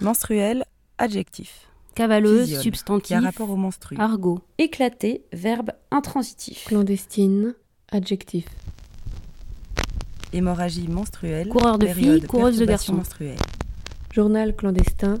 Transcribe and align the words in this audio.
Menstruel, 0.00 0.64
adjectif. 0.98 1.68
Cavaleuse, 1.94 2.46
Physiole, 2.46 2.62
substantif. 2.62 3.06
Qui 3.06 3.14
a 3.14 3.20
rapport 3.20 3.50
au 3.50 3.56
menstru. 3.56 3.96
Argot. 3.98 4.40
Éclaté, 4.58 5.24
verbe 5.32 5.70
intransitif. 5.90 6.64
Clandestine, 6.66 7.54
adjectif. 7.90 8.46
Hémorragie 10.32 10.88
menstruelle. 10.88 11.48
Coureur 11.48 11.78
de 11.78 11.86
filles, 11.86 12.22
coureuse 12.22 12.58
de 12.58 12.64
garçons. 12.64 13.00
Journal 14.12 14.54
clandestin, 14.56 15.20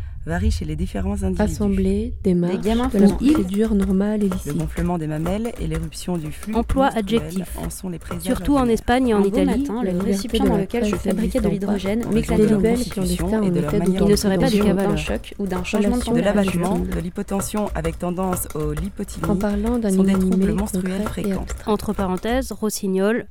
varie 0.25 0.51
chez 0.51 0.65
les 0.65 0.75
différents 0.75 1.23
individus. 1.23 1.41
assemblée, 1.41 2.13
démarche, 2.23 2.59
gamins 2.61 2.89
de 2.93 2.99
la 2.99 3.07
procédure 3.09 3.73
normale 3.73 4.23
et 4.23 4.29
Le 4.45 4.53
gonflement 4.53 4.97
des 4.97 5.07
mamelles 5.07 5.51
et 5.59 5.67
l'éruption 5.67 6.17
du 6.17 6.31
flux 6.31 6.53
Emploi 6.53 6.87
adjectif. 6.87 7.57
en 7.57 7.69
sont 7.69 7.89
les 7.89 7.99
Surtout 8.19 8.57
en. 8.57 8.67
Espagne 8.67 9.09
et 9.09 9.13
en 9.13 9.21
beau 9.21 9.27
Italie. 9.27 9.61
matin, 9.61 9.83
le 9.83 9.97
récipient 9.99 10.45
dans 10.45 10.55
la 10.55 10.61
lequel 10.61 10.85
je 10.85 10.95
fabriquais 10.95 11.41
de 11.41 11.49
l'hydrogène 11.49 12.05
m'éclatait 12.13 12.43
Les 12.43 12.49
de 12.49 12.55
constitution 12.55 13.29
et 13.43 13.47
en 13.47 13.49
de 13.49 13.59
leur 13.59 13.71
manière 13.73 14.01
Il 14.03 14.07
ne 14.11 14.15
serait 14.15 14.37
pas 14.37 14.49
du 14.49 14.59
cavale. 14.63 14.87
d'un 14.87 14.95
choc 14.95 15.33
ou 15.39 15.47
d'un 15.47 15.63
changement 15.63 15.97
de 15.97 15.99
de 15.99 15.99
de 15.99 16.05
température. 16.05 16.61
l'abattement, 16.61 16.79
de 16.79 16.99
l'hypotension 16.99 17.69
avec 17.75 17.97
tendance 17.99 18.47
au 18.55 18.71
lipotylie, 18.73 19.25
En 19.27 19.35
parlant 19.35 19.77
d'un 19.79 19.89
sont 19.89 20.03
des 20.03 20.13
troubles 20.13 20.53
menstruels 20.53 21.01
fréquents. 21.03 21.45
Entre 21.65 21.93
parenthèses, 21.93 22.51
rossignol, 22.51 23.25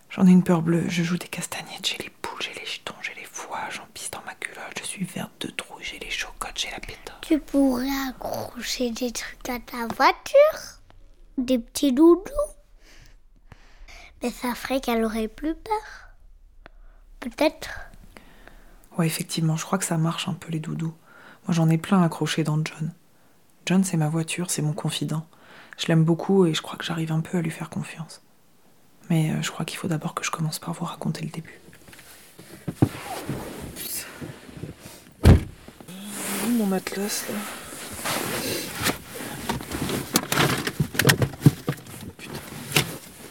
J'en 0.09 0.27
ai 0.27 0.31
une 0.31 0.43
peur 0.43 0.63
bleue, 0.63 0.89
je 0.89 1.03
joue 1.03 1.19
des 1.19 1.29
castagnettes, 1.29 1.87
j'ai 1.87 1.99
les 2.03 2.11
poules, 2.23 2.41
j'ai 2.41 2.59
les 2.59 2.65
jetons, 2.65 2.95
j'ai 3.03 3.15
les 3.15 3.27
foies, 3.27 3.69
j'en 3.71 3.87
pisse 3.93 4.11
dans 4.11 4.23
ma 4.25 4.35
culotte, 4.35 4.81
je 4.81 4.87
suis 4.87 5.05
verte 5.05 5.47
de 5.47 5.51
trous, 5.51 5.79
j'ai 5.83 5.99
les 5.99 6.09
chocottes, 6.09 6.59
j'ai 6.59 6.71
la 6.71 6.81
pétanque. 6.81 7.21
Tu 7.21 7.39
pourrais 7.39 8.09
accrocher 8.09 8.91
des 8.93 9.13
trucs 9.13 9.47
à 9.51 9.59
ta 9.61 9.87
voiture? 9.95 10.81
Des 11.37 11.59
petits 11.59 11.93
doudous? 11.93 12.23
Mais 14.23 14.31
ça 14.31 14.55
ferait 14.55 14.81
qu'elle 14.81 15.05
aurait 15.05 15.29
plus 15.29 15.55
peur. 15.55 16.06
Peut-être? 17.31 17.71
Ouais, 18.97 19.07
effectivement, 19.07 19.57
je 19.57 19.65
crois 19.65 19.79
que 19.79 19.85
ça 19.85 19.99
marche 19.99 20.29
un 20.29 20.35
peu 20.35 20.53
les 20.53 20.61
doudous. 20.61 20.95
Moi 21.47 21.55
j'en 21.55 21.69
ai 21.69 21.77
plein 21.77 22.01
accrochés 22.01 22.45
dans 22.45 22.65
John. 22.65 22.93
John 23.67 23.83
c'est 23.83 23.97
ma 23.97 24.09
voiture, 24.09 24.49
c'est 24.49 24.63
mon 24.63 24.73
confident. 24.73 25.27
Je 25.77 25.89
l'aime 25.89 26.05
beaucoup 26.05 26.47
et 26.47 26.55
je 26.55 26.63
crois 26.63 26.79
que 26.79 26.85
j'arrive 26.85 27.11
un 27.11 27.21
peu 27.21 27.39
à 27.39 27.43
lui 27.43 27.51
faire 27.51 27.69
confiance. 27.69 28.23
Mais 29.11 29.33
euh, 29.33 29.43
je 29.43 29.51
crois 29.51 29.65
qu'il 29.65 29.77
faut 29.77 29.89
d'abord 29.89 30.15
que 30.15 30.25
je 30.25 30.31
commence 30.31 30.61
par 30.61 30.73
vous 30.73 30.85
raconter 30.85 31.25
le 31.25 31.31
début. 31.31 31.61
Mon 36.49 36.71
atlas 36.71 37.25
là. 37.29 37.35
Putain, 42.17 42.41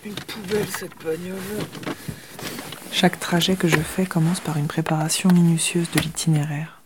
une 0.03 0.13
poubelle 0.16 0.67
cette 0.67 1.01
bagnole. 1.01 1.38
Chaque 2.97 3.19
trajet 3.19 3.57
que 3.57 3.67
je 3.67 3.81
fais 3.81 4.06
commence 4.06 4.39
par 4.39 4.56
une 4.56 4.67
préparation 4.67 5.29
minutieuse 5.29 5.91
de 5.91 6.00
l'itinéraire. 6.00 6.81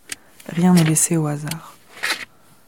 Rien 0.48 0.74
n'est 0.74 0.82
laissé 0.82 1.16
au 1.16 1.28
hasard. 1.28 1.76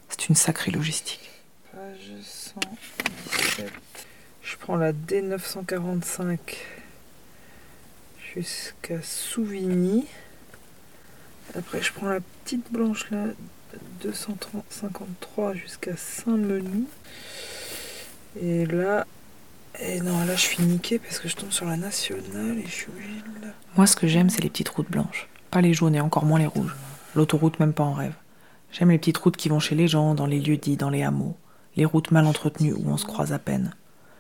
C'est 0.08 0.28
une 0.28 0.36
sacrée 0.36 0.70
logistique. 0.70 1.28
Page 1.72 2.12
117. 2.22 3.72
Je 4.44 4.56
prends 4.58 4.76
la 4.76 4.92
D945 4.92 6.38
jusqu'à 8.32 9.03
Souvigny. 9.03 10.06
Après, 11.56 11.82
je 11.82 11.92
prends 11.92 12.10
la 12.10 12.20
petite 12.44 12.70
blanche 12.70 13.10
là, 13.10 13.24
253 14.03 15.54
jusqu'à 15.54 15.97
Saint-Menou. 15.97 16.86
Et 18.41 18.66
là, 18.66 19.04
et 19.81 20.00
non, 20.00 20.25
là 20.25 20.34
je 20.37 20.41
suis 20.41 20.62
niquée 20.62 20.99
parce 20.99 21.19
que 21.19 21.28
je 21.28 21.37
tombe 21.37 21.50
sur 21.50 21.66
la 21.66 21.77
nationale 21.77 22.59
et 22.59 22.66
je 22.66 22.71
suis 22.71 22.93
Moi, 23.77 23.87
ce 23.87 23.97
que 23.97 24.06
j'aime, 24.06 24.31
c'est 24.31 24.43
les 24.43 24.50
petites 24.50 24.69
routes 24.69 24.91
blanches. 24.91 25.28
Pas 25.50 25.60
les 25.60 25.75
jaunes 25.75 25.94
et 25.94 26.00
encore 26.00 26.25
moins 26.25 26.38
les 26.38 26.47
rouges. 26.47 26.77
L'autoroute, 27.15 27.60
même 27.60 27.72
pas 27.72 27.84
en 27.84 27.93
rêve. 27.93 28.15
J'aime 28.71 28.91
les 28.91 28.99
petites 28.99 29.19
routes 29.19 29.37
qui 29.37 29.49
vont 29.49 29.60
chez 29.60 29.75
les 29.75 29.88
gens, 29.88 30.15
dans 30.15 30.27
les 30.27 30.41
lieux 30.41 30.56
dits, 30.56 30.77
dans 30.77 30.91
les 30.91 31.03
hameaux. 31.03 31.37
Les 31.77 31.84
routes 31.84 32.10
mal 32.10 32.27
entretenues 32.27 32.72
où 32.72 32.88
on 32.88 32.97
se 32.97 33.05
croise 33.05 33.33
à 33.33 33.38
peine. 33.38 33.75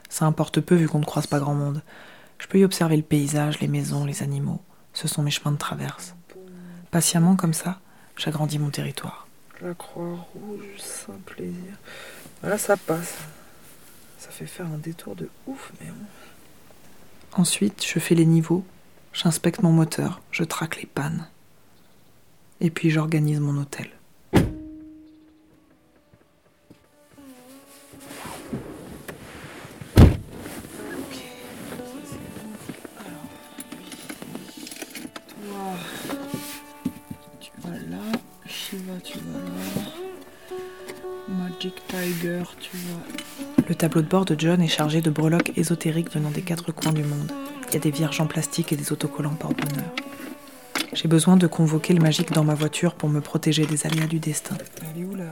Ça 0.08 0.26
importe 0.26 0.60
peu 0.60 0.74
vu 0.74 0.88
qu'on 0.88 0.98
ne 0.98 1.04
croise 1.04 1.26
pas 1.26 1.38
grand 1.38 1.54
monde. 1.54 1.82
Je 2.38 2.46
peux 2.46 2.58
y 2.58 2.64
observer 2.64 2.96
le 2.96 3.02
paysage, 3.02 3.60
les 3.60 3.68
maisons, 3.68 4.04
les 4.04 4.22
animaux. 4.22 4.60
Ce 4.92 5.08
sont 5.08 5.22
mes 5.22 5.30
chemins 5.30 5.52
de 5.52 5.58
traverse. 5.58 6.14
Patiemment, 6.90 7.36
comme 7.36 7.54
ça, 7.54 7.80
j'agrandis 8.16 8.58
mon 8.58 8.70
territoire. 8.70 9.26
La 9.62 9.74
croix 9.74 10.26
rouge, 10.34 10.64
saint 10.78 11.18
plaisir. 11.24 11.78
Voilà, 12.40 12.58
ça 12.58 12.76
passe. 12.76 13.16
Ça 14.22 14.30
fait 14.30 14.46
faire 14.46 14.66
un 14.66 14.78
détour 14.78 15.16
de 15.16 15.28
ouf, 15.48 15.72
mais 15.80 15.88
bon. 15.88 16.06
Ensuite, 17.32 17.84
je 17.84 17.98
fais 17.98 18.14
les 18.14 18.24
niveaux, 18.24 18.64
j'inspecte 19.12 19.64
mon 19.64 19.72
moteur, 19.72 20.22
je 20.30 20.44
traque 20.44 20.76
les 20.76 20.86
pannes. 20.86 21.26
Et 22.60 22.70
puis 22.70 22.88
j'organise 22.88 23.40
mon 23.40 23.60
hôtel. 23.60 23.90
Tableau 43.82 44.02
de 44.02 44.06
bord 44.06 44.24
de 44.24 44.36
John 44.38 44.62
est 44.62 44.68
chargé 44.68 45.00
de 45.00 45.10
breloques 45.10 45.50
ésotériques 45.56 46.12
venant 46.14 46.30
des 46.30 46.42
quatre 46.42 46.70
coins 46.70 46.92
du 46.92 47.02
monde. 47.02 47.32
Il 47.66 47.74
y 47.74 47.76
a 47.78 47.80
des 47.80 47.90
vierges 47.90 48.20
en 48.20 48.26
plastique 48.26 48.72
et 48.72 48.76
des 48.76 48.92
autocollants 48.92 49.34
porte-bonheur. 49.34 49.90
J'ai 50.92 51.08
besoin 51.08 51.36
de 51.36 51.48
convoquer 51.48 51.92
le 51.92 52.00
magique 52.00 52.30
dans 52.30 52.44
ma 52.44 52.54
voiture 52.54 52.94
pour 52.94 53.08
me 53.08 53.20
protéger 53.20 53.66
des 53.66 53.84
aléas 53.84 54.06
du 54.06 54.20
destin. 54.20 54.56
Elle 54.82 55.02
est 55.02 55.04
où 55.04 55.16
la. 55.16 55.24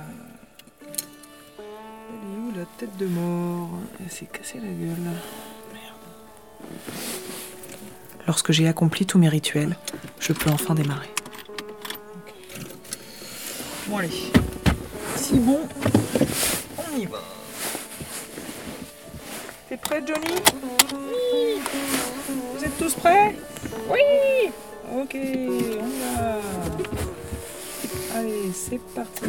Elle 0.83 2.16
est 2.16 2.41
où 2.41 2.53
la 2.59 2.65
tête 2.77 2.97
de 2.99 3.06
mort? 3.06 3.71
Elle 4.00 4.10
s'est 4.10 4.27
cassée 4.27 4.59
la 4.59 4.66
gueule. 4.66 4.99
Merde. 5.72 6.03
Lorsque 8.27 8.51
j'ai 8.51 8.66
accompli 8.66 9.07
tous 9.07 9.21
mes 9.21 9.28
rituels, 9.28 9.77
je 10.19 10.33
peux 10.33 10.51
enfin 10.51 10.75
démarrer. 10.75 11.15
Bon 13.86 13.98
allez. 13.98 14.10
Si 15.15 15.34
bon, 15.34 15.60
on 16.78 16.98
y 16.98 17.04
va. 17.04 17.22
Prêt 19.82 20.03
Johnny 20.06 20.36
Oui. 20.94 21.60
Vous 22.56 22.65
êtes 22.65 22.78
tous 22.78 22.94
prêts 22.94 23.34
Oui. 23.88 24.50
Ok, 25.03 25.16
on 25.16 26.16
va. 26.16 26.38
Allez, 28.18 28.53
c'est 28.53 28.80
parti. 28.94 29.24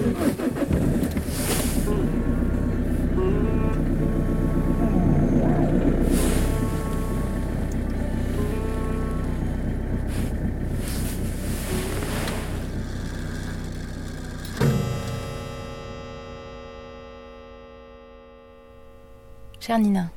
Chère 19.60 19.78
Nina, 19.78 20.10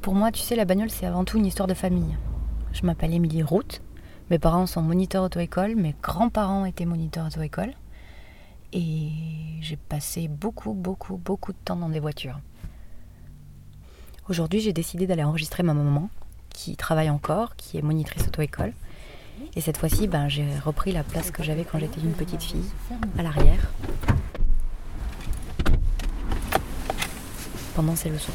pour 0.00 0.14
moi, 0.14 0.32
tu 0.32 0.40
sais, 0.40 0.56
la 0.56 0.64
bagnole, 0.64 0.90
c'est 0.90 1.06
avant 1.06 1.24
tout 1.24 1.38
une 1.38 1.46
histoire 1.46 1.66
de 1.66 1.74
famille. 1.74 2.16
Je 2.72 2.84
m'appelle 2.86 3.12
Émilie 3.12 3.42
Route, 3.42 3.82
Mes 4.30 4.38
parents 4.38 4.66
sont 4.66 4.82
moniteurs 4.82 5.24
auto-école, 5.24 5.74
mes 5.74 5.94
grands-parents 6.02 6.66
étaient 6.66 6.84
moniteurs 6.84 7.26
auto-école. 7.26 7.72
Et 8.74 9.08
j'ai 9.62 9.76
passé 9.76 10.28
beaucoup, 10.28 10.74
beaucoup, 10.74 11.16
beaucoup 11.16 11.52
de 11.52 11.58
temps 11.64 11.76
dans 11.76 11.88
des 11.88 12.00
voitures. 12.00 12.38
Aujourd'hui, 14.28 14.60
j'ai 14.60 14.74
décidé 14.74 15.06
d'aller 15.06 15.24
enregistrer 15.24 15.62
ma 15.62 15.72
maman, 15.72 16.10
qui 16.50 16.76
travaille 16.76 17.08
encore, 17.08 17.56
qui 17.56 17.78
est 17.78 17.82
monitrice 17.82 18.28
auto-école. 18.28 18.74
Et 19.56 19.62
cette 19.62 19.78
fois-ci, 19.78 20.08
ben, 20.08 20.28
j'ai 20.28 20.46
repris 20.58 20.92
la 20.92 21.04
place 21.04 21.30
que 21.30 21.42
j'avais 21.42 21.64
quand 21.64 21.78
j'étais 21.78 22.00
une 22.00 22.12
petite 22.12 22.42
fille, 22.42 22.70
à 23.16 23.22
l'arrière, 23.22 23.70
pendant 27.74 27.96
ses 27.96 28.10
leçons. 28.10 28.32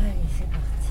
Allez, 0.00 0.14
c'est 0.36 0.50
parti. 0.50 0.88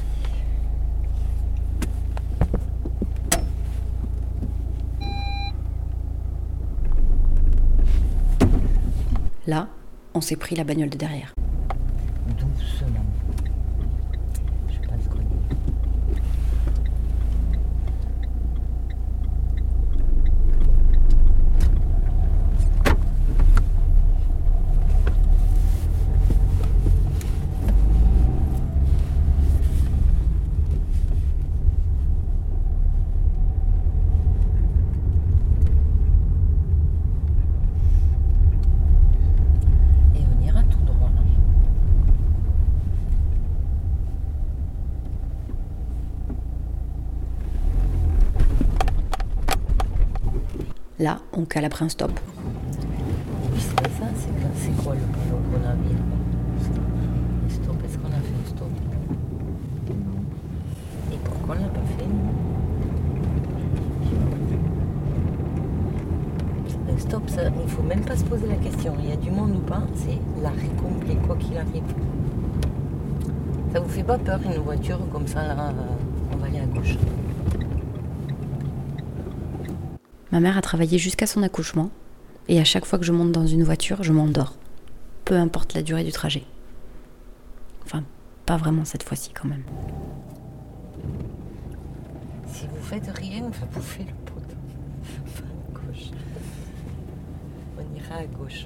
Là, 9.45 9.68
on 10.18 10.22
s'est 10.22 10.36
pris 10.36 10.56
la 10.56 10.64
bagnole 10.64 10.90
de 10.90 10.98
derrière. 10.98 11.31
Doucement. 12.40 13.06
Je 14.68 14.80
pense 14.88 15.08
qu'on 15.10 15.19
est. 15.19 15.28
Et 40.16 40.24
on 40.36 40.44
ira 40.46 40.64
tout 40.64 40.80
droit. 40.86 41.12
là. 41.16 41.22
Là, 51.00 51.19
on 51.38 51.45
cale 51.45 51.66
après 51.66 51.86
un 51.86 51.89
stop. 51.89 52.12
C'est 54.56 54.84
quoi, 54.84 54.95
le 54.95 55.01
panneau 55.01 55.39
qu'on 55.51 55.69
a 55.69 55.75
mis 55.75 55.95
stop, 57.50 57.75
est-ce 57.86 57.98
qu'on 57.98 58.07
a 58.07 58.19
fait 58.19 58.34
un 58.44 58.48
stop? 58.48 58.69
Et 61.13 61.18
pourquoi 61.24 61.56
on 61.56 61.62
l'a 61.62 61.68
pas 61.69 61.80
fait? 61.98 62.06
Un 66.92 66.98
stop, 66.98 67.24
il 67.63 67.69
faut 67.69 67.83
même 67.83 68.01
pas 68.01 68.16
se 68.16 68.24
poser 68.24 68.48
la 68.48 68.56
question. 68.56 68.95
Il 69.00 69.10
y 69.10 69.12
a 69.13 69.16
du 69.16 69.30
monde 69.30 69.56
ou 69.56 69.60
pas, 69.60 69.83
c'est 69.95 70.18
l'arrêt 70.42 70.72
complet, 70.81 71.18
quoi 71.28 71.36
qu'il 71.36 71.57
arrive. 71.57 71.83
Ça 73.74 73.80
vous 73.80 73.90
fait 73.90 74.04
pas 74.04 74.18
peur 74.18 74.40
une 74.44 74.60
voiture 74.63 75.00
comme 75.12 75.28
ça 75.28 75.44
là 75.44 75.69
euh, 75.69 76.33
On 76.33 76.38
va 76.38 76.48
aller 76.48 76.60
à 76.60 76.66
gauche? 76.66 76.98
Ma 80.31 80.39
mère 80.39 80.57
a 80.57 80.62
travaillé 80.62 80.97
jusqu'à 80.97 81.25
son 81.25 81.44
accouchement, 81.44 81.89
et 82.47 82.59
à 82.59 82.63
chaque 82.63 82.85
fois 82.85 83.00
que 83.00 83.06
je 83.06 83.12
monte 83.12 83.31
dans 83.31 83.47
une 83.47 83.63
voiture, 83.63 84.03
je 84.03 84.12
m'endors. 84.12 84.56
Peu 85.25 85.35
importe 85.35 85.74
la 85.74 85.81
durée 85.81 86.03
du 86.03 86.12
trajet. 86.12 86.44
Enfin, 87.85 88.03
pas 88.45 88.57
vraiment 88.57 88.85
cette 88.85 89.03
fois-ci 89.03 89.31
quand 89.33 89.47
même. 89.47 89.63
Si 92.47 92.65
vous 92.68 92.83
faites 92.83 93.09
rien, 93.18 93.44
on 93.45 93.50
va 93.50 93.65
bouffer 93.68 94.03
le 94.03 94.13
pot. 94.25 94.33
On 97.77 97.95
ira 97.95 98.15
à 98.15 98.25
gauche. 98.25 98.65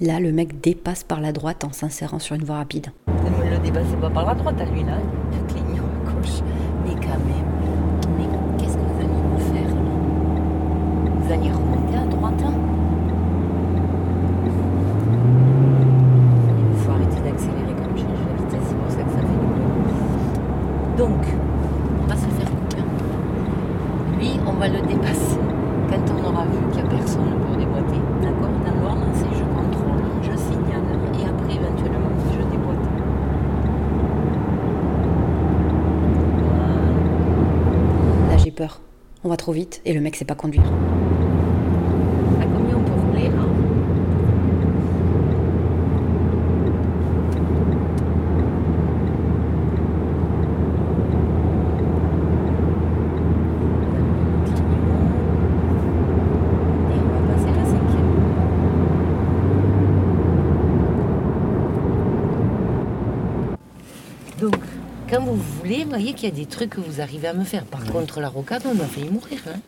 Là, 0.00 0.18
le 0.18 0.32
mec 0.32 0.62
dépasse 0.62 1.04
par 1.04 1.20
la 1.20 1.30
droite 1.30 1.62
en 1.62 1.72
s'insérant 1.72 2.18
sur 2.18 2.34
une 2.34 2.44
voie 2.44 2.56
rapide. 2.56 2.86
Ne 3.06 3.12
le 3.50 4.00
pas 4.00 4.08
par 4.08 4.26
la 4.26 4.34
droite 4.34 4.58
à 4.58 4.64
lui 4.64 4.82
là. 4.82 4.96
Il 5.30 5.52
cligne 5.52 5.78
à 5.78 6.10
gauche. 6.10 6.40
Mais 6.86 6.94
quand 6.94 7.18
même. 7.18 7.50
Mais 8.16 8.24
qu'est-ce 8.56 8.76
que 8.76 8.82
vous 8.82 8.98
allez 8.98 9.08
nous 9.08 9.38
faire 9.38 9.74
là 9.74 9.80
Vous 11.20 11.32
allez 11.32 11.52
remonter 11.52 11.96
à 11.98 12.06
droite 12.06 12.42
hein 12.42 12.54
Il 16.72 16.78
faut 16.82 16.90
arrêter 16.92 17.20
d'accélérer 17.20 17.74
comme 17.74 17.94
je 17.94 18.00
change 18.00 18.24
la 18.26 18.42
vitesse, 18.42 18.66
c'est 18.68 18.76
pour 18.76 18.90
ça 18.90 19.02
que 19.02 19.10
ça 19.10 19.18
fait 19.18 19.26
du 19.26 19.36
bruit. 19.36 19.70
Donc, 20.96 21.26
on 22.02 22.06
va 22.06 22.16
se 22.16 22.26
faire 22.26 22.50
couper. 22.50 22.82
Lui, 24.18 24.30
on 24.46 24.52
va 24.52 24.68
le 24.68 24.80
dépasser 24.80 25.40
quand 25.90 26.14
on 26.14 26.24
aura 26.28 26.44
vu 26.44 26.58
qu'il 26.72 26.82
n'y 26.84 26.88
a 26.88 26.96
personne 26.96 27.34
pour 27.46 27.56
déboîter. 27.56 28.00
D'accord 28.22 28.50
Dans 28.64 28.80
l'ordre, 28.80 29.06
c'est 29.14 29.24
je 29.36 29.44
contrôle, 29.44 30.02
je 30.22 30.36
signale 30.36 30.84
et 31.18 31.24
après 31.24 31.54
éventuellement 31.54 32.10
je 32.32 32.42
déboîte. 32.50 32.86
Voilà. 36.44 38.30
Là, 38.30 38.36
j'ai 38.36 38.52
peur. 38.52 38.80
On 39.24 39.28
va 39.28 39.29
trop 39.40 39.52
vite 39.52 39.80
et 39.86 39.94
le 39.94 40.02
mec 40.02 40.16
sait 40.16 40.26
pas 40.26 40.34
conduire. 40.34 40.62
À 42.40 42.44
combien 42.44 42.76
on 42.76 42.82
peut 42.82 42.92
rouler 42.92 43.30
là 43.30 43.42
Et 56.90 56.98
on 57.00 57.08
va 57.08 57.20
passer 57.32 57.50
la 57.56 57.64
cinquième. 57.64 58.10
Donc, 64.38 64.60
quand 65.08 65.22
vous 65.90 65.96
voyez 65.96 66.12
qu'il 66.14 66.28
y 66.28 66.32
a 66.32 66.34
des 66.34 66.46
trucs 66.46 66.70
que 66.70 66.80
vous 66.80 67.00
arrivez 67.00 67.26
à 67.26 67.32
me 67.34 67.42
faire. 67.42 67.64
Par 67.64 67.84
contre, 67.84 68.20
la 68.20 68.28
rocade, 68.28 68.62
on 68.64 68.78
a 68.78 68.86
failli 68.86 69.10
mourir. 69.10 69.40
hein. 69.48 69.58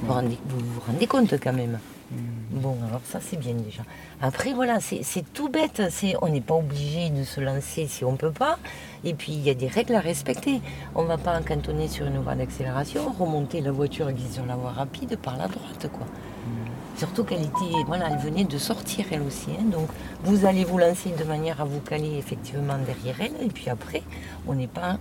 Vous 0.00 0.06
vous 0.06 0.12
rendez, 0.12 0.38
vous 0.48 0.58
vous 0.60 0.80
rendez 0.86 1.08
compte 1.08 1.34
quand 1.42 1.52
même 1.52 1.80
Bon, 2.52 2.76
alors 2.88 3.00
ça 3.04 3.18
c'est 3.20 3.36
bien 3.36 3.54
déjà. 3.54 3.82
Après 4.22 4.52
voilà, 4.52 4.78
c'est 4.80 5.02
tout 5.34 5.48
bête. 5.48 5.82
C'est 5.90 6.14
on 6.22 6.28
n'est 6.28 6.40
pas 6.40 6.54
obligé 6.54 7.10
de 7.10 7.24
se 7.24 7.40
lancer 7.40 7.88
si 7.88 8.04
on 8.04 8.14
peut 8.14 8.30
pas. 8.30 8.58
Et 9.02 9.12
puis 9.12 9.32
il 9.32 9.40
y 9.40 9.50
a 9.50 9.54
des 9.54 9.66
règles 9.66 9.96
à 9.96 10.00
respecter. 10.00 10.60
On 10.94 11.02
va 11.02 11.18
pas 11.18 11.38
cantonner 11.40 11.88
sur 11.88 12.06
une 12.06 12.18
voie 12.18 12.36
d'accélération, 12.36 13.12
remonter 13.18 13.60
la 13.60 13.72
voiture 13.72 14.14
qui 14.14 14.24
est 14.24 14.32
sur 14.32 14.46
la 14.46 14.54
voie 14.54 14.70
rapide 14.70 15.18
par 15.20 15.36
la 15.36 15.48
droite, 15.48 15.88
quoi. 15.92 16.06
Surtout 16.98 17.24
qu'elle 17.24 17.42
était, 17.42 17.82
voilà, 17.86 18.08
elle 18.10 18.18
venait 18.18 18.44
de 18.44 18.58
sortir 18.58 19.06
elle 19.12 19.22
aussi. 19.22 19.50
hein. 19.58 19.64
donc 19.70 19.88
vous 20.24 20.44
allez 20.44 20.64
vous 20.64 20.78
lancer 20.78 21.10
de 21.10 21.24
manière 21.24 21.60
à 21.60 21.64
vous 21.64 21.80
caler 21.80 22.16
effectivement 22.18 22.76
derrière 22.84 23.16
elle. 23.20 23.46
Et 23.46 23.50
puis 23.50 23.70
après, 23.70 24.02
on 24.46 24.54
n'est 24.54 24.66
pas 24.66 24.98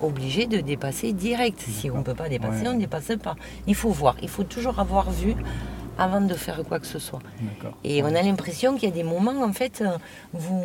obligé 0.00 0.46
de 0.46 0.58
dépasser 0.60 1.12
direct. 1.12 1.58
Si 1.60 1.90
on 1.90 1.98
ne 1.98 2.02
peut 2.02 2.14
pas 2.14 2.28
dépasser, 2.28 2.62
Ouais. 2.62 2.68
on 2.68 2.74
ne 2.74 2.80
dépasse 2.80 3.12
pas. 3.22 3.34
Il 3.66 3.74
faut 3.74 3.90
voir. 3.90 4.14
Il 4.22 4.28
faut 4.28 4.44
toujours 4.44 4.78
avoir 4.78 5.10
vu 5.10 5.34
avant 5.96 6.20
de 6.20 6.34
faire 6.34 6.62
quoi 6.68 6.78
que 6.78 6.86
ce 6.86 6.98
soit. 7.00 7.18
Et 7.82 8.02
on 8.02 8.14
a 8.14 8.22
l'impression 8.22 8.74
qu'il 8.76 8.88
y 8.90 8.92
a 8.92 8.94
des 8.94 9.02
moments, 9.02 9.42
en 9.42 9.52
fait, 9.52 9.82
vous, 10.32 10.62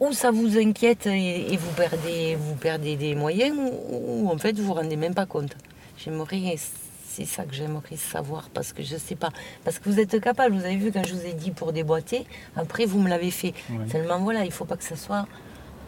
où 0.00 0.12
ça 0.12 0.30
vous 0.30 0.58
inquiète 0.58 1.06
et, 1.06 1.52
et 1.52 1.56
vous, 1.56 1.70
perdez, 1.76 2.36
vous 2.36 2.54
perdez 2.54 2.96
des 2.96 3.14
moyens, 3.14 3.56
ou, 3.90 4.28
en 4.30 4.38
fait 4.38 4.58
vous 4.58 4.64
vous 4.64 4.74
rendez 4.74 4.96
même 4.96 5.14
pas 5.14 5.26
compte. 5.26 5.56
J'aimerais, 5.98 6.56
c'est 7.18 7.24
ça 7.24 7.44
que 7.44 7.54
j'aimerais 7.54 7.96
savoir, 7.96 8.48
parce 8.50 8.72
que 8.72 8.84
je 8.84 8.96
sais 8.96 9.16
pas. 9.16 9.30
Parce 9.64 9.80
que 9.80 9.88
vous 9.88 9.98
êtes 9.98 10.20
capable, 10.20 10.54
vous 10.54 10.64
avez 10.64 10.76
vu 10.76 10.92
quand 10.92 11.04
je 11.04 11.14
vous 11.14 11.26
ai 11.26 11.32
dit 11.32 11.50
pour 11.50 11.72
déboîter, 11.72 12.26
après 12.54 12.84
vous 12.84 13.00
me 13.00 13.08
l'avez 13.08 13.32
fait. 13.32 13.54
Seulement 13.90 14.20
voilà, 14.20 14.44
il 14.44 14.52
faut 14.52 14.64
pas 14.64 14.76
que 14.76 14.84
ça 14.84 14.94
soit 14.94 15.26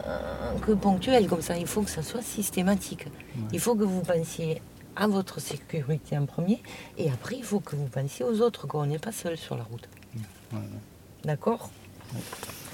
euh, 0.05 0.59
que 0.65 0.73
ponctuel 0.73 1.27
comme 1.27 1.41
ça, 1.41 1.57
il 1.57 1.67
faut 1.67 1.83
que 1.83 1.89
ça 1.89 2.03
soit 2.03 2.21
systématique. 2.21 3.05
Il 3.53 3.61
faut 3.61 3.75
que 3.75 3.85
vous 3.85 4.01
pensiez 4.01 4.61
à 4.97 5.07
votre 5.07 5.39
sécurité 5.39 6.17
en 6.17 6.25
premier, 6.25 6.61
et 6.97 7.09
après 7.09 7.37
il 7.37 7.43
faut 7.45 7.61
que 7.61 7.77
vous 7.77 7.87
pensiez 7.87 8.25
aux 8.25 8.41
autres, 8.41 8.67
qu'on 8.67 8.85
n'est 8.85 8.99
pas 8.99 9.13
seul 9.13 9.37
sur 9.37 9.55
la 9.55 9.63
route. 9.63 9.87
Ouais, 10.51 10.59
ouais. 10.59 10.65
D'accord? 11.23 11.69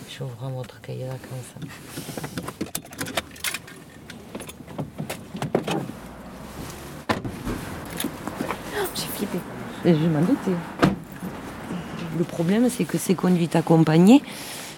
J'ouvre 0.10 0.50
votre 0.50 0.82
cahier 0.82 1.04
de 1.06 1.12
vacances. 1.12 1.54
J'ai 8.96 9.08
flippé. 9.16 9.38
Et 9.86 9.94
je 9.94 10.08
m'en 10.08 10.22
doutais. 10.22 10.52
Le 12.18 12.24
problème, 12.24 12.68
c'est 12.70 12.84
que 12.84 12.98
ces 12.98 13.16
conduites 13.16 13.56
accompagnées, 13.56 14.24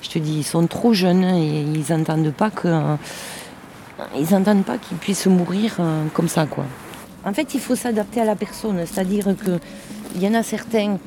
je 0.02 0.10
te 0.10 0.20
dis, 0.20 0.40
ils 0.40 0.44
sont 0.44 0.68
trop 0.68 0.94
jeunes 0.94 1.24
et 1.24 1.62
ils 1.62 1.86
n'entendent 1.90 2.34
pas 2.34 2.50
que. 2.50 2.68
Ils 4.18 4.32
n'entendent 4.32 4.64
pas 4.64 4.78
qu'ils 4.78 4.98
puissent 4.98 5.28
mourir 5.28 5.76
euh, 5.80 6.06
comme 6.14 6.30
ça, 6.30 6.46
quoi. 6.46 6.66
En 7.26 7.34
fait, 7.34 7.54
il 7.54 7.60
faut 7.60 7.76
s'adapter 7.76 8.22
à 8.22 8.26
la 8.26 8.36
personne. 8.36 8.82
C'est-à-dire 8.86 9.26
que 9.38 9.60
il 10.16 10.24
y 10.24 10.28
en 10.28 10.34
a 10.34 10.44
certains, 10.44 10.98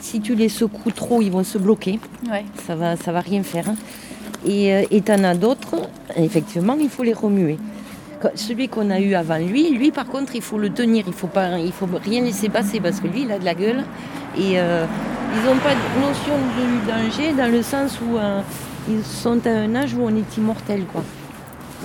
si 0.00 0.20
tu 0.20 0.34
les 0.34 0.48
secoues 0.48 0.90
trop, 0.90 1.22
ils 1.22 1.32
vont 1.32 1.42
se 1.42 1.58
bloquer. 1.58 1.98
Ça 2.66 2.76
va, 2.76 2.96
ça 2.96 3.12
va 3.12 3.20
rien 3.20 3.42
faire. 3.42 3.64
Et 4.44 4.72
euh, 4.72 4.84
et 4.90 5.00
t'en 5.00 5.24
as 5.24 5.34
d'autres, 5.34 5.76
effectivement, 6.16 6.76
il 6.78 6.90
faut 6.90 7.02
les 7.02 7.14
remuer. 7.14 7.58
Celui 8.34 8.68
qu'on 8.68 8.90
a 8.90 9.00
eu 9.00 9.14
avant 9.14 9.38
lui, 9.38 9.70
lui 9.70 9.90
par 9.90 10.06
contre, 10.06 10.34
il 10.34 10.42
faut 10.42 10.58
le 10.58 10.70
tenir, 10.70 11.04
il 11.06 11.12
faut 11.12 11.26
pas, 11.26 11.58
il 11.58 11.72
faut 11.72 11.88
rien 12.02 12.22
laisser 12.22 12.48
passer 12.48 12.80
parce 12.80 13.00
que 13.00 13.06
lui, 13.08 13.22
il 13.22 13.32
a 13.32 13.38
de 13.38 13.44
la 13.44 13.54
gueule 13.54 13.84
et 14.38 14.58
euh, 14.58 14.84
ils 15.34 15.44
n'ont 15.48 15.58
pas 15.58 15.74
de 15.74 16.06
notion 16.06 16.34
du 16.56 16.86
danger 16.86 17.32
dans 17.32 17.50
le 17.50 17.62
sens 17.62 17.98
où 18.00 18.16
euh, 18.16 18.40
ils 18.88 19.04
sont 19.04 19.46
à 19.46 19.50
un 19.50 19.74
âge 19.74 19.94
où 19.94 20.02
on 20.02 20.14
est 20.16 20.36
immortel, 20.36 20.84
quoi. 20.84 21.02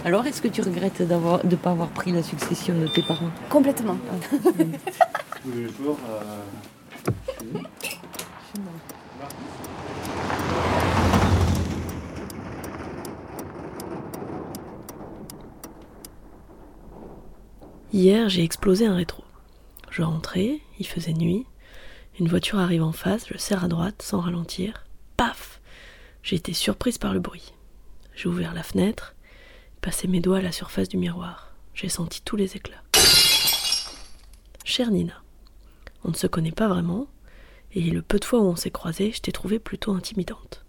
Alors, 0.05 0.25
est-ce 0.25 0.41
que 0.41 0.47
tu 0.47 0.61
regrettes 0.61 1.01
d'avoir, 1.01 1.39
de 1.43 1.49
ne 1.49 1.55
pas 1.55 1.71
avoir 1.71 1.89
pris 1.89 2.11
la 2.11 2.23
succession 2.23 2.73
de 2.79 2.87
tes 2.87 3.01
parents? 3.01 3.29
Complètement. 3.49 3.97
Tous 4.41 5.51
les 5.55 5.65
jours. 5.65 5.97
euh, 6.09 7.59
Hier, 17.93 18.27
j'ai 18.27 18.43
explosé 18.43 18.85
un 18.85 18.95
rétro. 18.95 19.23
Je 19.89 20.01
rentrais, 20.01 20.59
il 20.77 20.85
faisait 20.85 21.13
nuit. 21.13 21.45
Une 22.19 22.27
voiture 22.27 22.59
arrive 22.59 22.83
en 22.83 22.91
face, 22.91 23.25
je 23.31 23.37
serre 23.37 23.63
à 23.63 23.69
droite 23.69 24.01
sans 24.01 24.19
ralentir. 24.19 24.85
Paf 25.15 25.61
J'ai 26.21 26.35
été 26.35 26.51
surprise 26.51 26.97
par 26.97 27.13
le 27.13 27.21
bruit. 27.21 27.53
J'ai 28.13 28.27
ouvert 28.27 28.53
la 28.53 28.63
fenêtre, 28.63 29.15
passé 29.79 30.09
mes 30.09 30.19
doigts 30.19 30.39
à 30.39 30.41
la 30.41 30.51
surface 30.51 30.89
du 30.89 30.97
miroir. 30.97 31.53
J'ai 31.73 31.87
senti 31.87 32.21
tous 32.21 32.35
les 32.35 32.57
éclats. 32.57 32.83
Chère 34.65 34.91
Nina, 34.91 35.21
on 36.03 36.09
ne 36.09 36.15
se 36.15 36.27
connaît 36.27 36.51
pas 36.51 36.67
vraiment, 36.67 37.07
et 37.71 37.83
le 37.83 38.01
peu 38.01 38.19
de 38.19 38.25
fois 38.25 38.41
où 38.41 38.47
on 38.47 38.57
s'est 38.57 38.69
croisés, 38.69 39.13
je 39.13 39.21
t'ai 39.21 39.31
trouvée 39.31 39.59
plutôt 39.59 39.93
intimidante. 39.93 40.65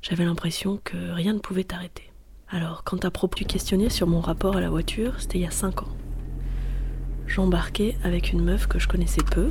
J'avais 0.00 0.24
l'impression 0.24 0.80
que 0.84 0.96
rien 1.10 1.34
ne 1.34 1.38
pouvait 1.38 1.64
t'arrêter. 1.64 2.10
Alors, 2.48 2.82
quand 2.82 3.04
à 3.04 3.10
propos 3.10 3.36
du 3.36 3.44
questionnaire 3.44 3.92
sur 3.92 4.06
mon 4.06 4.20
rapport 4.20 4.56
à 4.56 4.60
la 4.62 4.70
voiture, 4.70 5.20
c'était 5.20 5.38
il 5.38 5.42
y 5.42 5.46
a 5.46 5.50
cinq 5.50 5.82
ans. 5.82 5.96
J'embarquais 7.30 7.96
avec 8.02 8.32
une 8.32 8.42
meuf 8.42 8.66
que 8.66 8.80
je 8.80 8.88
connaissais 8.88 9.22
peu. 9.22 9.50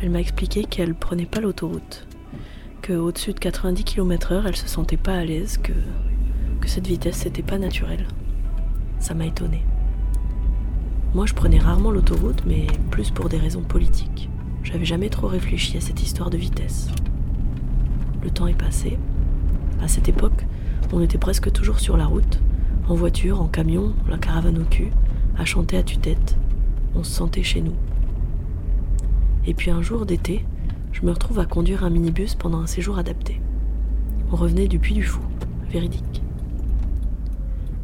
Elle 0.00 0.08
m'a 0.08 0.20
expliqué 0.20 0.64
qu'elle 0.64 0.94
prenait 0.94 1.26
pas 1.26 1.38
l'autoroute, 1.38 2.06
que 2.80 2.94
au-dessus 2.94 3.34
de 3.34 3.38
90 3.38 3.84
km/h, 3.84 4.44
elle 4.46 4.56
se 4.56 4.66
sentait 4.66 4.96
pas 4.96 5.12
à 5.12 5.22
l'aise, 5.22 5.58
que, 5.58 5.74
que 6.62 6.66
cette 6.66 6.86
vitesse 6.86 7.16
c'était 7.16 7.42
pas 7.42 7.58
naturel. 7.58 8.06
Ça 9.00 9.12
m'a 9.12 9.26
étonnée. 9.26 9.66
Moi, 11.14 11.26
je 11.26 11.34
prenais 11.34 11.58
rarement 11.58 11.90
l'autoroute, 11.90 12.44
mais 12.46 12.66
plus 12.90 13.10
pour 13.10 13.28
des 13.28 13.36
raisons 13.36 13.62
politiques. 13.62 14.30
J'avais 14.62 14.86
jamais 14.86 15.10
trop 15.10 15.26
réfléchi 15.26 15.76
à 15.76 15.82
cette 15.82 16.02
histoire 16.02 16.30
de 16.30 16.38
vitesse. 16.38 16.88
Le 18.22 18.30
temps 18.30 18.46
est 18.46 18.58
passé. 18.58 18.98
À 19.82 19.88
cette 19.88 20.08
époque, 20.08 20.46
on 20.94 21.02
était 21.02 21.18
presque 21.18 21.52
toujours 21.52 21.80
sur 21.80 21.98
la 21.98 22.06
route, 22.06 22.40
en 22.88 22.94
voiture, 22.94 23.42
en 23.42 23.46
camion, 23.46 23.92
la 24.08 24.16
caravane 24.16 24.56
au 24.58 24.64
cul, 24.64 24.90
à 25.36 25.44
chanter 25.44 25.76
à 25.76 25.82
tue-tête. 25.82 26.38
On 26.94 27.02
se 27.02 27.10
sentait 27.10 27.42
chez 27.42 27.60
nous. 27.60 27.74
Et 29.46 29.54
puis 29.54 29.70
un 29.70 29.82
jour 29.82 30.06
d'été, 30.06 30.44
je 30.92 31.06
me 31.06 31.10
retrouve 31.10 31.38
à 31.38 31.46
conduire 31.46 31.84
un 31.84 31.90
minibus 31.90 32.34
pendant 32.34 32.60
un 32.60 32.66
séjour 32.66 32.98
adapté. 32.98 33.40
On 34.32 34.36
revenait 34.36 34.68
du 34.68 34.78
Puy 34.78 34.94
du 34.94 35.02
Fou, 35.02 35.22
véridique. 35.70 36.22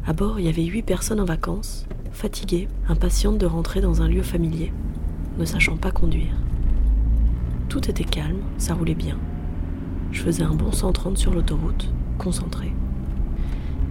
À 0.05 0.13
bord, 0.13 0.39
il 0.39 0.45
y 0.45 0.49
avait 0.49 0.63
huit 0.63 0.83
personnes 0.83 1.19
en 1.19 1.25
vacances, 1.25 1.87
fatiguées, 2.11 2.67
impatientes 2.87 3.37
de 3.37 3.45
rentrer 3.45 3.81
dans 3.81 4.01
un 4.01 4.07
lieu 4.07 4.21
familier, 4.21 4.71
ne 5.39 5.45
sachant 5.45 5.77
pas 5.77 5.91
conduire. 5.91 6.35
Tout 7.69 7.89
était 7.89 8.03
calme, 8.03 8.41
ça 8.57 8.73
roulait 8.73 8.95
bien. 8.95 9.17
Je 10.11 10.21
faisais 10.21 10.43
un 10.43 10.53
bon 10.53 10.71
130 10.71 11.17
sur 11.17 11.33
l'autoroute, 11.33 11.91
concentré. 12.17 12.71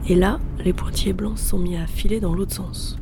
Et 0.08 0.14
là, 0.14 0.38
les 0.64 0.72
pointillés 0.72 1.12
blancs 1.12 1.38
se 1.38 1.48
sont 1.48 1.58
mis 1.58 1.76
à 1.76 1.86
filer 1.86 2.20
dans 2.20 2.34
l'autre 2.34 2.54
sens. 2.54 2.98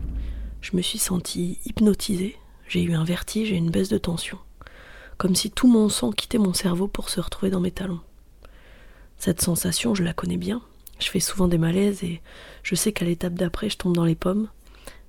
Je 0.63 0.77
me 0.77 0.81
suis 0.81 0.99
sentie 0.99 1.59
hypnotisée, 1.67 2.39
j'ai 2.69 2.83
eu 2.83 2.95
un 2.95 3.03
vertige 3.03 3.51
et 3.51 3.57
une 3.57 3.71
baisse 3.71 3.89
de 3.89 3.99
tension, 3.99 4.39
comme 5.19 5.35
si 5.35 5.51
tout 5.51 5.67
mon 5.67 5.89
sang 5.89 6.13
quittait 6.13 6.39
mon 6.39 6.55
cerveau 6.55 6.87
pour 6.87 7.11
se 7.11 7.21
retrouver 7.21 7.51
dans 7.51 7.61
mes 7.61 7.73
talons. 7.73 8.01
Cette 9.19 9.43
sensation, 9.43 9.97
je 9.97 10.05
la 10.05 10.15
connais 10.15 10.37
bien, 10.37 10.63
je 11.01 11.09
fais 11.09 11.19
souvent 11.19 11.49
des 11.49 11.59
malaises 11.59 12.05
et 12.05 12.23
je 12.63 12.77
sais 12.77 12.93
qu'à 12.93 13.05
l'étape 13.05 13.35
d'après, 13.35 13.71
je 13.71 13.77
tombe 13.77 13.97
dans 13.97 14.05
les 14.05 14.15
pommes, 14.15 14.49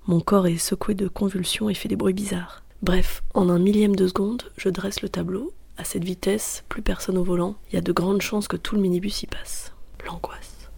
mon 0.08 0.22
corps 0.22 0.48
est 0.48 0.58
secoué 0.58 0.96
de 0.96 1.08
convulsions 1.08 1.70
et 1.70 1.76
fait 1.76 1.88
des 1.88 1.96
bruits 1.96 2.16
bizarres. 2.16 2.64
Bref, 2.82 3.24
en 3.36 3.48
un 3.48 3.60
millième 3.60 3.96
de 3.96 4.08
seconde, 4.08 4.52
je 4.58 4.70
dresse 4.70 5.02
le 5.04 5.10
tableau. 5.10 5.54
À 5.78 5.84
cette 5.84 6.04
vitesse, 6.04 6.64
plus 6.68 6.82
personne 6.82 7.18
au 7.18 7.24
volant, 7.24 7.56
il 7.70 7.76
y 7.76 7.78
a 7.78 7.82
de 7.82 7.92
grandes 7.92 8.22
chances 8.22 8.48
que 8.48 8.58
tout 8.58 8.76
le 8.76 8.82
minibus 8.82 9.22
y 9.22 9.28
passe. 9.28 9.72
L'angoisse. 10.06 10.70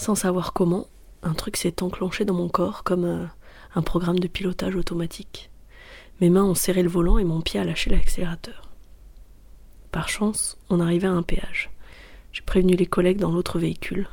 Sans 0.00 0.14
savoir 0.14 0.52
comment, 0.54 0.88
un 1.24 1.32
truc 1.32 1.56
s'est 1.56 1.82
enclenché 1.82 2.24
dans 2.24 2.34
mon 2.34 2.48
corps 2.48 2.84
comme 2.84 3.04
euh, 3.04 3.24
un 3.74 3.82
programme 3.82 4.18
de 4.18 4.28
pilotage 4.28 4.76
automatique. 4.76 5.50
Mes 6.20 6.30
mains 6.30 6.44
ont 6.44 6.54
serré 6.54 6.82
le 6.82 6.88
volant 6.88 7.18
et 7.18 7.24
mon 7.24 7.40
pied 7.40 7.58
a 7.58 7.64
lâché 7.64 7.90
l'accélérateur. 7.90 8.70
Par 9.90 10.08
chance, 10.08 10.58
on 10.70 10.80
arrivait 10.80 11.08
à 11.08 11.12
un 11.12 11.22
péage. 11.22 11.70
J'ai 12.32 12.42
prévenu 12.42 12.76
les 12.76 12.86
collègues 12.86 13.18
dans 13.18 13.32
l'autre 13.32 13.58
véhicule. 13.58 14.08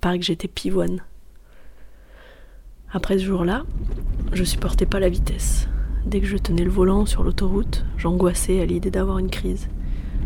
Paraît 0.00 0.18
que 0.18 0.24
j'étais 0.24 0.48
pivoine. 0.48 1.04
Après 2.92 3.18
ce 3.18 3.24
jour-là, 3.24 3.64
je 4.32 4.44
supportais 4.44 4.86
pas 4.86 5.00
la 5.00 5.08
vitesse. 5.08 5.68
Dès 6.06 6.20
que 6.20 6.26
je 6.26 6.36
tenais 6.36 6.64
le 6.64 6.70
volant 6.70 7.06
sur 7.06 7.22
l'autoroute, 7.22 7.84
j'angoissais 7.96 8.60
à 8.60 8.66
l'idée 8.66 8.90
d'avoir 8.90 9.18
une 9.18 9.30
crise. 9.30 9.68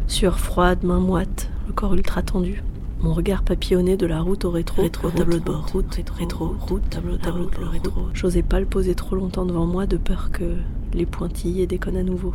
Sueur 0.06 0.38
froide, 0.38 0.84
main 0.84 1.00
moite, 1.00 1.50
le 1.66 1.72
corps 1.72 1.94
ultra 1.94 2.22
tendu. 2.22 2.62
Mon 3.00 3.14
regard 3.14 3.44
papillonné 3.44 3.96
de 3.96 4.06
la 4.06 4.20
route 4.20 4.44
au 4.44 4.50
rétro, 4.50 4.82
rétro, 4.82 5.08
tableau 5.10 5.38
de 5.38 5.44
bord, 5.44 5.68
route, 5.72 5.94
rétro, 5.94 6.16
rétro, 6.16 6.56
route, 6.58 6.90
tableau, 6.90 7.16
tableau, 7.16 7.44
de 7.48 7.56
bord, 7.56 7.70
rétro. 7.70 8.00
J'osais 8.12 8.42
pas 8.42 8.58
le 8.58 8.66
poser 8.66 8.96
trop 8.96 9.14
longtemps 9.14 9.46
devant 9.46 9.66
moi 9.66 9.86
de 9.86 9.96
peur 9.96 10.30
que 10.32 10.56
les 10.92 11.06
pointillés 11.06 11.68
déconnent 11.68 11.96
à 11.96 12.02
nouveau. 12.02 12.34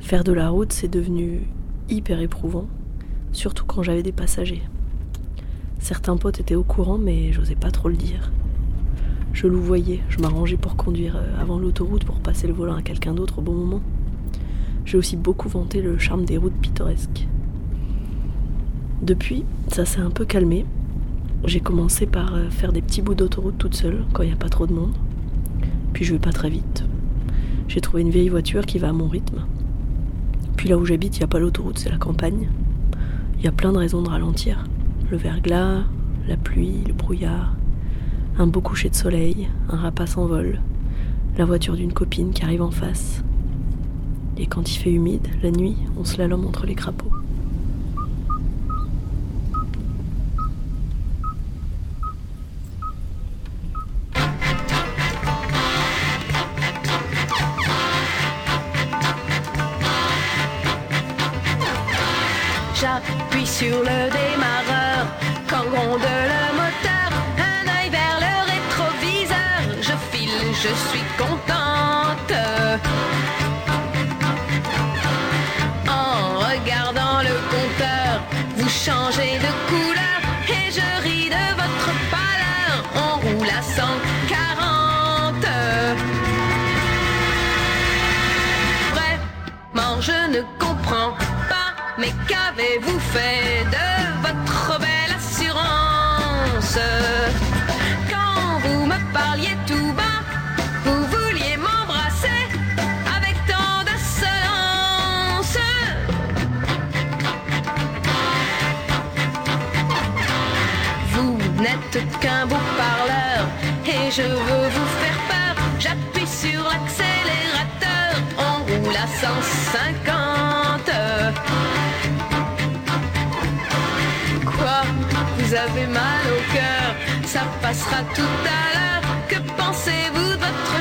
Faire 0.00 0.24
de 0.24 0.32
la 0.32 0.48
route, 0.48 0.72
c'est 0.72 0.88
devenu 0.88 1.46
hyper 1.90 2.20
éprouvant, 2.20 2.66
surtout 3.32 3.66
quand 3.66 3.82
j'avais 3.82 4.02
des 4.02 4.12
passagers. 4.12 4.62
Certains 5.78 6.16
potes 6.16 6.40
étaient 6.40 6.54
au 6.54 6.64
courant, 6.64 6.96
mais 6.96 7.34
j'osais 7.34 7.54
pas 7.54 7.70
trop 7.70 7.90
le 7.90 7.96
dire. 7.96 8.32
Je 9.34 9.46
louvoyais, 9.46 10.00
je 10.08 10.20
m'arrangeais 10.20 10.56
pour 10.56 10.76
conduire 10.76 11.16
euh, 11.16 11.40
avant 11.40 11.58
l'autoroute 11.58 12.04
pour 12.04 12.20
passer 12.20 12.46
le 12.46 12.54
volant 12.54 12.76
à 12.76 12.82
quelqu'un 12.82 13.12
d'autre 13.12 13.40
au 13.40 13.42
bon 13.42 13.52
moment. 13.52 13.82
J'ai 14.86 14.96
aussi 14.96 15.16
beaucoup 15.16 15.50
vanté 15.50 15.82
le 15.82 15.98
charme 15.98 16.24
des 16.24 16.38
routes 16.38 16.58
pittoresques. 16.62 17.26
Depuis, 19.02 19.44
ça 19.66 19.84
s'est 19.84 20.00
un 20.00 20.10
peu 20.10 20.24
calmé. 20.24 20.64
J'ai 21.44 21.58
commencé 21.58 22.06
par 22.06 22.36
euh, 22.36 22.50
faire 22.50 22.72
des 22.72 22.82
petits 22.82 23.02
bouts 23.02 23.16
d'autoroute 23.16 23.58
toute 23.58 23.74
seule 23.74 24.04
quand 24.12 24.22
il 24.22 24.26
n'y 24.26 24.32
a 24.32 24.36
pas 24.36 24.48
trop 24.48 24.68
de 24.68 24.72
monde. 24.72 24.94
Puis 25.92 26.04
je 26.04 26.12
vais 26.12 26.20
pas 26.20 26.30
très 26.30 26.48
vite. 26.48 26.84
J'ai 27.66 27.80
trouvé 27.80 28.02
une 28.02 28.10
vieille 28.10 28.28
voiture 28.28 28.64
qui 28.64 28.78
va 28.78 28.90
à 28.90 28.92
mon 28.92 29.08
rythme. 29.08 29.42
Puis 30.56 30.68
là 30.68 30.78
où 30.78 30.84
j'habite, 30.84 31.16
il 31.16 31.20
n'y 31.20 31.24
a 31.24 31.28
pas 31.28 31.40
l'autoroute, 31.40 31.80
c'est 31.80 31.90
la 31.90 31.96
campagne. 31.96 32.48
Il 33.38 33.44
y 33.44 33.48
a 33.48 33.52
plein 33.52 33.72
de 33.72 33.78
raisons 33.78 34.02
de 34.02 34.08
ralentir. 34.08 34.62
Le 35.10 35.16
verglas, 35.16 35.82
la 36.28 36.36
pluie, 36.36 36.84
le 36.86 36.92
brouillard, 36.92 37.56
un 38.38 38.46
beau 38.46 38.60
coucher 38.60 38.88
de 38.88 38.94
soleil, 38.94 39.48
un 39.68 39.78
rapace 39.78 40.16
en 40.16 40.26
vol, 40.26 40.60
la 41.36 41.44
voiture 41.44 41.74
d'une 41.74 41.92
copine 41.92 42.30
qui 42.30 42.44
arrive 42.44 42.62
en 42.62 42.70
face. 42.70 43.24
Et 44.36 44.46
quand 44.46 44.70
il 44.70 44.78
fait 44.78 44.92
humide, 44.92 45.26
la 45.42 45.50
nuit, 45.50 45.76
on 45.98 46.04
slalom 46.04 46.46
entre 46.46 46.66
les 46.66 46.76
crapauds. 46.76 47.11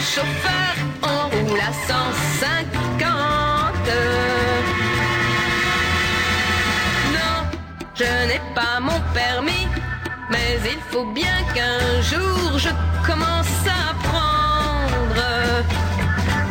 Chauffeur 0.01 0.73
On 1.03 1.29
roule 1.29 1.59
à 1.59 1.71
150. 1.87 3.01
Non, 7.13 7.37
je 7.95 8.03
n'ai 8.27 8.41
pas 8.55 8.79
mon 8.79 8.99
permis. 9.13 9.67
Mais 10.31 10.59
il 10.65 10.79
faut 10.89 11.05
bien 11.13 11.37
qu'un 11.53 12.01
jour 12.01 12.57
je 12.57 12.69
commence 13.05 13.67
à 13.67 13.91
apprendre. 13.91 15.23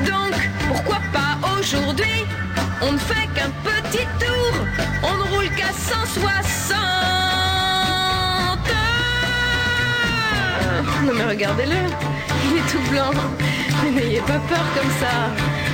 Donc, 0.07 0.35
pourquoi 0.69 1.01
pas 1.13 1.33
aujourd'hui 1.59 2.27
On 2.83 2.93
ne 2.93 2.99
fait 2.99 3.27
qu'un 3.35 3.51
petit 3.69 4.07
tour, 4.21 4.53
on 5.03 5.17
ne 5.19 5.25
roule 5.35 5.51
qu'à 5.57 5.73
160. 5.73 6.77
Non 11.07 11.15
mais 11.15 11.25
regardez-le, 11.25 11.81
il 12.51 12.57
est 12.59 12.69
tout 12.71 12.85
blanc. 12.91 13.11
Mais 13.83 13.91
n'ayez 13.91 14.21
pas 14.21 14.41
peur 14.49 14.65
comme 14.77 14.91
ça. 15.01 15.13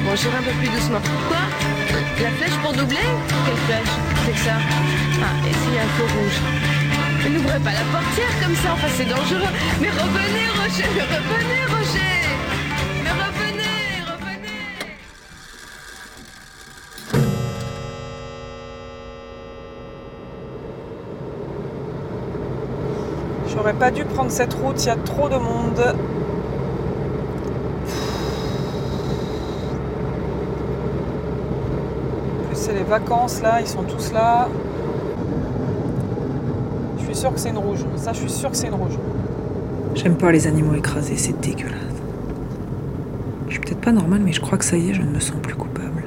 Bon, 0.04 0.14
j'irai 0.14 0.36
un 0.36 0.42
peu 0.42 0.52
plus 0.60 0.68
doucement. 0.68 1.00
Quoi? 1.28 1.42
La 2.22 2.30
flèche 2.30 2.58
pour 2.62 2.72
doubler? 2.72 3.08
Quelle 3.44 3.60
flèche? 3.66 3.94
C'est 4.24 4.32
que 4.32 4.38
ça 4.38 4.56
Ah, 5.22 5.48
et 5.48 5.52
s'il 5.52 5.74
y 5.74 5.78
a 5.78 5.82
un 5.82 5.92
feu 5.96 6.04
rouge? 6.16 6.40
N'ouvrez 7.32 7.58
pas 7.58 7.72
la 7.72 7.84
portière 7.90 8.32
comme 8.40 8.54
ça, 8.54 8.68
enfin 8.74 8.86
c'est 8.96 9.04
dangereux. 9.08 9.52
Mais 9.80 9.90
revenez 9.90 10.46
Roger, 10.58 10.88
mais 10.94 11.02
revenez 11.02 11.62
Roger 11.74 12.22
Mais 13.02 13.10
revenez, 13.10 14.04
revenez 14.06 14.62
J'aurais 23.48 23.74
pas 23.74 23.90
dû 23.90 24.04
prendre 24.04 24.30
cette 24.30 24.54
route, 24.54 24.80
il 24.84 24.86
y 24.86 24.90
a 24.90 24.96
trop 24.96 25.28
de 25.28 25.36
monde. 25.36 25.94
En 32.40 32.48
plus, 32.48 32.56
c'est 32.56 32.65
vacances 32.82 33.42
là, 33.42 33.60
ils 33.60 33.66
sont 33.66 33.82
tous 33.82 34.12
là. 34.12 34.48
Je 36.98 37.04
suis 37.04 37.14
sûre 37.14 37.32
que 37.32 37.40
c'est 37.40 37.50
une 37.50 37.58
rouge. 37.58 37.84
Ça, 37.96 38.12
je 38.12 38.18
suis 38.20 38.30
sûre 38.30 38.50
que 38.50 38.56
c'est 38.56 38.68
une 38.68 38.74
rouge. 38.74 38.98
J'aime 39.94 40.16
pas 40.16 40.30
les 40.32 40.46
animaux 40.46 40.74
écrasés, 40.74 41.16
c'est 41.16 41.40
dégueulasse. 41.40 41.74
Je 43.46 43.52
suis 43.52 43.60
peut-être 43.60 43.80
pas 43.80 43.92
normale, 43.92 44.20
mais 44.24 44.32
je 44.32 44.40
crois 44.40 44.58
que 44.58 44.64
ça 44.64 44.76
y 44.76 44.90
est, 44.90 44.94
je 44.94 45.02
ne 45.02 45.10
me 45.10 45.20
sens 45.20 45.36
plus 45.42 45.54
coupable. 45.54 46.04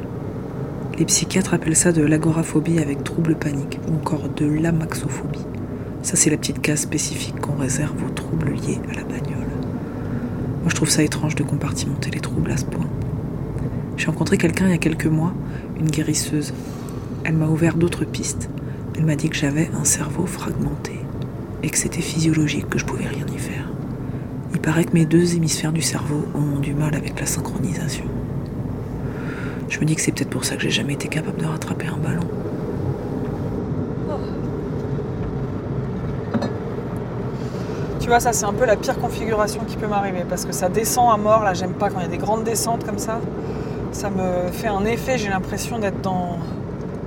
Les 0.98 1.06
psychiatres 1.06 1.54
appellent 1.54 1.76
ça 1.76 1.92
de 1.92 2.04
l'agoraphobie 2.04 2.80
avec 2.80 3.04
trouble 3.04 3.36
panique, 3.36 3.80
ou 3.88 3.96
encore 3.96 4.30
de 4.36 4.46
l'amaxophobie. 4.46 5.46
Ça, 6.04 6.16
c'est 6.16 6.30
la 6.30 6.38
petite 6.38 6.62
case 6.62 6.82
spécifique 6.82 7.40
qu'on 7.40 7.56
réserve 7.56 7.96
aux 8.06 8.12
troubles 8.12 8.52
liés 8.52 8.80
à 8.92 8.96
la 8.96 9.04
bagnole. 9.04 9.48
Moi, 10.62 10.68
je 10.68 10.76
trouve 10.76 10.90
ça 10.90 11.04
étrange 11.04 11.36
de 11.36 11.44
compartimenter 11.44 12.12
les 12.12 12.20
troubles 12.20 12.52
à 12.52 12.58
ce 12.58 12.66
point. 12.66 12.88
J'ai 13.98 14.08
rencontré 14.08 14.38
quelqu'un 14.38 14.66
il 14.66 14.72
y 14.72 14.76
a 14.76 14.78
quelques 14.78 15.08
mois, 15.08 15.34
une 15.80 15.90
guérisseuse. 15.90 16.54
Elle 17.24 17.36
m'a 17.36 17.48
ouvert 17.48 17.76
d'autres 17.76 18.06
pistes. 18.06 18.50
Elle 18.96 19.06
m'a 19.06 19.16
dit 19.16 19.30
que 19.30 19.36
j'avais 19.36 19.70
un 19.80 19.86
cerveau 19.86 20.26
fragmenté 20.26 21.00
et 21.64 21.70
que 21.70 21.78
c'était 21.78 22.02
physiologique, 22.02 22.70
que 22.70 22.78
je 22.78 22.86
pouvais 22.86 23.08
rien 23.08 23.26
y 23.34 23.38
faire. 23.38 23.66
Il 24.54 24.60
paraît 24.60 24.84
que 24.84 24.94
mes 24.94 25.06
deux 25.06 25.36
hémisphères 25.36 25.72
du 25.72 25.82
cerveau 25.82 26.26
ont 26.36 26.60
du 26.60 26.74
mal 26.74 26.96
avec 26.96 27.20
la 27.20 27.26
synchronisation. 27.26 28.06
Je 29.70 29.80
me 29.80 29.86
dis 29.86 29.96
que 29.96 30.02
c'est 30.02 30.12
peut-être 30.12 30.30
pour 30.30 30.46
ça 30.46 30.56
que 30.56 30.62
j'ai 30.62 30.72
jamais 30.72 30.94
été 30.94 31.08
capable 31.08 31.38
de 31.38 31.46
rattraper 31.46 31.88
un 31.88 31.98
ballon. 31.98 32.28
Tu 38.00 38.08
vois, 38.08 38.20
ça 38.20 38.34
c'est 38.34 38.46
un 38.46 38.54
peu 38.54 38.66
la 38.66 38.76
pire 38.76 38.98
configuration 39.00 39.62
qui 39.68 39.78
peut 39.78 39.86
m'arriver 39.86 40.26
parce 40.28 40.44
que 40.44 40.52
ça 40.52 40.68
descend 40.68 41.14
à 41.14 41.18
mort. 41.18 41.44
Là, 41.44 41.54
j'aime 41.54 41.74
pas 41.74 41.90
quand 41.90 42.00
il 42.00 42.04
y 42.04 42.06
a 42.06 42.10
des 42.10 42.18
grandes 42.18 42.44
descentes 42.44 42.84
comme 42.84 42.98
ça. 42.98 43.20
Ça 43.92 44.10
me 44.10 44.52
fait 44.52 44.68
un 44.68 44.86
effet. 44.86 45.18
J'ai 45.18 45.30
l'impression 45.30 45.80
d'être 45.80 46.02
dans. 46.02 46.38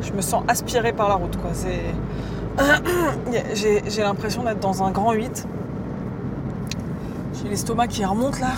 Je 0.03 0.12
me 0.12 0.21
sens 0.21 0.45
aspirée 0.49 0.92
par 0.92 1.09
la 1.09 1.14
route, 1.14 1.37
quoi. 1.37 1.51
J'ai 3.55 4.03
l'impression 4.03 4.42
d'être 4.42 4.61
dans 4.61 4.83
un 4.83 4.90
grand 4.90 5.12
8. 5.12 5.47
J'ai 7.35 7.49
l'estomac 7.49 7.88
qui 7.88 8.05
remonte 8.05 8.40
là. 8.40 8.49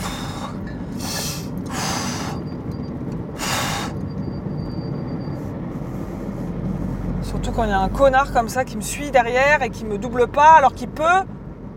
Surtout 7.23 7.53
quand 7.53 7.65
il 7.65 7.71
y 7.71 7.73
a 7.73 7.81
un 7.81 7.89
connard 7.89 8.33
comme 8.33 8.49
ça 8.49 8.65
qui 8.65 8.77
me 8.77 8.83
suit 8.83 9.11
derrière 9.11 9.63
et 9.63 9.71
qui 9.71 9.85
me 9.85 9.99
double 9.99 10.29
pas 10.29 10.55
alors 10.57 10.75
qu'il 10.75 10.89
peut. 10.89 11.05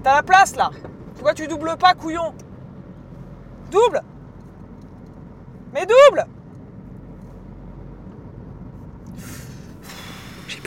T'as 0.04 0.16
la 0.16 0.24
place 0.24 0.56
là 0.56 0.72
Pourquoi 1.16 1.34
tu 1.34 1.48
doubles 1.48 1.76
pas, 1.78 1.94
couillon 1.94 2.34
Double 3.70 4.02
Mais 5.74 5.86
double 5.86 6.26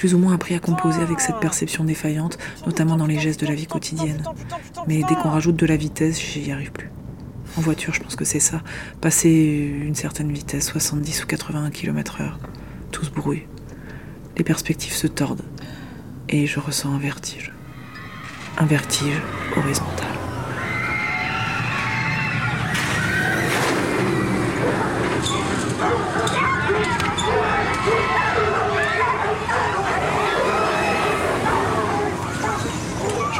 plus 0.00 0.14
ou 0.14 0.18
moins 0.18 0.32
appris 0.32 0.54
à 0.54 0.60
composer 0.60 1.02
avec 1.02 1.20
cette 1.20 1.40
perception 1.40 1.84
défaillante, 1.84 2.38
notamment 2.64 2.96
dans 2.96 3.04
les 3.04 3.18
gestes 3.18 3.42
de 3.42 3.46
la 3.46 3.54
vie 3.54 3.66
quotidienne. 3.66 4.24
Mais 4.86 5.02
dès 5.06 5.14
qu'on 5.14 5.28
rajoute 5.28 5.56
de 5.56 5.66
la 5.66 5.76
vitesse, 5.76 6.18
j'y 6.18 6.50
arrive 6.52 6.72
plus. 6.72 6.90
En 7.58 7.60
voiture, 7.60 7.92
je 7.92 8.00
pense 8.00 8.16
que 8.16 8.24
c'est 8.24 8.40
ça. 8.40 8.62
Passer 9.02 9.28
une 9.28 9.94
certaine 9.94 10.32
vitesse, 10.32 10.68
70 10.68 11.24
ou 11.24 11.26
81 11.26 11.68
km/h, 11.68 12.32
tout 12.90 13.04
se 13.04 13.10
brouille. 13.10 13.46
Les 14.38 14.42
perspectives 14.42 14.94
se 14.94 15.06
tordent. 15.06 15.44
Et 16.30 16.46
je 16.46 16.60
ressens 16.60 16.94
un 16.94 16.98
vertige. 16.98 17.52
Un 18.56 18.64
vertige 18.64 19.20
horizontal. 19.54 20.08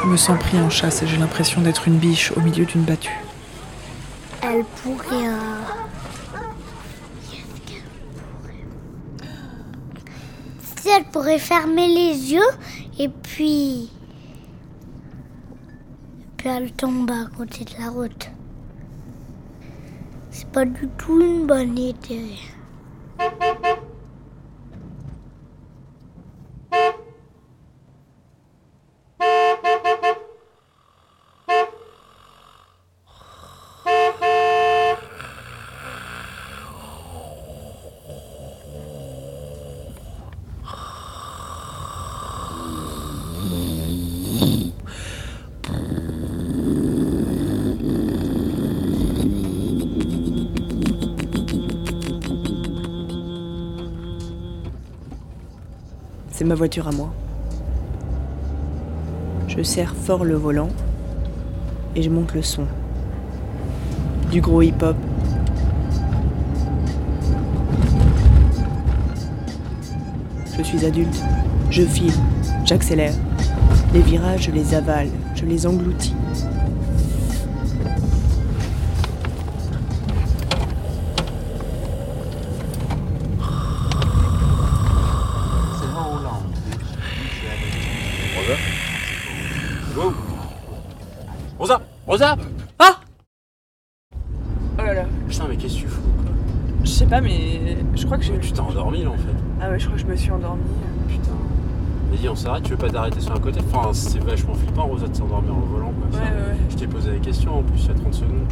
me 0.11 0.17
sens 0.17 0.37
pris 0.39 0.59
en 0.59 0.69
chasse 0.69 1.01
et 1.03 1.07
j'ai 1.07 1.15
l'impression 1.17 1.61
d'être 1.61 1.87
une 1.87 1.97
biche 1.97 2.33
au 2.35 2.41
milieu 2.41 2.65
d'une 2.65 2.81
battue. 2.83 3.17
Elle 4.41 4.65
pourrait. 4.83 5.27
euh, 5.27 5.61
Si 10.75 10.89
elle 10.89 11.05
pourrait 11.05 11.39
fermer 11.39 11.87
les 11.87 12.33
yeux 12.33 12.51
et 12.99 13.07
puis. 13.07 13.89
Puis 16.37 16.49
elle 16.49 16.71
tombe 16.73 17.09
à 17.11 17.25
côté 17.37 17.63
de 17.65 17.71
la 17.79 17.89
route. 17.91 18.31
C'est 20.31 20.49
pas 20.49 20.65
du 20.65 20.87
tout 20.97 21.21
une 21.21 21.45
bonne 21.45 21.77
idée. 21.77 22.35
C'est 56.41 56.47
ma 56.47 56.55
voiture 56.55 56.87
à 56.87 56.91
moi. 56.91 57.13
Je 59.47 59.61
serre 59.61 59.93
fort 59.93 60.25
le 60.25 60.33
volant 60.33 60.69
et 61.95 62.01
je 62.01 62.09
monte 62.09 62.33
le 62.33 62.41
son. 62.41 62.65
Du 64.31 64.41
gros 64.41 64.63
hip-hop. 64.63 64.95
Je 70.57 70.63
suis 70.63 70.83
adulte. 70.83 71.23
Je 71.69 71.83
file. 71.83 72.11
J'accélère. 72.65 73.13
Les 73.93 74.01
virages, 74.01 74.45
je 74.45 74.51
les 74.51 74.73
avale. 74.73 75.09
Je 75.35 75.45
les 75.45 75.67
engloutis. 75.67 76.15
Crois 98.11 98.17
que 98.17 98.23
j'ai. 98.25 98.39
Tu 98.39 98.51
t'es 98.51 98.59
endormi 98.59 99.03
là 99.03 99.11
en 99.11 99.17
fait. 99.17 99.35
Ah 99.61 99.69
ouais, 99.69 99.79
je 99.79 99.85
crois 99.85 99.97
que 99.97 100.01
je 100.01 100.07
me 100.07 100.15
suis 100.15 100.31
endormie. 100.31 100.63
Putain. 101.07 101.31
Mais 102.11 102.17
dis, 102.17 102.27
on 102.27 102.35
s'arrête, 102.35 102.63
tu 102.63 102.71
veux 102.71 102.77
pas 102.77 102.89
t'arrêter 102.89 103.21
sur 103.21 103.33
un 103.33 103.39
côté? 103.39 103.61
Enfin, 103.71 103.89
c'est 103.93 104.19
vachement 104.21 104.53
flippant, 104.53 104.85
Rosa, 104.87 105.07
de 105.07 105.15
s'endormir 105.15 105.53
au 105.57 105.61
volant 105.61 105.93
quoi. 105.93 106.19
Ouais, 106.19 106.25
ouais, 106.25 106.31
ouais. 106.51 106.57
Je 106.69 106.75
t'ai 106.75 106.87
posé 106.87 107.11
la 107.11 107.19
question 107.19 107.59
en 107.59 107.63
plus 107.63 107.81
il 107.83 107.87
y 107.87 107.91
a 107.91 107.93
30 107.93 108.13
secondes. 108.13 108.47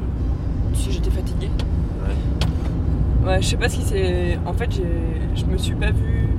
Si 0.74 0.92
j'étais 0.92 1.10
fatiguée. 1.10 1.50
Ouais. 2.08 3.28
Ouais, 3.28 3.42
je 3.42 3.48
sais 3.48 3.58
pas 3.58 3.68
ce 3.68 3.76
qui 3.76 3.84
s'est. 3.84 4.40
En 4.46 4.54
fait, 4.54 4.72
j'ai... 4.72 4.86
je 5.36 5.44
me 5.46 5.58
suis 5.58 5.76
pas 5.76 5.92
vue. 5.92 6.30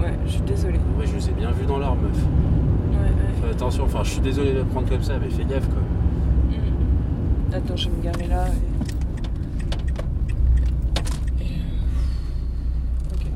Ouais, 0.00 0.14
je 0.26 0.30
suis 0.30 0.40
désolée. 0.42 0.78
Ouais, 0.96 1.06
je 1.06 1.14
les 1.16 1.28
ai 1.28 1.32
bien 1.32 1.50
vus 1.50 1.66
dans 1.66 1.78
l'or, 1.78 1.96
meuf. 1.96 2.12
Ouais, 2.12 2.98
ouais. 2.98 3.42
Fais 3.42 3.50
attention, 3.50 3.84
enfin, 3.84 4.04
je 4.04 4.10
suis 4.10 4.20
désolé 4.20 4.52
de 4.52 4.58
le 4.58 4.64
prendre 4.64 4.88
comme 4.88 5.02
ça, 5.02 5.14
mais 5.20 5.28
fais 5.28 5.44
gaffe 5.44 5.66
quoi. 5.68 5.80
Mm. 6.50 7.54
Attends, 7.54 7.76
je 7.76 7.88
vais 7.88 7.96
me 7.96 8.02
garer 8.02 8.28
là. 8.28 8.44
Et... 11.40 11.44
et, 11.44 11.46
euh, 11.46 13.26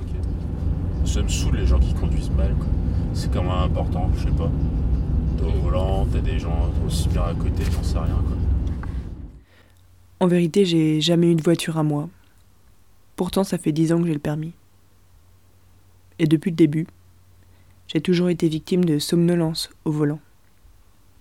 Ok. 0.00 0.08
Ça 1.06 1.22
me 1.22 1.28
saoule 1.28 1.56
les 1.56 1.66
gens 1.66 1.78
qui 1.78 1.94
conduisent 1.94 2.32
mal, 2.32 2.54
quoi. 2.58 2.66
C'est 3.14 3.32
quand 3.32 3.42
même 3.42 3.52
important, 3.52 4.10
je 4.18 4.24
sais 4.24 4.25
pas. 4.36 4.50
T'es 5.38 5.44
au 5.44 5.60
volant, 5.62 6.06
t'as 6.12 6.20
des 6.20 6.38
gens 6.38 6.70
aussi 6.86 7.08
bien 7.08 7.22
à 7.22 7.34
côté, 7.34 7.64
j'en 7.70 7.82
sais 7.82 7.98
rien, 7.98 8.22
quoi. 8.26 8.36
En 10.20 10.26
vérité, 10.28 10.64
j'ai 10.64 11.00
jamais 11.00 11.32
eu 11.32 11.34
de 11.34 11.42
voiture 11.42 11.76
à 11.76 11.82
moi. 11.82 12.08
Pourtant, 13.16 13.44
ça 13.44 13.58
fait 13.58 13.72
dix 13.72 13.92
ans 13.92 14.00
que 14.00 14.06
j'ai 14.06 14.14
le 14.14 14.18
permis. 14.18 14.52
Et 16.18 16.26
depuis 16.26 16.50
le 16.50 16.56
début, 16.56 16.86
j'ai 17.88 18.00
toujours 18.00 18.30
été 18.30 18.48
victime 18.48 18.84
de 18.84 18.98
somnolence 18.98 19.70
au 19.84 19.90
volant. 19.90 20.20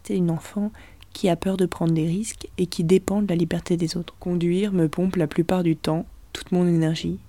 C'est 0.03 0.15
une 0.15 0.31
enfant 0.31 0.71
qui 1.13 1.29
a 1.29 1.35
peur 1.35 1.57
de 1.57 1.65
prendre 1.65 1.93
des 1.93 2.05
risques 2.05 2.47
et 2.57 2.67
qui 2.67 2.83
dépend 2.83 3.21
de 3.21 3.27
la 3.27 3.35
liberté 3.35 3.77
des 3.77 3.97
autres. 3.97 4.15
Conduire 4.19 4.71
me 4.71 4.87
pompe 4.87 5.15
la 5.15 5.27
plupart 5.27 5.63
du 5.63 5.75
temps 5.75 6.05
toute 6.33 6.51
mon 6.51 6.67
énergie. 6.67 7.19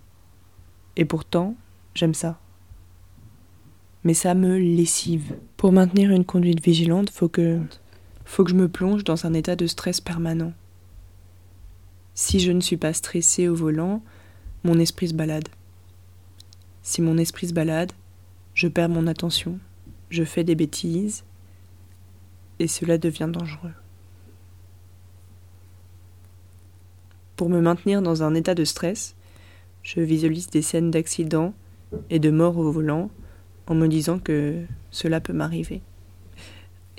Et 0.97 1.05
pourtant, 1.05 1.55
j'aime 1.95 2.15
ça. 2.15 2.39
Mais 4.07 4.15
ça 4.15 4.35
me 4.35 4.57
lessive. 4.57 5.35
Pour 5.57 5.73
maintenir 5.73 6.13
une 6.13 6.25
conduite 6.25 6.63
vigilante, 6.63 7.11
faut 7.11 7.29
que 7.29 7.59
faut 8.25 8.45
que 8.45 8.53
je 8.53 8.55
me 8.55 8.69
plonge 8.69 9.03
dans 9.03 9.27
un 9.27 9.35
état 9.35 9.57
de 9.57 9.67
stress 9.67 10.01
permanent. 10.01 10.53
Si 12.15 12.39
je 12.39 12.53
ne 12.53 12.61
suis 12.61 12.77
pas 12.77 12.93
stressée 12.93 13.49
au 13.49 13.57
volant, 13.57 14.01
mon 14.63 14.79
esprit 14.79 15.09
se 15.09 15.15
balade. 15.15 15.49
Si 16.85 17.03
mon 17.03 17.19
esprit 17.19 17.49
se 17.49 17.53
balade, 17.53 17.91
je 18.55 18.69
perds 18.69 18.91
mon 18.91 19.09
attention, 19.09 19.59
je 20.09 20.23
fais 20.23 20.45
des 20.45 20.55
bêtises, 20.55 21.25
et 22.61 22.69
cela 22.69 22.99
devient 22.99 23.31
dangereux. 23.33 23.75
Pour 27.35 27.49
me 27.49 27.61
maintenir 27.61 28.03
dans 28.03 28.23
un 28.23 28.37
état 28.37 28.55
de 28.55 28.65
stress, 28.65 29.17
je 29.83 30.01
visualise 30.01 30.47
des 30.47 30.63
scènes 30.63 30.93
d'accidents 30.93 31.55
et 32.09 32.21
de 32.21 32.31
morts 32.31 32.59
au 32.59 32.71
volant 32.71 33.11
en 33.67 33.75
me 33.75 33.89
disant 33.89 34.19
que 34.19 34.63
cela 34.91 35.21
peut 35.21 35.33
m'arriver. 35.33 35.83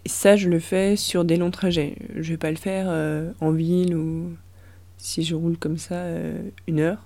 Et 0.05 0.09
ça, 0.09 0.35
je 0.35 0.49
le 0.49 0.59
fais 0.59 0.95
sur 0.95 1.25
des 1.25 1.37
longs 1.37 1.51
trajets. 1.51 1.95
Je 2.15 2.29
vais 2.29 2.37
pas 2.37 2.51
le 2.51 2.57
faire 2.57 2.87
euh, 2.89 3.31
en 3.41 3.51
ville 3.51 3.95
ou 3.95 4.35
si 4.97 5.23
je 5.23 5.35
roule 5.35 5.57
comme 5.57 5.77
ça 5.77 5.95
euh, 5.95 6.41
une 6.67 6.79
heure. 6.79 7.03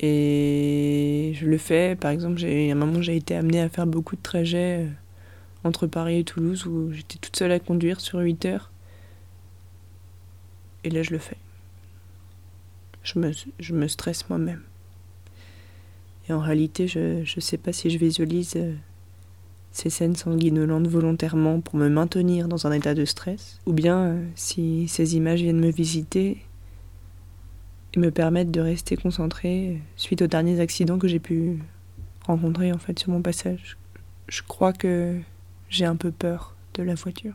Et 0.00 1.32
je 1.34 1.46
le 1.46 1.58
fais, 1.58 1.96
par 1.96 2.10
exemple, 2.10 2.38
j'ai, 2.38 2.70
à 2.70 2.74
un 2.74 2.76
moment, 2.76 3.00
j'ai 3.00 3.16
été 3.16 3.34
amenée 3.34 3.60
à 3.60 3.68
faire 3.68 3.86
beaucoup 3.86 4.16
de 4.16 4.22
trajets 4.22 4.84
euh, 4.84 4.88
entre 5.64 5.86
Paris 5.86 6.18
et 6.18 6.24
Toulouse 6.24 6.66
où 6.66 6.92
j'étais 6.92 7.18
toute 7.18 7.36
seule 7.36 7.52
à 7.52 7.58
conduire 7.58 8.00
sur 8.00 8.18
8 8.18 8.44
heures. 8.46 8.70
Et 10.84 10.90
là, 10.90 11.02
je 11.02 11.10
le 11.10 11.18
fais. 11.18 11.38
Je 13.02 13.18
me, 13.18 13.32
je 13.58 13.74
me 13.74 13.88
stresse 13.88 14.28
moi-même. 14.28 14.62
Et 16.28 16.32
en 16.32 16.40
réalité, 16.40 16.88
je 16.88 17.20
ne 17.20 17.40
sais 17.40 17.58
pas 17.58 17.72
si 17.72 17.90
je 17.90 17.98
visualise 17.98 18.54
euh, 18.56 18.74
ces 19.72 19.90
scènes 19.90 20.16
sanguinolentes 20.16 20.86
volontairement 20.86 21.60
pour 21.60 21.76
me 21.76 21.88
maintenir 21.88 22.48
dans 22.48 22.66
un 22.66 22.72
état 22.72 22.94
de 22.94 23.04
stress, 23.04 23.60
ou 23.66 23.72
bien 23.72 23.98
euh, 23.98 24.24
si 24.34 24.88
ces 24.88 25.16
images 25.16 25.42
viennent 25.42 25.60
me 25.60 25.70
visiter 25.70 26.38
et 27.92 27.98
me 27.98 28.10
permettent 28.10 28.50
de 28.50 28.60
rester 28.60 28.96
concentré 28.96 29.80
suite 29.96 30.22
aux 30.22 30.26
derniers 30.26 30.60
accidents 30.60 30.98
que 30.98 31.08
j'ai 31.08 31.18
pu 31.18 31.58
rencontrer 32.26 32.72
en 32.72 32.78
fait 32.78 32.98
sur 32.98 33.10
mon 33.10 33.20
passage. 33.20 33.76
Je 34.28 34.42
crois 34.42 34.72
que 34.72 35.18
j'ai 35.68 35.84
un 35.84 35.96
peu 35.96 36.10
peur 36.10 36.56
de 36.74 36.82
la 36.82 36.94
voiture. 36.94 37.34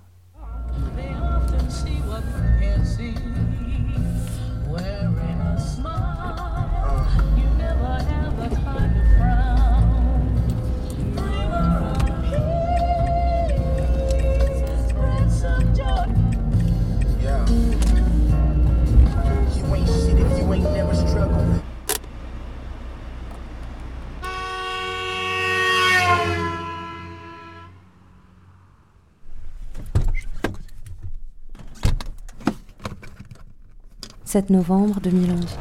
7 34.39 34.52
novembre 34.52 35.02
2011. 35.02 35.60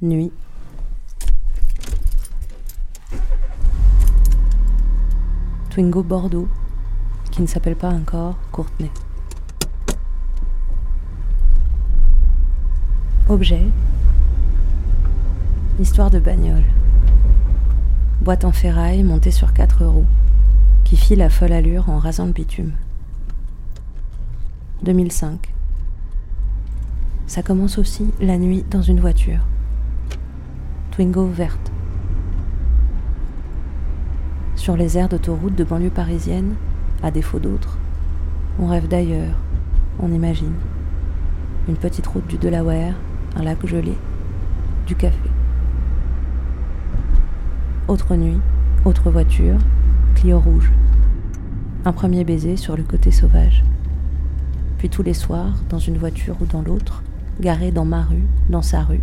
Nuit. 0.00 0.32
Twingo 5.68 6.02
Bordeaux, 6.02 6.48
qui 7.30 7.42
ne 7.42 7.46
s'appelle 7.46 7.76
pas 7.76 7.90
encore 7.90 8.38
Courtenay. 8.52 8.90
Objet. 13.28 13.66
Histoire 15.78 16.10
de 16.10 16.20
bagnole. 16.20 16.64
Boîte 18.22 18.46
en 18.46 18.52
ferraille 18.52 19.02
montée 19.02 19.30
sur 19.30 19.52
quatre 19.52 19.84
roues, 19.84 20.06
qui 20.84 20.96
file 20.96 21.20
à 21.20 21.28
folle 21.28 21.52
allure 21.52 21.90
en 21.90 21.98
rasant 21.98 22.24
le 22.24 22.32
bitume. 22.32 22.72
2005. 24.82 25.55
Ça 27.26 27.42
commence 27.42 27.76
aussi 27.78 28.06
la 28.20 28.38
nuit 28.38 28.64
dans 28.70 28.82
une 28.82 29.00
voiture. 29.00 29.40
Twingo 30.92 31.26
verte. 31.26 31.72
Sur 34.54 34.76
les 34.76 34.96
aires 34.96 35.08
d'autoroute 35.08 35.56
de 35.56 35.64
banlieue 35.64 35.90
parisienne, 35.90 36.54
à 37.02 37.10
défaut 37.10 37.40
d'autres, 37.40 37.78
on 38.60 38.68
rêve 38.68 38.86
d'ailleurs, 38.86 39.34
on 39.98 40.12
imagine. 40.12 40.54
Une 41.68 41.76
petite 41.76 42.06
route 42.06 42.26
du 42.28 42.38
Delaware, 42.38 42.94
un 43.34 43.42
lac 43.42 43.66
gelé, 43.66 43.94
du 44.86 44.94
café. 44.94 45.18
Autre 47.88 48.14
nuit, 48.14 48.40
autre 48.84 49.10
voiture, 49.10 49.58
Clio 50.14 50.38
rouge. 50.38 50.70
Un 51.84 51.92
premier 51.92 52.22
baiser 52.22 52.56
sur 52.56 52.76
le 52.76 52.84
côté 52.84 53.10
sauvage. 53.10 53.64
Puis 54.78 54.88
tous 54.88 55.02
les 55.02 55.14
soirs, 55.14 55.54
dans 55.68 55.78
une 55.80 55.98
voiture 55.98 56.36
ou 56.40 56.46
dans 56.46 56.62
l'autre, 56.62 57.02
garée 57.40 57.70
dans 57.70 57.84
ma 57.84 58.02
rue, 58.02 58.26
dans 58.48 58.62
sa 58.62 58.82
rue. 58.82 59.02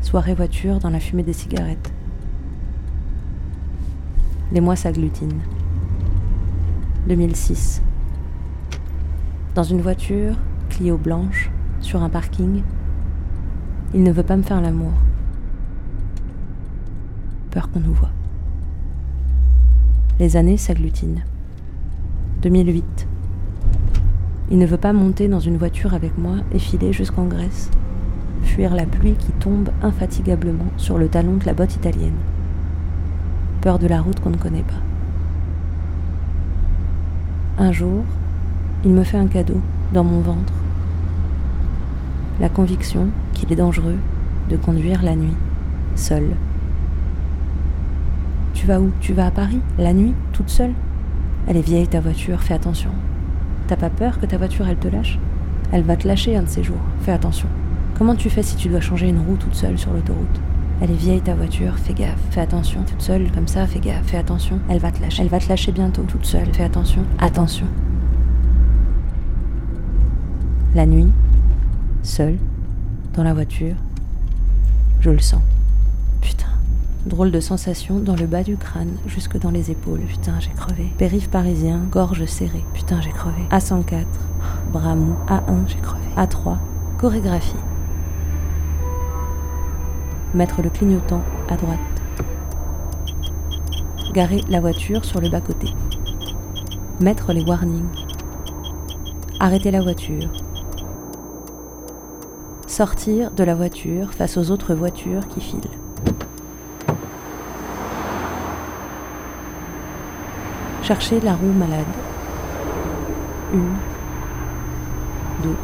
Soirée 0.00 0.34
voiture 0.34 0.78
dans 0.78 0.90
la 0.90 1.00
fumée 1.00 1.22
des 1.22 1.32
cigarettes. 1.32 1.92
Les 4.52 4.60
mois 4.60 4.76
s'agglutinent. 4.76 5.42
2006. 7.08 7.82
Dans 9.54 9.62
une 9.62 9.80
voiture, 9.80 10.36
Clio 10.70 10.96
blanche, 10.96 11.50
sur 11.80 12.02
un 12.02 12.08
parking, 12.08 12.62
il 13.94 14.02
ne 14.02 14.12
veut 14.12 14.22
pas 14.22 14.36
me 14.36 14.42
faire 14.42 14.60
l'amour. 14.60 14.92
Peur 17.50 17.70
qu'on 17.70 17.80
nous 17.80 17.94
voit. 17.94 18.10
Les 20.18 20.36
années 20.36 20.56
s'agglutinent. 20.56 21.22
2008. 22.42 23.08
Il 24.50 24.58
ne 24.58 24.66
veut 24.66 24.78
pas 24.78 24.92
monter 24.92 25.28
dans 25.28 25.40
une 25.40 25.56
voiture 25.56 25.94
avec 25.94 26.16
moi 26.16 26.36
et 26.52 26.58
filer 26.58 26.92
jusqu'en 26.92 27.24
Grèce 27.24 27.70
fuir 28.42 28.74
la 28.74 28.86
pluie 28.86 29.14
qui 29.14 29.32
tombe 29.32 29.70
infatigablement 29.82 30.66
sur 30.76 30.98
le 30.98 31.08
talon 31.08 31.36
de 31.36 31.44
la 31.44 31.54
botte 31.54 31.74
italienne. 31.74 32.16
Peur 33.60 33.78
de 33.78 33.86
la 33.86 34.00
route 34.00 34.20
qu'on 34.20 34.30
ne 34.30 34.36
connaît 34.36 34.62
pas. 34.62 34.82
Un 37.62 37.72
jour, 37.72 38.04
il 38.84 38.92
me 38.92 39.04
fait 39.04 39.18
un 39.18 39.26
cadeau 39.26 39.60
dans 39.92 40.04
mon 40.04 40.20
ventre. 40.20 40.52
La 42.40 42.48
conviction 42.48 43.08
qu'il 43.34 43.52
est 43.52 43.56
dangereux 43.56 43.98
de 44.48 44.56
conduire 44.56 45.02
la 45.02 45.16
nuit, 45.16 45.36
seul. 45.96 46.24
Tu 48.54 48.66
vas 48.66 48.80
où? 48.80 48.90
Tu 49.00 49.12
vas 49.12 49.26
à 49.26 49.30
Paris 49.30 49.60
La 49.78 49.92
nuit, 49.92 50.14
toute 50.32 50.48
seule? 50.48 50.72
Elle 51.46 51.56
est 51.56 51.62
vieille 51.62 51.88
ta 51.88 52.00
voiture, 52.00 52.40
fais 52.40 52.54
attention. 52.54 52.90
T'as 53.68 53.76
pas 53.76 53.90
peur 53.90 54.18
que 54.18 54.24
ta 54.24 54.38
voiture 54.38 54.66
elle 54.66 54.78
te 54.78 54.88
lâche? 54.88 55.18
Elle 55.72 55.82
va 55.82 55.94
te 55.94 56.08
lâcher 56.08 56.34
un 56.34 56.42
de 56.42 56.48
ces 56.48 56.62
jours, 56.62 56.80
fais 57.00 57.12
attention. 57.12 57.48
Comment 57.98 58.14
tu 58.14 58.30
fais 58.30 58.42
si 58.42 58.56
tu 58.56 58.70
dois 58.70 58.80
changer 58.80 59.10
une 59.10 59.18
roue 59.18 59.36
toute 59.36 59.54
seule 59.54 59.78
sur 59.78 59.92
l'autoroute? 59.92 60.40
Elle 60.80 60.90
est 60.90 60.94
vieille 60.94 61.20
ta 61.20 61.34
voiture, 61.34 61.76
fais 61.76 61.92
gaffe, 61.92 62.18
fais 62.30 62.40
attention, 62.40 62.82
toute 62.84 63.02
seule 63.02 63.30
comme 63.30 63.46
ça, 63.46 63.66
fais 63.66 63.80
gaffe, 63.80 64.06
fais 64.06 64.16
attention. 64.16 64.58
Elle 64.70 64.78
va 64.78 64.90
te 64.90 65.02
lâcher, 65.02 65.20
elle 65.20 65.28
va 65.28 65.38
te 65.38 65.50
lâcher 65.50 65.72
bientôt, 65.72 66.02
toute 66.04 66.24
seule, 66.24 66.46
fais 66.54 66.64
attention, 66.64 67.04
attention. 67.18 67.66
La 70.74 70.86
nuit, 70.86 71.08
seule, 72.02 72.38
dans 73.12 73.22
la 73.22 73.34
voiture, 73.34 73.74
je 75.00 75.10
le 75.10 75.18
sens. 75.18 75.42
Drôle 77.08 77.30
de 77.30 77.40
sensation 77.40 78.00
dans 78.00 78.16
le 78.16 78.26
bas 78.26 78.42
du 78.42 78.58
crâne, 78.58 78.98
jusque 79.06 79.38
dans 79.38 79.50
les 79.50 79.70
épaules. 79.70 80.00
Putain, 80.00 80.38
j'ai 80.40 80.50
crevé. 80.50 80.92
Périph' 80.98 81.30
parisien, 81.30 81.80
gorge 81.90 82.26
serrée. 82.26 82.66
Putain, 82.74 83.00
j'ai 83.00 83.12
crevé. 83.12 83.40
A104, 83.50 84.04
bras 84.70 84.94
mou. 84.94 85.14
A1, 85.26 85.66
j'ai 85.68 85.78
crevé. 85.78 86.04
A3, 86.18 86.58
chorégraphie. 86.98 87.56
Mettre 90.34 90.60
le 90.60 90.68
clignotant 90.68 91.22
à 91.48 91.56
droite. 91.56 91.78
Garer 94.12 94.42
la 94.50 94.60
voiture 94.60 95.06
sur 95.06 95.22
le 95.22 95.30
bas-côté. 95.30 95.68
Mettre 97.00 97.32
les 97.32 97.42
warnings. 97.42 97.88
Arrêter 99.40 99.70
la 99.70 99.80
voiture. 99.80 100.28
Sortir 102.66 103.30
de 103.30 103.44
la 103.44 103.54
voiture 103.54 104.12
face 104.12 104.36
aux 104.36 104.50
autres 104.50 104.74
voitures 104.74 105.26
qui 105.28 105.40
filent. 105.40 105.87
Chercher 110.88 111.20
la 111.20 111.34
roue 111.34 111.52
malade. 111.52 111.84
Une. 113.52 113.76
Deux. 115.42 115.56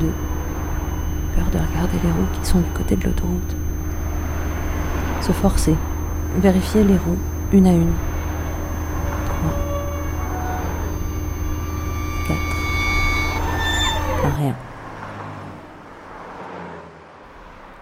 Deux. 0.00 0.12
Peur 1.36 1.44
de 1.52 1.58
regarder 1.58 1.98
les 2.02 2.10
roues 2.10 2.26
qui 2.32 2.44
sont 2.44 2.58
du 2.58 2.70
côté 2.70 2.96
de 2.96 3.04
l'autoroute. 3.04 3.54
Se 5.20 5.30
forcer. 5.30 5.76
Vérifier 6.38 6.82
les 6.82 6.96
roues, 6.96 7.16
une 7.52 7.68
à 7.68 7.72
une. 7.72 7.92
Trois. 9.26 9.54
Quatre. 12.26 12.56
Rien. 14.40 14.56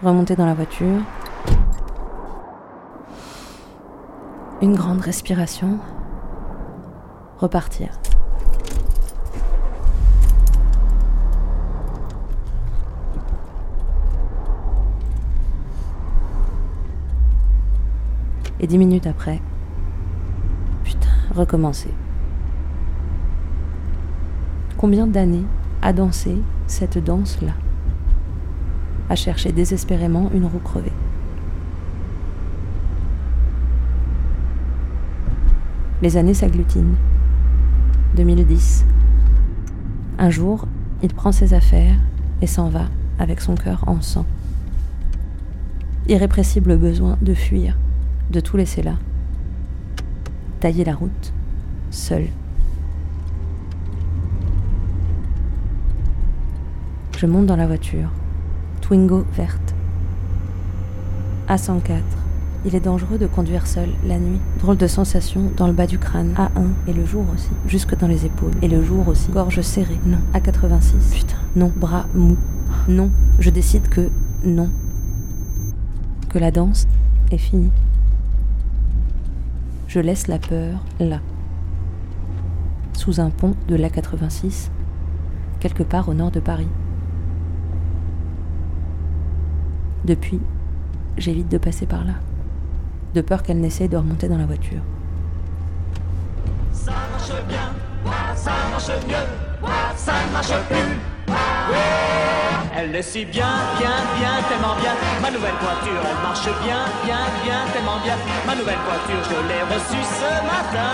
Remonter 0.03 0.37
dans 0.37 0.45
la 0.45 0.53
voiture. 0.53 1.01
Une 4.63 4.77
grande 4.77 5.01
respiration. 5.01 5.81
Repartir. 7.39 7.89
Et 18.61 18.69
dix 18.69 18.79
minutes 18.79 19.09
après, 19.09 19.41
putain, 20.85 21.09
recommencer. 21.35 21.93
Combien 24.77 25.09
d'années 25.09 25.45
à 25.83 25.93
danser 25.93 26.41
cette 26.69 27.03
danse-là? 27.03 27.55
À 29.11 29.17
chercher 29.17 29.51
désespérément 29.51 30.31
une 30.33 30.47
roue 30.47 30.61
crevée. 30.61 30.93
Les 36.03 36.17
années 36.17 36.35
s'agglutinent. 36.35 36.97
2010. 38.17 38.85
Un 40.19 40.31
jour, 40.31 40.67
il 41.01 41.15
prend 41.15 41.31
ses 41.31 41.55
affaires 41.55 41.95
et 42.41 42.49
s'en 42.49 42.69
va 42.69 42.87
avec 43.21 43.41
son 43.41 43.55
cœur 43.55 43.85
en 43.87 44.01
sang. 44.01 44.27
Irrépressible 46.09 46.77
besoin 46.77 47.17
de 47.23 47.35
fuir, 47.35 47.79
de 48.31 48.41
tout 48.41 48.57
laisser 48.57 48.83
là. 48.83 48.97
Tailler 50.59 50.85
la 50.85 50.97
route, 50.97 51.33
seul. 51.93 52.27
Je 57.17 57.27
monte 57.27 57.47
dans 57.47 57.57
la 57.57 57.69
voiture. 57.69 58.11
Twingo 58.81 59.25
verte. 59.37 59.75
A104. 61.49 62.22
Il 62.65 62.77
est 62.77 62.81
dangereux 62.81 63.19
de 63.19 63.27
conduire 63.27 63.67
seul 63.67 63.89
la 64.07 64.21
nuit. 64.21 64.39
Drôle 64.61 64.77
de 64.77 64.87
sensation 64.87 65.51
dans 65.57 65.67
le 65.67 65.73
bas 65.73 65.89
du 65.89 65.99
crâne. 65.99 66.33
A1 66.37 66.69
et 66.87 66.93
le 66.93 67.05
jour 67.05 67.25
aussi. 67.35 67.51
Jusque 67.67 67.97
dans 67.97 68.07
les 68.07 68.25
épaules. 68.25 68.53
Et 68.63 68.69
le 68.69 68.83
jour 68.85 69.09
aussi. 69.09 69.33
Gorge 69.33 69.61
serrée. 69.63 69.99
Non. 70.07 70.19
A86. 70.33 71.13
Putain. 71.13 71.37
Non. 71.57 71.73
Bras 71.75 72.07
mou. 72.15 72.37
Non. 72.87 73.11
Je 73.41 73.51
décide 73.51 73.89
que 73.89 74.11
non. 74.45 74.71
Que 76.29 76.39
la 76.39 76.53
danse 76.53 76.87
est 77.33 77.39
finie. 77.39 77.73
Je 79.89 79.99
laisse 79.99 80.29
la 80.29 80.39
peur 80.39 80.85
là. 81.01 81.19
Sous 82.93 83.21
un 83.21 83.31
pont 83.31 83.57
de 83.67 83.75
l'A86. 83.75 84.71
Quelque 85.59 85.83
part 85.83 86.09
au 86.09 86.15
nord 86.15 86.31
de 86.31 86.41
Paris. 86.41 86.69
Depuis, 90.05 90.41
j'évite 91.19 91.49
de 91.49 91.59
passer 91.59 91.87
par 91.87 92.05
là 92.05 92.15
de 93.15 93.21
peur 93.21 93.43
qu'elle 93.43 93.61
n'essaye 93.61 93.89
de 93.89 93.97
remonter 93.97 94.29
dans 94.29 94.39
la 94.39 94.47
voiture. 94.47 94.81
Ça 96.73 96.93
marche 97.11 97.45
bien, 97.49 97.73
ça 98.35 98.53
marche 98.71 99.07
mieux, 99.07 99.69
ça 99.97 100.13
marche 100.33 100.55
plus. 100.69 100.99
Elle 102.75 102.97
est 102.97 103.03
si 103.03 103.25
bien, 103.25 103.47
bien, 103.79 103.97
bien, 104.19 104.43
tellement 104.49 104.75
bien. 104.81 104.95
Ma 105.21 105.31
nouvelle 105.31 105.55
voiture, 105.61 106.03
elle 106.03 106.23
marche 106.23 106.49
bien, 106.65 106.83
bien, 107.05 107.21
bien, 107.45 107.61
tellement 107.73 108.01
bien. 108.03 108.17
Ma 108.47 108.55
nouvelle 108.55 108.81
voiture, 108.85 109.23
je 109.31 109.39
l'ai 109.49 109.63
reçue 109.63 110.03
ce 110.03 110.33
matin. 110.43 110.91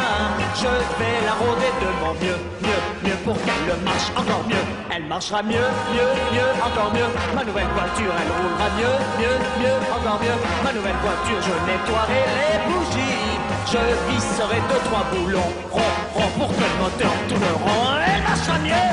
Je 0.55 0.67
vais 0.99 1.19
la 1.25 1.33
rôder 1.33 1.73
de 1.81 1.89
mon 2.05 2.13
mieux, 2.15 2.39
mieux 2.63 2.83
pour 3.25 3.37
qu'elle 3.45 3.81
marche 3.85 4.11
encore 4.17 4.45
mieux. 4.49 4.65
Elle 4.95 5.05
marchera 5.05 5.43
mieux, 5.43 5.69
mieux, 5.93 6.13
mieux, 6.33 6.51
encore 6.63 6.93
mieux. 6.93 7.09
Ma 7.35 7.45
nouvelle 7.45 7.71
voiture, 7.79 8.13
elle 8.21 8.33
roulera 8.39 8.69
mieux, 8.79 8.97
mieux, 9.21 9.39
mieux, 9.61 9.79
encore 9.97 10.21
mieux. 10.21 10.39
Ma 10.65 10.73
nouvelle 10.73 10.99
voiture, 11.03 11.41
je 11.43 11.55
nettoierai 11.67 12.23
les 12.39 12.59
bougies. 12.69 13.39
Je 13.67 13.79
visserai 14.11 14.61
deux, 14.69 14.83
trois 14.89 15.05
boulons, 15.13 15.51
rond, 15.71 15.95
rond, 16.15 16.31
pour 16.39 16.49
que 16.49 16.61
le 16.61 16.83
moteur 16.83 17.13
tourne 17.29 17.51
rond. 17.63 17.99
Elle 18.07 18.23
marchera 18.23 18.59
mieux, 18.61 18.87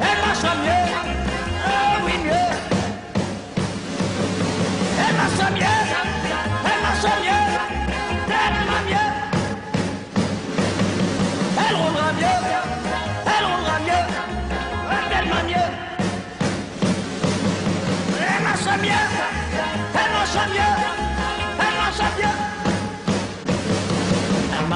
elle 0.00 0.20
marchera 0.26 0.54
mieux. 0.62 0.84
Ah 1.66 1.98
oui, 2.04 2.12
mieux. 2.24 2.48
Elle 5.04 5.16
marche 5.16 5.52
mieux, 5.52 5.76
elle 6.64 6.82
marche 6.82 7.06
mieux, 7.22 7.47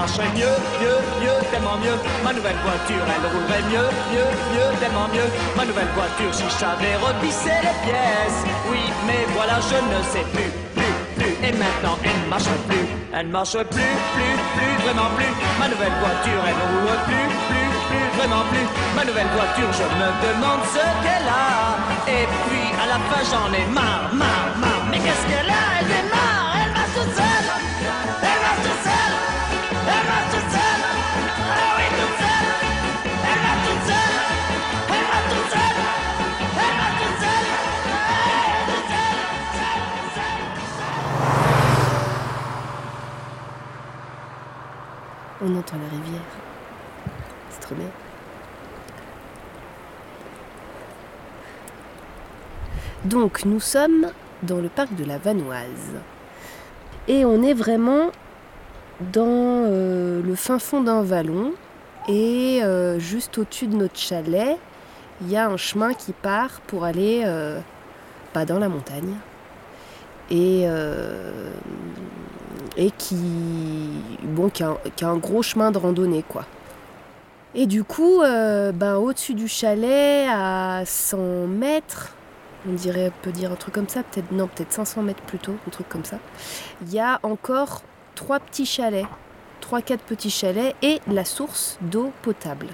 marcherait 0.02 0.34
mieux, 0.34 0.56
mieux, 0.82 0.98
mieux, 1.22 1.38
tellement 1.52 1.78
mieux. 1.78 1.94
Ma 2.24 2.32
nouvelle 2.32 2.58
voiture, 2.66 3.04
elle 3.06 3.26
roulerait 3.30 3.66
mieux, 3.70 3.88
mieux, 4.10 4.30
mieux, 4.52 4.70
tellement 4.82 5.06
mieux. 5.14 5.28
Ma 5.54 5.64
nouvelle 5.64 5.92
voiture, 5.94 6.32
si 6.34 6.42
je 6.42 6.56
savais 6.58 6.94
repisser 6.98 7.54
les 7.66 7.76
pièces. 7.86 8.42
Oui, 8.70 8.82
mais 9.06 9.22
voilà, 9.36 9.62
je 9.70 9.78
ne 9.78 9.98
sais 10.12 10.26
plus, 10.34 10.50
plus, 10.74 10.94
plus. 11.18 11.34
Et 11.46 11.52
maintenant, 11.54 11.96
elle 12.02 12.18
ne 12.24 12.28
marche 12.34 12.50
plus. 12.68 12.86
Elle 13.14 13.26
ne 13.28 13.32
marche 13.38 13.58
plus, 13.74 13.94
plus, 14.14 14.36
plus, 14.54 14.74
vraiment 14.82 15.10
plus. 15.14 15.32
Ma 15.60 15.68
nouvelle 15.70 15.96
voiture, 16.02 16.40
elle 16.50 16.58
ne 16.62 16.66
roule 16.82 17.00
plus, 17.06 17.28
plus, 17.48 17.70
plus, 17.88 18.06
vraiment 18.18 18.44
plus. 18.50 18.66
Ma 18.98 19.04
nouvelle 19.06 19.30
voiture, 19.38 19.70
je 19.70 19.86
me 20.00 20.08
demande 20.26 20.62
ce 20.74 20.84
qu'elle 21.02 21.28
a. 21.30 21.78
Et 22.10 22.26
puis, 22.46 22.66
à 22.82 22.86
la 22.90 22.98
fin, 23.06 23.22
j'en 23.30 23.48
ai 23.54 23.66
marre, 23.70 24.10
marre, 24.12 24.50
marre. 24.58 24.84
Mais 24.90 24.98
qu'est-ce 24.98 25.26
qu'elle 25.30 25.50
a 25.50 25.51
On 45.44 45.56
entend 45.56 45.76
la 45.76 45.88
rivière. 45.88 46.22
C'est 47.50 47.60
trop 47.60 47.74
bien. 47.74 47.88
Donc 53.04 53.44
nous 53.44 53.58
sommes 53.58 54.06
dans 54.44 54.58
le 54.58 54.68
parc 54.68 54.94
de 54.94 55.04
la 55.04 55.18
Vanoise. 55.18 55.96
Et 57.08 57.24
on 57.24 57.42
est 57.42 57.54
vraiment 57.54 58.12
dans 59.12 59.26
euh, 59.26 60.22
le 60.22 60.34
fin 60.36 60.60
fond 60.60 60.82
d'un 60.82 61.02
vallon. 61.02 61.52
Et 62.08 62.60
euh, 62.62 62.98
juste 62.98 63.38
au-dessus 63.38 63.66
de 63.66 63.76
notre 63.76 63.98
chalet, 63.98 64.56
il 65.20 65.30
y 65.30 65.36
a 65.36 65.48
un 65.48 65.56
chemin 65.56 65.94
qui 65.94 66.12
part 66.12 66.60
pour 66.66 66.84
aller 66.84 67.22
euh, 67.24 67.58
pas 68.32 68.44
dans 68.44 68.58
la 68.58 68.68
montagne. 68.68 69.14
Et, 70.30 70.66
et 72.76 72.90
qui, 72.90 73.16
bon, 74.22 74.48
qui 74.48 74.62
a, 74.62 74.76
un 75.02 75.16
gros 75.16 75.42
chemin 75.42 75.70
de 75.70 75.78
randonnée, 75.78 76.24
quoi. 76.26 76.44
Et 77.54 77.66
du 77.66 77.84
coup, 77.84 78.20
ben, 78.22 78.96
au-dessus 78.96 79.34
du 79.34 79.46
chalet, 79.46 80.26
à 80.30 80.82
100 80.86 81.46
mètres, 81.48 82.14
on 82.68 82.72
dirait, 82.72 83.12
peut 83.22 83.32
dire 83.32 83.52
un 83.52 83.56
truc 83.56 83.74
comme 83.74 83.88
ça, 83.88 84.02
peut-être 84.02 84.32
non, 84.32 84.46
peut-être 84.46 84.72
500 84.72 85.02
mètres 85.02 85.22
plutôt, 85.22 85.52
un 85.66 85.70
truc 85.70 85.88
comme 85.88 86.04
ça. 86.04 86.18
Il 86.82 86.92
y 86.92 87.00
a 87.00 87.18
encore 87.22 87.82
trois 88.14 88.40
petits 88.40 88.66
chalets, 88.66 89.06
trois 89.60 89.82
quatre 89.82 90.02
petits 90.02 90.30
chalets 90.30 90.74
et 90.82 91.00
la 91.08 91.24
source 91.24 91.78
d'eau 91.80 92.12
potable. 92.22 92.68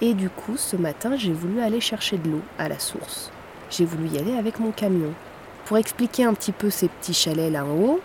Et 0.00 0.14
du 0.14 0.30
coup, 0.30 0.56
ce 0.56 0.76
matin, 0.76 1.16
j'ai 1.16 1.32
voulu 1.32 1.60
aller 1.60 1.80
chercher 1.80 2.18
de 2.18 2.30
l'eau 2.30 2.42
à 2.58 2.68
la 2.68 2.78
source. 2.78 3.30
J'ai 3.70 3.84
voulu 3.84 4.08
y 4.08 4.18
aller 4.18 4.36
avec 4.36 4.60
mon 4.60 4.70
camion. 4.70 5.12
Pour 5.66 5.76
expliquer 5.76 6.24
un 6.24 6.34
petit 6.34 6.52
peu 6.52 6.70
ces 6.70 6.88
petits 6.88 7.14
chalets 7.14 7.52
là 7.52 7.64
en 7.64 7.76
haut, 7.76 8.00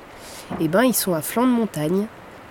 eh 0.60 0.68
ben 0.68 0.84
ils 0.84 0.94
sont 0.94 1.14
à 1.14 1.22
flanc 1.22 1.46
de 1.46 1.52
montagne. 1.52 2.06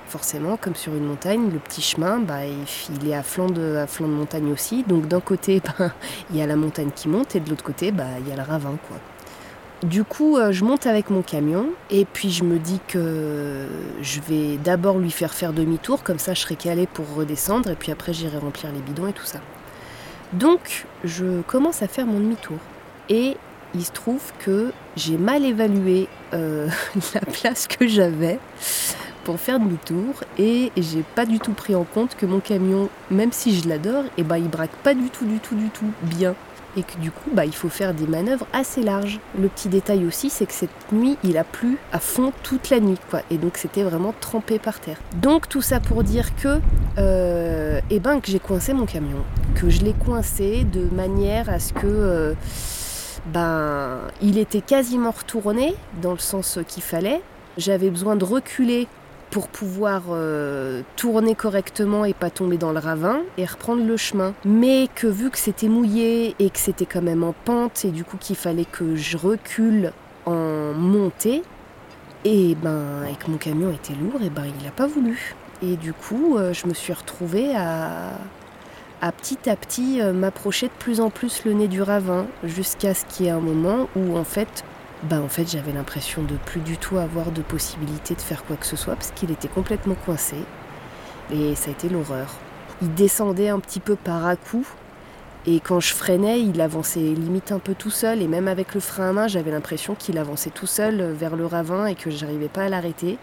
Forcément, 0.09 0.59
comme 0.59 0.74
sur 0.74 0.94
une 0.94 1.07
montagne, 1.07 1.50
le 1.50 1.59
petit 1.59 1.81
chemin, 1.81 2.18
bah, 2.18 2.40
il 2.44 3.09
est 3.09 3.14
à 3.14 3.22
flanc 3.22 3.46
de, 3.46 3.76
à 3.76 3.87
flanc 3.87 4.09
de 4.09 4.12
montagne 4.12 4.52
aussi. 4.52 4.85
Donc 4.87 5.09
d'un 5.09 5.20
côté, 5.20 5.62
ben, 5.78 5.90
il 6.31 6.37
y 6.37 6.42
a 6.42 6.46
la 6.46 6.57
montagne 6.57 6.90
qui 6.94 7.09
monte 7.09 7.35
et 7.35 7.40
de 7.40 7.48
l'autre 7.48 7.64
côté, 7.64 7.92
bah, 7.92 8.05
il 8.20 8.28
y 8.28 8.33
a 8.33 8.37
le 8.37 8.42
ravin. 8.42 8.76
Du 9.83 10.05
coup, 10.05 10.37
euh, 10.37 10.52
je 10.52 10.64
monte 10.64 10.87
avec 10.87 11.11
mon 11.11 11.22
camion 11.22 11.66
et 11.90 12.05
puis 12.05 12.31
je 12.31 12.44
me 12.44 12.59
dis 12.59 12.78
que 12.87 13.66
je 14.00 14.20
vais 14.20 14.57
d'abord 14.59 14.98
lui 14.98 15.11
faire 15.11 15.33
faire 15.33 15.52
demi-tour, 15.52 16.02
comme 16.02 16.20
ça 16.20 16.35
je 16.35 16.40
serai 16.40 16.55
calé 16.55 16.87
pour 16.87 17.12
redescendre 17.14 17.70
et 17.70 17.74
puis 17.74 17.90
après 17.90 18.12
j'irai 18.12 18.38
remplir 18.38 18.70
les 18.70 18.81
bidons 18.81 19.09
et 19.09 19.12
tout 19.12 19.24
ça. 19.24 19.40
Donc, 20.33 20.87
je 21.05 21.42
commence 21.42 21.83
à 21.83 21.88
faire 21.88 22.07
mon 22.07 22.20
demi-tour 22.20 22.59
et 23.09 23.37
il 23.74 23.85
se 23.85 23.92
trouve 23.92 24.32
que 24.38 24.72
j'ai 24.96 25.16
mal 25.16 25.44
évalué 25.44 26.08
euh, 26.35 26.68
la 27.14 27.20
place 27.20 27.66
que 27.66 27.87
j'avais 27.87 28.38
pour 29.24 29.38
faire 29.38 29.61
demi-tour 29.61 30.24
et 30.38 30.72
j'ai 30.76 31.04
pas 31.14 31.26
du 31.26 31.38
tout 31.38 31.52
pris 31.52 31.74
en 31.74 31.85
compte 31.85 32.16
que 32.16 32.26
mon 32.26 32.40
camion, 32.40 32.88
même 33.11 33.32
si 33.32 33.58
je 33.58 33.68
l'adore, 33.68 34.04
et 34.18 34.24
bah 34.24 34.38
il 34.38 34.48
braque 34.48 34.74
pas 34.82 34.94
du 34.94 35.11
tout, 35.11 35.24
du 35.24 35.38
tout, 35.38 35.54
du 35.54 35.70
tout 35.70 35.90
bien. 36.02 36.35
Et 36.74 36.82
que 36.82 36.96
du 36.98 37.11
coup, 37.11 37.28
bah, 37.35 37.44
il 37.44 37.54
faut 37.54 37.68
faire 37.68 37.92
des 37.92 38.06
manœuvres 38.06 38.46
assez 38.54 38.82
larges. 38.82 39.20
Le 39.38 39.48
petit 39.48 39.68
détail 39.68 40.06
aussi, 40.06 40.30
c'est 40.30 40.46
que 40.46 40.54
cette 40.54 40.70
nuit, 40.90 41.18
il 41.22 41.37
a 41.37 41.44
plu 41.44 41.76
à 41.92 41.98
fond 41.98 42.32
toute 42.42 42.70
la 42.70 42.80
nuit, 42.80 42.98
quoi. 43.11 43.20
Et 43.30 43.37
donc, 43.37 43.58
c'était 43.58 43.82
vraiment 43.82 44.14
trempé 44.20 44.58
par 44.58 44.80
terre. 44.80 44.96
Donc, 45.20 45.50
tout 45.50 45.61
ça 45.61 45.80
pour 45.80 46.02
dire 46.02 46.35
que, 46.37 46.61
euh, 46.96 47.78
eh 47.90 48.00
ben, 48.00 48.20
que 48.20 48.30
j'ai 48.30 48.38
coincé 48.38 48.72
mon 48.72 48.87
camion. 48.87 49.18
Que 49.54 49.68
je 49.68 49.82
l'ai 49.82 49.92
coincé 49.92 50.64
de 50.64 50.88
manière 50.94 51.50
à 51.50 51.58
ce 51.61 51.74
que. 51.74 51.80
Euh, 51.85 52.35
ben, 53.26 53.98
il 54.20 54.38
était 54.38 54.61
quasiment 54.61 55.11
retourné 55.11 55.74
dans 56.00 56.12
le 56.12 56.18
sens 56.18 56.58
qu'il 56.66 56.82
fallait. 56.82 57.22
J'avais 57.56 57.90
besoin 57.90 58.16
de 58.16 58.24
reculer 58.24 58.88
pour 59.30 59.48
pouvoir 59.48 60.02
euh, 60.11 60.82
tourner 60.96 61.35
correctement 61.35 62.04
et 62.04 62.12
pas 62.12 62.28
tomber 62.30 62.58
dans 62.58 62.72
le 62.72 62.78
ravin 62.78 63.22
et 63.38 63.46
reprendre 63.46 63.85
le 63.85 63.96
chemin. 63.96 64.35
Mais 64.44 64.88
que 64.94 65.06
vu 65.06 65.30
que 65.30 65.38
c'était 65.38 65.68
mouillé 65.68 66.37
et 66.38 66.50
que 66.50 66.58
c'était 66.58 66.87
quand 66.87 67.02
même 67.02 67.24
en 67.24 67.32
pente 67.32 67.85
et 67.85 67.90
du 67.90 68.04
coup 68.04 68.18
qu'il 68.18 68.37
fallait 68.37 68.66
que 68.66 68.94
je 68.96 69.16
recule 69.16 69.92
en 70.26 70.74
montée, 70.74 71.42
et 72.24 72.54
ben 72.54 73.04
que 73.18 73.30
mon 73.30 73.37
camion 73.37 73.72
était 73.72 73.94
lourd, 73.94 74.20
et 74.22 74.30
ben 74.30 74.44
il 74.46 74.64
n'a 74.64 74.70
pas 74.70 74.87
voulu. 74.87 75.35
Et 75.62 75.76
du 75.76 75.92
coup, 75.92 76.37
euh, 76.37 76.52
je 76.52 76.66
me 76.66 76.74
suis 76.74 76.92
retrouvée 76.92 77.54
à, 77.56 78.12
à 79.03 79.11
petit 79.11 79.51
à 79.51 79.57
petit 79.57 80.01
euh, 80.01 80.12
m'approcher 80.12 80.69
de 80.69 80.73
plus 80.79 81.01
en 81.01 81.11
plus 81.11 81.45
le 81.45 81.53
nez 81.53 81.67
du 81.67 81.83
ravin 81.83 82.27
jusqu'à 82.45 82.95
ce 82.95 83.05
qu'il 83.05 83.27
y 83.27 83.29
ait 83.29 83.33
un 83.33 83.41
moment 83.41 83.88
où 83.97 84.17
en 84.17 84.23
fait 84.23 84.65
bah 85.03 85.21
en 85.21 85.29
fait 85.29 85.51
j'avais 85.51 85.73
l'impression 85.73 86.23
de 86.23 86.37
plus 86.47 86.61
du 86.61 86.79
tout 86.79 86.99
avoir 86.99 87.33
de 87.33 87.43
possibilité 87.43 88.15
de 88.15 88.21
faire 88.21 88.45
quoi 88.45 88.57
que 88.57 88.65
ce 88.65 88.77
soit 88.77 88.95
parce 88.95 89.11
qu'il 89.11 89.33
était 89.33 89.49
complètement 89.49 89.97
coincé 90.07 90.37
et 91.33 91.57
ça 91.57 91.71
a 91.71 91.73
été 91.73 91.88
l'horreur. 91.88 92.29
Il 92.81 92.95
descendait 92.95 93.49
un 93.49 93.59
petit 93.59 93.81
peu 93.81 93.97
par 93.97 94.25
à 94.25 94.37
coup 94.37 94.67
et 95.47 95.59
quand 95.59 95.81
je 95.81 95.93
freinais 95.95 96.41
il 96.41 96.61
avançait 96.61 97.01
limite 97.01 97.51
un 97.51 97.59
peu 97.59 97.75
tout 97.75 97.91
seul 97.91 98.23
et 98.23 98.29
même 98.29 98.47
avec 98.47 98.73
le 98.73 98.81
frein 98.81 99.11
à 99.11 99.12
main 99.12 99.27
j'avais 99.27 99.51
l'impression 99.51 99.97
qu'il 99.97 100.17
avançait 100.17 100.51
tout 100.51 100.69
seul 100.69 101.11
vers 101.11 101.35
le 101.35 101.47
ravin 101.47 101.87
et 101.87 101.97
que 101.97 102.11
j'arrivais 102.11 102.49
pas 102.49 102.62
à 102.62 102.69
l'arrêter. 102.69 103.19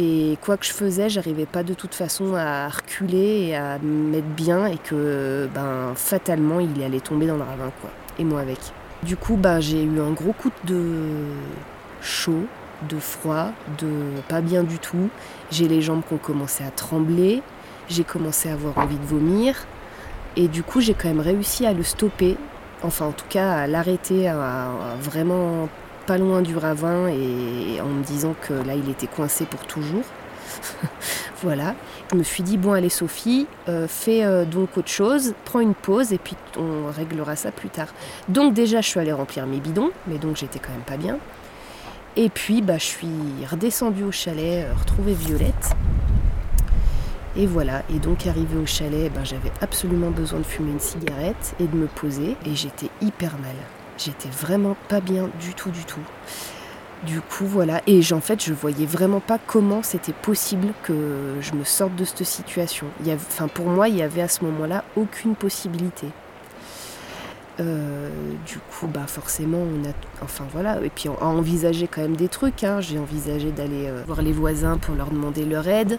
Et 0.00 0.38
quoi 0.42 0.56
que 0.56 0.64
je 0.64 0.72
faisais, 0.72 1.08
j'arrivais 1.08 1.44
pas 1.44 1.64
de 1.64 1.74
toute 1.74 1.92
façon 1.92 2.34
à 2.36 2.68
reculer 2.68 3.48
et 3.48 3.56
à 3.56 3.80
me 3.80 4.12
mettre 4.12 4.28
bien 4.28 4.66
et 4.66 4.78
que 4.78 5.48
ben 5.52 5.92
fatalement 5.96 6.60
il 6.60 6.80
allait 6.84 7.00
tomber 7.00 7.26
dans 7.26 7.34
le 7.34 7.42
ravin 7.42 7.72
quoi. 7.80 7.90
Et 8.16 8.22
moi 8.22 8.40
avec. 8.40 8.60
Du 9.02 9.16
coup, 9.16 9.36
bah, 9.36 9.60
j'ai 9.60 9.82
eu 9.82 10.00
un 10.00 10.10
gros 10.10 10.32
coup 10.32 10.50
de 10.64 10.82
chaud, 12.00 12.44
de 12.88 12.98
froid, 12.98 13.50
de 13.78 13.88
pas 14.28 14.40
bien 14.40 14.62
du 14.62 14.78
tout. 14.78 15.08
J'ai 15.50 15.68
les 15.68 15.82
jambes 15.82 16.02
qui 16.06 16.14
ont 16.14 16.18
commencé 16.18 16.64
à 16.64 16.70
trembler. 16.70 17.42
J'ai 17.88 18.04
commencé 18.04 18.50
à 18.50 18.52
avoir 18.52 18.78
envie 18.78 18.98
de 18.98 19.04
vomir. 19.04 19.66
Et 20.36 20.48
du 20.48 20.62
coup, 20.62 20.80
j'ai 20.80 20.94
quand 20.94 21.08
même 21.08 21.20
réussi 21.20 21.66
à 21.66 21.72
le 21.72 21.82
stopper. 21.82 22.36
Enfin, 22.82 23.06
en 23.06 23.12
tout 23.12 23.26
cas, 23.28 23.52
à 23.52 23.66
l'arrêter 23.66 24.32
vraiment 25.00 25.68
pas 26.08 26.16
loin 26.16 26.40
du 26.40 26.56
ravin 26.56 27.08
et 27.08 27.82
en 27.82 27.88
me 27.88 28.02
disant 28.02 28.34
que 28.40 28.54
là, 28.54 28.74
il 28.74 28.88
était 28.88 29.06
coincé 29.06 29.44
pour 29.44 29.66
toujours. 29.66 30.04
voilà. 31.42 31.74
Je 32.10 32.16
me 32.16 32.22
suis 32.22 32.42
dit, 32.42 32.56
bon, 32.56 32.72
allez, 32.72 32.88
Sophie, 32.88 33.46
euh, 33.68 33.86
fais 33.86 34.24
euh, 34.24 34.46
donc 34.46 34.78
autre 34.78 34.88
chose, 34.88 35.34
prends 35.44 35.60
une 35.60 35.74
pause 35.74 36.14
et 36.14 36.18
puis 36.18 36.34
on 36.56 36.90
réglera 36.90 37.36
ça 37.36 37.52
plus 37.52 37.68
tard. 37.68 37.88
Donc, 38.30 38.54
déjà, 38.54 38.80
je 38.80 38.88
suis 38.88 38.98
allée 38.98 39.12
remplir 39.12 39.46
mes 39.46 39.60
bidons, 39.60 39.90
mais 40.06 40.16
donc 40.16 40.36
j'étais 40.36 40.58
quand 40.58 40.72
même 40.72 40.80
pas 40.80 40.96
bien. 40.96 41.18
Et 42.16 42.30
puis, 42.30 42.62
bah, 42.62 42.78
je 42.78 42.84
suis 42.84 43.46
redescendue 43.50 44.04
au 44.04 44.12
chalet, 44.12 44.64
euh, 44.64 45.12
Violette. 45.12 45.76
Et 47.36 47.46
voilà, 47.46 47.82
et 47.94 47.98
donc 47.98 48.26
arrivé 48.26 48.56
au 48.56 48.64
chalet, 48.64 49.12
bah, 49.12 49.24
j'avais 49.24 49.52
absolument 49.60 50.10
besoin 50.10 50.38
de 50.38 50.46
fumer 50.46 50.72
une 50.72 50.80
cigarette 50.80 51.54
et 51.60 51.66
de 51.66 51.76
me 51.76 51.86
poser, 51.86 52.34
et 52.46 52.54
j'étais 52.54 52.88
hyper 53.02 53.32
mal. 53.32 53.54
J'étais 53.98 54.28
vraiment 54.28 54.76
pas 54.88 55.00
bien 55.00 55.28
du 55.40 55.54
tout, 55.54 55.70
du 55.70 55.84
tout. 55.84 56.00
Du 57.04 57.20
coup, 57.20 57.46
voilà. 57.46 57.80
Et 57.86 58.00
en 58.12 58.20
fait, 58.20 58.42
je 58.42 58.52
voyais 58.52 58.86
vraiment 58.86 59.20
pas 59.20 59.38
comment 59.38 59.82
c'était 59.82 60.12
possible 60.12 60.68
que 60.82 61.34
je 61.40 61.52
me 61.54 61.64
sorte 61.64 61.94
de 61.94 62.04
cette 62.04 62.24
situation. 62.24 62.86
Enfin, 63.06 63.48
pour 63.48 63.66
moi, 63.66 63.88
il 63.88 63.96
y 63.96 64.02
avait 64.02 64.22
à 64.22 64.28
ce 64.28 64.44
moment-là 64.44 64.84
aucune 64.96 65.34
possibilité. 65.34 66.08
Euh, 67.60 68.08
du 68.46 68.58
coup, 68.58 68.86
bah 68.86 69.06
forcément, 69.08 69.58
on 69.58 69.88
a, 69.88 69.92
enfin 70.22 70.44
voilà, 70.52 70.80
et 70.84 70.90
puis 70.90 71.08
on 71.08 71.16
a 71.18 71.24
envisagé 71.24 71.88
quand 71.88 72.02
même 72.02 72.16
des 72.16 72.28
trucs. 72.28 72.62
Hein. 72.62 72.80
J'ai 72.80 72.98
envisagé 72.98 73.50
d'aller 73.50 73.88
euh, 73.88 74.02
voir 74.06 74.22
les 74.22 74.32
voisins 74.32 74.78
pour 74.78 74.94
leur 74.94 75.10
demander 75.10 75.44
leur 75.44 75.66
aide. 75.66 75.98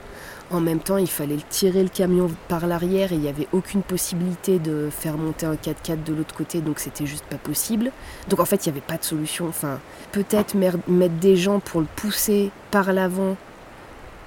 En 0.51 0.61
même 0.61 0.79
temps, 0.79 0.97
il 0.97 1.09
fallait 1.09 1.37
tirer 1.49 1.83
le 1.83 1.89
camion 1.89 2.31
par 2.47 2.65
l'arrière 2.65 3.11
et 3.11 3.15
il 3.15 3.21
n'y 3.21 3.29
avait 3.29 3.47
aucune 3.51 3.83
possibilité 3.83 4.57
de 4.57 4.89
faire 4.89 5.15
monter 5.15 5.45
un 5.45 5.53
4x4 5.53 6.03
de 6.03 6.13
l'autre 6.13 6.33
côté, 6.33 6.61
donc 6.61 6.79
c'était 6.79 7.05
juste 7.05 7.25
pas 7.25 7.37
possible. 7.37 7.91
Donc 8.29 8.39
en 8.39 8.45
fait, 8.45 8.65
il 8.65 8.69
n'y 8.69 8.77
avait 8.77 8.85
pas 8.85 8.97
de 8.97 9.03
solution. 9.03 9.47
Enfin, 9.47 9.79
peut-être 10.11 10.55
mettre 10.55 11.15
des 11.19 11.35
gens 11.35 11.59
pour 11.59 11.81
le 11.81 11.87
pousser 11.95 12.51
par 12.71 12.93
l'avant 12.93 13.37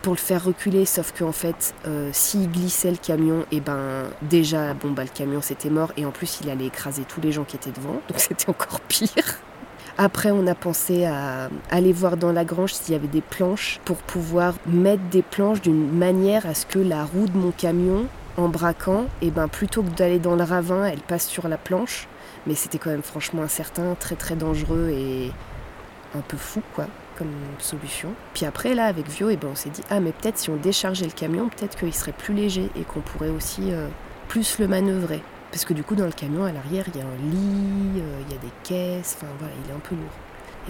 pour 0.03 0.15
le 0.15 0.19
faire 0.19 0.45
reculer, 0.45 0.85
sauf 0.85 1.13
qu'en 1.17 1.33
fait, 1.33 1.75
euh, 1.87 2.11
s'il 2.13 2.51
glissait 2.51 2.91
le 2.91 2.97
camion, 2.97 3.43
et 3.53 3.57
eh 3.57 3.61
ben 3.61 4.05
déjà, 4.21 4.75
bon 4.75 4.91
bah 4.91 5.05
le 5.05 5.09
camion 5.09 5.41
c'était 5.41 5.71
mort, 5.71 5.93
et 5.97 6.05
en 6.05 6.11
plus 6.11 6.41
il 6.43 6.51
allait 6.51 6.67
écraser 6.67 7.05
tous 7.05 7.21
les 7.21 7.31
gens 7.31 7.45
qui 7.45 7.55
étaient 7.57 7.71
devant, 7.71 8.01
donc 8.09 8.17
c'était 8.17 8.51
encore 8.51 8.81
pire. 8.81 9.39
Après, 9.99 10.31
on 10.31 10.47
a 10.47 10.55
pensé 10.55 11.05
à 11.05 11.51
aller 11.71 11.93
voir 11.93 12.17
dans 12.17 12.33
la 12.33 12.45
grange 12.45 12.73
s'il 12.73 12.95
y 12.95 12.97
avait 12.97 13.09
des 13.09 13.21
planches 13.21 13.79
pour 13.85 13.99
pouvoir 13.99 14.55
mettre 14.67 15.03
des 15.11 15.23
planches 15.23 15.61
d'une 15.61 15.91
manière 15.93 16.47
à 16.47 16.55
ce 16.55 16.65
que 16.65 16.79
la 16.79 17.05
roue 17.05 17.27
de 17.27 17.37
mon 17.37 17.51
camion, 17.51 18.07
en 18.39 18.49
braquant, 18.49 19.05
eh 19.21 19.31
ben 19.31 19.49
plutôt 19.49 19.83
que 19.83 19.91
d'aller 19.91 20.19
dans 20.19 20.35
le 20.35 20.45
ravin, 20.45 20.85
elle 20.85 21.01
passe 21.01 21.27
sur 21.27 21.49
la 21.49 21.59
planche. 21.59 22.09
Mais 22.47 22.55
c'était 22.55 22.79
quand 22.79 22.91
même 22.91 23.03
franchement 23.03 23.43
incertain, 23.43 23.95
très 23.99 24.17
très 24.17 24.35
dangereux 24.35 24.89
et 24.91 25.31
un 26.17 26.21
peu 26.21 26.37
fou 26.37 26.63
quoi 26.75 26.87
comme 27.19 27.29
solution. 27.59 28.09
Puis 28.33 28.47
après, 28.47 28.75
là, 28.75 28.87
avec 28.87 29.07
Vio, 29.09 29.29
eh 29.29 29.37
ben, 29.37 29.49
on 29.53 29.55
s'est 29.55 29.71
dit, 29.71 29.83
ah, 29.91 30.01
mais 30.01 30.13
peut-être 30.13 30.39
si 30.39 30.49
on 30.49 30.57
déchargeait 30.57 31.05
le 31.05 31.13
camion, 31.13 31.51
peut-être 31.51 31.79
qu'il 31.79 31.93
serait 31.95 32.13
plus 32.13 32.35
léger 32.35 32.71
et 32.75 32.83
qu'on 32.83 33.01
pourrait 33.01 33.29
aussi 33.29 33.73
euh, 33.73 33.89
plus 34.29 34.59
le 34.59 34.67
manœuvrer. 34.67 35.23
Parce 35.53 35.67
que 35.67 35.75
du 35.75 35.85
coup, 35.85 35.95
dans 35.95 36.07
le 36.07 36.13
camion, 36.13 36.45
à 36.45 36.51
l'arrière, 36.51 36.87
il 36.89 36.99
y 36.99 37.03
a 37.03 37.07
un 37.07 37.31
lit, 37.31 38.01
euh, 38.01 38.23
il 38.27 38.35
y 38.35 38.39
a 38.39 38.41
des 38.41 38.53
caisses, 38.65 39.19
enfin 39.19 39.31
voilà, 39.39 39.53
il 39.63 39.71
est 39.71 39.75
un 39.75 39.81
peu 39.81 39.95
lourd. 39.95 40.11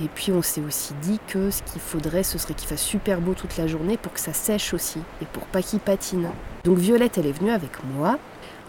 Et 0.03 0.09
puis 0.09 0.33
on 0.33 0.43
s'est 0.43 0.61
aussi 0.61 0.93
dit 1.03 1.21
que 1.29 1.51
ce 1.51 1.63
qu'il 1.63 1.81
faudrait, 1.81 2.25
ce 2.25 2.37
serait 2.37 2.55
qu'il 2.55 2.69
fasse 2.69 2.83
super 2.83 3.21
beau 3.21 3.35
toute 3.35 3.57
la 3.57 3.67
journée 3.69 3.97
pour 3.97 4.13
que 4.13 4.19
ça 4.19 4.33
sèche 4.33 4.75
aussi 4.75 4.99
et 5.21 5.27
pour 5.27 5.45
pas 5.45 5.63
qu'il 5.63 5.79
patine. 5.79 6.29
Donc 6.65 6.79
Violette, 6.79 7.19
elle 7.19 7.27
est 7.27 7.39
venue 7.39 7.51
avec 7.51 7.71
moi 7.95 8.19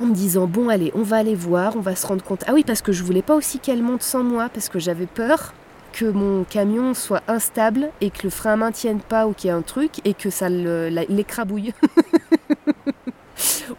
en 0.02 0.06
me 0.06 0.14
disant 0.14 0.48
bon 0.48 0.70
allez, 0.70 0.92
on 0.94 1.02
va 1.02 1.18
aller 1.18 1.34
voir, 1.34 1.76
on 1.78 1.82
va 1.82 1.96
se 1.96 2.06
rendre 2.06 2.24
compte. 2.24 2.44
Ah 2.46 2.54
oui, 2.54 2.64
parce 2.66 2.82
que 2.82 2.92
je 2.92 3.04
voulais 3.04 3.22
pas 3.22 3.36
aussi 3.36 3.60
qu'elle 3.60 3.82
monte 3.82 4.04
sans 4.04 4.24
moi 4.24 4.50
parce 4.54 4.70
que 4.70 4.80
j'avais 4.80 5.08
peur 5.08 5.54
que 5.94 6.06
mon 6.06 6.44
camion 6.44 6.94
soit 6.94 7.22
instable 7.28 7.90
et 8.02 8.10
que 8.10 8.24
le 8.24 8.30
frein 8.30 8.54
à 8.54 8.56
main 8.58 8.72
tienne 8.72 9.00
pas 9.00 9.26
ou 9.26 9.34
qu'il 9.34 9.48
y 9.48 9.54
ait 9.54 9.56
un 9.56 9.62
truc 9.62 10.02
et 10.06 10.14
que 10.14 10.30
ça 10.30 10.50
l'écrabouille. 10.50 11.74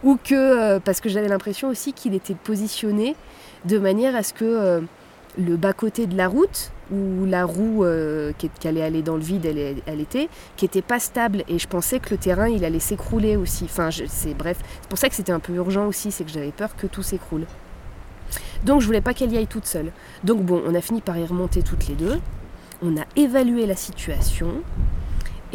ou 0.03 0.17
que 0.23 0.35
euh, 0.35 0.79
parce 0.79 1.01
que 1.01 1.09
j'avais 1.09 1.27
l'impression 1.27 1.69
aussi 1.69 1.93
qu'il 1.93 2.13
était 2.13 2.35
positionné 2.35 3.15
de 3.65 3.77
manière 3.79 4.15
à 4.15 4.23
ce 4.23 4.33
que 4.33 4.45
euh, 4.45 4.81
le 5.37 5.57
bas 5.57 5.73
côté 5.73 6.07
de 6.07 6.15
la 6.15 6.27
route 6.27 6.71
où 6.91 7.25
la 7.25 7.45
roue 7.45 7.83
euh, 7.83 8.31
qui, 8.37 8.49
allait 8.67 8.83
aller 8.83 9.01
dans 9.01 9.15
le 9.15 9.21
vide 9.21 9.45
elle, 9.45 9.99
était 9.99 10.29
qui 10.55 10.65
était 10.65 10.83
pas 10.83 10.99
stable. 10.99 11.43
Et 11.47 11.57
je 11.57 11.67
pensais 11.67 11.99
que 11.99 12.11
le 12.11 12.17
terrain 12.17 12.47
il 12.47 12.63
allait 12.63 12.79
s'écrouler 12.79 13.35
aussi. 13.35 13.65
Enfin 13.65 13.89
c'est 13.91 14.33
bref. 14.33 14.57
C'est 14.81 14.89
pour 14.89 14.99
ça 14.99 15.09
que 15.09 15.15
c'était 15.15 15.31
un 15.31 15.39
peu 15.39 15.53
urgent 15.53 15.87
aussi 15.87 16.11
c'est 16.11 16.23
que 16.23 16.31
j'avais 16.31 16.51
peur 16.51 16.75
que 16.75 16.87
tout 16.87 17.03
s'écroule. 17.03 17.45
Donc 18.63 18.81
je 18.81 18.85
voulais 18.85 19.01
pas 19.01 19.13
qu'elle 19.13 19.31
y 19.31 19.37
aille 19.37 19.47
toute 19.47 19.65
seule. 19.65 19.91
Donc 20.23 20.41
bon 20.43 20.61
on 20.65 20.75
a 20.75 20.81
fini 20.81 21.01
par 21.01 21.17
y 21.17 21.25
remonter 21.25 21.63
toutes 21.63 21.87
les 21.87 21.95
deux. 21.95 22.19
On 22.81 22.97
a 22.97 23.05
évalué 23.15 23.65
la 23.65 23.75
situation 23.75 24.61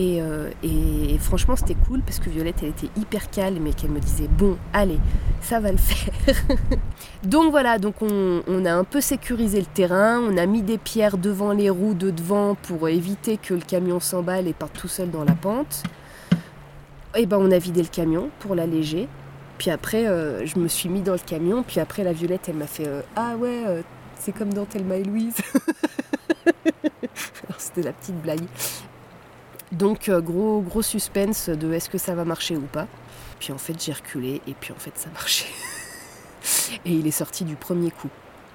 et, 0.01 0.23
euh, 0.23 0.49
et 0.63 1.19
franchement, 1.19 1.57
c'était 1.57 1.75
cool 1.75 2.01
parce 2.01 2.21
que 2.21 2.31
Violette, 2.31 2.57
elle 2.63 2.71
était 2.71 2.89
hyper 2.97 3.29
calme 3.29 3.67
et 3.67 3.75
qu'elle 3.75 3.91
me 3.91 4.01
disait 4.01 4.29
Bon, 4.29 4.57
allez, 4.73 4.99
ça 5.43 5.61
va 5.61 5.71
le 5.71 5.77
faire. 5.77 6.15
donc 7.23 7.51
voilà, 7.51 7.79
donc 7.79 7.97
on, 8.01 8.65
a 8.65 8.73
un 8.73 8.85
peu 8.85 9.03
sécurisé 9.03 9.61
le 9.61 9.67
terrain, 9.67 10.19
on 10.19 10.39
a 10.39 10.47
mis 10.47 10.63
des 10.63 10.79
pierres 10.79 11.19
devant 11.19 11.53
les 11.53 11.69
roues 11.69 11.93
de 11.93 12.11
devant 12.11 12.55
pour 12.55 12.89
éviter 12.89 13.37
que 13.37 13.53
le 13.53 13.61
camion 13.61 14.01
s'emballe 14.01 14.49
et 14.49 14.55
parte 14.55 14.73
tout 14.73 14.89
seul 14.89 15.11
dans 15.11 15.23
la 15.23 15.35
pente. 15.35 15.83
Et 17.15 17.27
ben 17.27 17.37
on 17.39 17.51
a 17.51 17.59
vidé 17.59 17.83
le 17.83 17.89
camion 17.89 18.31
pour 18.39 18.55
l'alléger. 18.55 19.07
Puis 19.59 19.71
après, 19.71 20.07
euh, 20.07 20.47
je 20.47 20.59
me 20.59 20.69
suis 20.69 20.89
mis 20.89 21.03
dans 21.03 21.13
le 21.13 21.19
camion. 21.19 21.63
Puis 21.63 21.79
après, 21.79 22.05
la 22.05 22.15
Violette, 22.15 22.49
elle 22.49 22.57
m'a 22.57 22.67
fait 22.67 22.89
euh, 22.89 23.03
Ah 23.17 23.37
ouais, 23.37 23.83
c'est 24.19 24.33
comme 24.33 24.55
dans 24.55 24.65
Thelma 24.65 24.97
et 24.97 25.05
Louise. 25.05 25.37
C'était 27.59 27.83
la 27.83 27.93
petite 27.93 28.19
blague. 28.23 28.47
Donc 29.73 30.09
euh, 30.09 30.21
gros 30.21 30.61
gros 30.61 30.83
suspense 30.83 31.49
de 31.49 31.73
est-ce 31.73 31.89
que 31.89 31.99
ça 31.99 32.15
va 32.15 32.25
marcher 32.25 32.57
ou 32.57 32.63
pas. 32.73 32.87
Puis 33.39 33.53
en 33.53 33.59
fait 33.59 33.75
j'ai 33.83 33.93
reculé 33.93 34.41
et 34.47 34.55
puis 34.59 34.73
en 34.73 34.79
fait 34.79 34.93
ça 34.97 35.09
marchait. 35.11 35.47
et 36.85 36.93
il 36.93 37.07
est 37.07 37.11
sorti 37.13 37.45
du 37.45 37.55
premier 37.57 37.91
coup. 37.91 38.09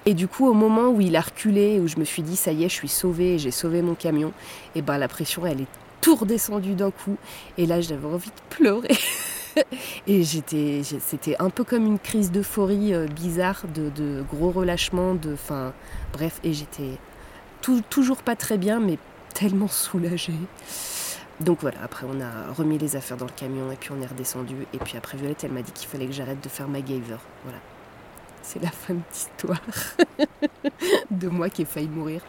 Et 0.04 0.14
du 0.14 0.28
coup 0.28 0.46
au 0.46 0.52
moment 0.52 0.88
où 0.88 1.00
il 1.00 1.16
a 1.16 1.20
reculé, 1.20 1.80
où 1.80 1.88
je 1.88 1.96
me 1.98 2.04
suis 2.04 2.22
dit 2.22 2.36
ça 2.36 2.52
y 2.52 2.64
est 2.64 2.68
je 2.68 2.74
suis 2.74 2.88
sauvée, 2.88 3.38
j'ai 3.38 3.50
sauvé 3.50 3.82
mon 3.82 3.94
camion, 3.94 4.32
et 4.74 4.82
ben 4.82 4.98
la 4.98 5.08
pression 5.08 5.46
elle 5.46 5.62
est 5.62 5.66
tout 6.00 6.14
redescendue 6.14 6.74
d'un 6.74 6.90
coup. 6.90 7.16
Et 7.58 7.66
là 7.66 7.80
j'avais 7.80 8.06
envie 8.06 8.28
de 8.30 8.54
pleurer. 8.56 8.96
et 10.06 10.22
j'étais, 10.22 10.82
c'était 11.00 11.34
un 11.38 11.48
peu 11.50 11.64
comme 11.64 11.86
une 11.86 11.98
crise 11.98 12.30
d'euphorie 12.30 12.92
euh, 12.92 13.06
bizarre, 13.06 13.62
de, 13.74 13.88
de 13.88 14.22
gros 14.30 14.50
relâchement, 14.50 15.14
de, 15.14 15.32
enfin 15.32 15.72
bref. 16.12 16.40
Et 16.44 16.52
j'étais 16.52 16.98
tou- 17.62 17.82
toujours 17.88 18.18
pas 18.18 18.36
très 18.36 18.58
bien, 18.58 18.78
mais 18.80 18.98
tellement 19.34 19.68
soulagée. 19.68 20.34
Donc 21.40 21.60
voilà, 21.60 21.78
après 21.82 22.06
on 22.08 22.20
a 22.20 22.52
remis 22.52 22.78
les 22.78 22.96
affaires 22.96 23.16
dans 23.16 23.26
le 23.26 23.32
camion 23.32 23.70
et 23.70 23.76
puis 23.76 23.90
on 23.92 24.00
est 24.00 24.06
redescendu. 24.06 24.66
Et 24.72 24.78
puis 24.78 24.96
après 24.96 25.18
Violette, 25.18 25.44
elle 25.44 25.52
m'a 25.52 25.62
dit 25.62 25.72
qu'il 25.72 25.88
fallait 25.88 26.06
que 26.06 26.12
j'arrête 26.12 26.42
de 26.42 26.48
faire 26.48 26.68
MacGyver. 26.68 27.18
Voilà. 27.44 27.58
C'est 28.42 28.62
la 28.62 28.70
fin 28.70 28.94
de 28.94 29.00
l'histoire 29.10 29.60
de 31.10 31.28
moi 31.28 31.50
qui 31.50 31.62
ai 31.62 31.64
failli 31.64 31.88
mourir. 31.88 32.22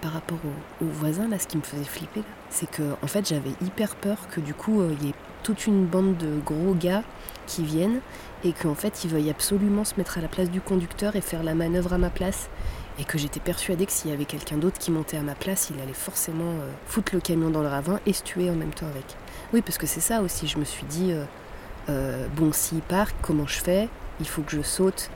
Par 0.00 0.12
rapport 0.12 0.38
au, 0.44 0.84
au 0.84 0.88
voisin, 0.88 1.28
là, 1.28 1.38
ce 1.38 1.48
qui 1.48 1.56
me 1.56 1.62
faisait 1.62 1.84
flipper, 1.84 2.22
c'est 2.50 2.70
que 2.70 2.82
en 3.02 3.06
fait 3.06 3.28
j'avais 3.28 3.52
hyper 3.62 3.96
peur 3.96 4.16
que 4.30 4.40
du 4.40 4.54
coup 4.54 4.80
euh, 4.80 4.94
il 5.00 5.06
y 5.08 5.10
ait 5.10 5.14
toute 5.42 5.66
une 5.66 5.86
bande 5.86 6.16
de 6.16 6.38
gros 6.44 6.74
gars 6.74 7.02
qui 7.46 7.64
viennent 7.64 8.00
et 8.44 8.52
qu'en 8.52 8.74
fait 8.74 9.04
ils 9.04 9.10
veuillent 9.10 9.30
absolument 9.30 9.84
se 9.84 9.94
mettre 9.96 10.18
à 10.18 10.20
la 10.20 10.28
place 10.28 10.50
du 10.50 10.60
conducteur 10.60 11.16
et 11.16 11.20
faire 11.20 11.42
la 11.42 11.54
manœuvre 11.54 11.92
à 11.92 11.98
ma 11.98 12.10
place 12.10 12.48
et 12.98 13.04
que 13.04 13.16
j'étais 13.18 13.40
persuadée 13.40 13.86
que 13.86 13.92
s'il 13.92 14.10
y 14.10 14.14
avait 14.14 14.24
quelqu'un 14.24 14.56
d'autre 14.56 14.78
qui 14.78 14.90
montait 14.90 15.16
à 15.16 15.22
ma 15.22 15.34
place, 15.34 15.70
il 15.74 15.80
allait 15.80 15.92
forcément 15.92 16.50
euh, 16.50 16.70
foutre 16.86 17.14
le 17.14 17.20
camion 17.20 17.50
dans 17.50 17.62
le 17.62 17.68
ravin 17.68 18.00
et 18.06 18.12
se 18.12 18.22
tuer 18.22 18.50
en 18.50 18.54
même 18.54 18.72
temps 18.72 18.86
avec. 18.86 19.04
Oui, 19.52 19.62
parce 19.62 19.78
que 19.78 19.86
c'est 19.86 20.00
ça 20.00 20.20
aussi, 20.20 20.48
je 20.48 20.58
me 20.58 20.64
suis 20.64 20.84
dit, 20.84 21.12
euh, 21.12 21.24
euh, 21.88 22.26
bon, 22.34 22.52
s'il 22.52 22.80
part, 22.80 23.08
comment 23.22 23.46
je 23.46 23.60
fais? 23.60 23.88
Il 24.20 24.26
faut 24.26 24.42
que 24.42 24.50
je 24.50 24.62
saute 24.62 25.10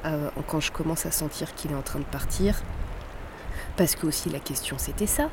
quand 0.47 0.61
je 0.61 0.71
commence 0.71 1.07
à 1.07 1.11
sentir 1.11 1.57
qu'il 1.57 1.73
est 1.73 1.75
en 1.75 1.83
train 1.83 1.99
de 1.99 2.05
partir. 2.05 2.63
Parce 3.77 3.97
que 3.97 4.07
aussi 4.07 4.31
la 4.31 4.39
question 4.39 4.77
c'était 4.79 5.09
ça. 5.09 5.29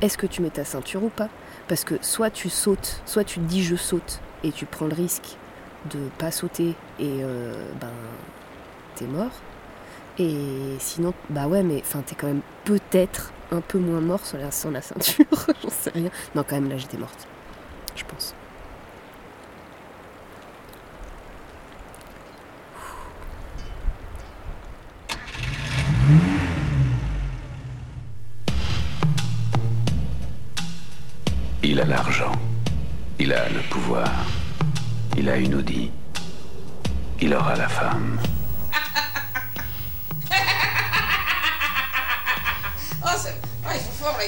Est-ce 0.00 0.18
que 0.18 0.26
tu 0.26 0.42
mets 0.42 0.50
ta 0.50 0.64
ceinture 0.64 1.04
ou 1.04 1.08
pas? 1.08 1.28
Parce 1.68 1.84
que 1.84 1.94
soit 2.00 2.30
tu 2.30 2.50
sautes, 2.50 3.00
soit 3.06 3.22
tu 3.22 3.38
te 3.38 3.44
dis 3.44 3.62
je 3.62 3.76
saute 3.76 4.18
et 4.42 4.50
tu 4.50 4.66
prends 4.66 4.86
le 4.86 4.94
risque 4.94 5.36
de 5.92 6.00
pas 6.18 6.32
sauter 6.32 6.74
et 6.98 7.22
ben 7.80 7.92
t'es 8.96 9.04
mort. 9.04 9.30
Et 10.18 10.76
sinon, 10.78 11.14
bah 11.30 11.46
ouais, 11.46 11.62
mais 11.62 11.80
enfin, 11.80 12.02
t'es 12.04 12.14
quand 12.14 12.26
même 12.26 12.42
peut-être 12.64 13.32
un 13.50 13.60
peu 13.60 13.78
moins 13.78 14.00
mort 14.00 14.24
sans 14.24 14.38
la, 14.38 14.50
sans 14.50 14.70
la 14.70 14.82
ceinture, 14.82 15.24
j'en 15.62 15.70
sais 15.70 15.90
rien. 15.90 16.10
Non, 16.34 16.44
quand 16.48 16.56
même, 16.56 16.68
là, 16.68 16.76
j'étais 16.76 16.98
morte, 16.98 17.26
je 17.96 18.04
pense. 18.04 18.34
Il 31.64 31.80
a 31.80 31.84
l'argent. 31.84 32.32
Il 33.18 33.32
a 33.32 33.48
le 33.48 33.60
pouvoir. 33.70 34.10
Il 35.16 35.28
a 35.28 35.36
une 35.36 35.54
Audi. 35.54 35.90
Il 37.20 37.32
aura 37.34 37.54
la 37.56 37.68
femme. 37.68 38.18
Oh, 43.04 43.08
oh, 43.08 43.28
ils 43.74 43.80
sont 43.80 44.04
forts, 44.04 44.16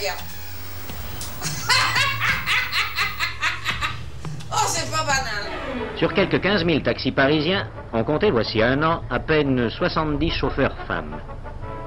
oh, 4.53 4.57
c'est 4.67 4.91
pas 4.91 5.05
banal. 5.05 5.45
Sur 5.97 6.13
quelques 6.13 6.41
15 6.41 6.67
000 6.67 6.81
taxis 6.81 7.13
parisiens, 7.13 7.69
on 7.93 8.03
comptait 8.03 8.33
voici 8.33 8.61
un 8.63 8.83
an 8.83 9.03
à 9.11 9.21
peine 9.21 9.71
70 9.71 10.31
chauffeurs 10.31 10.75
femmes. 10.89 11.21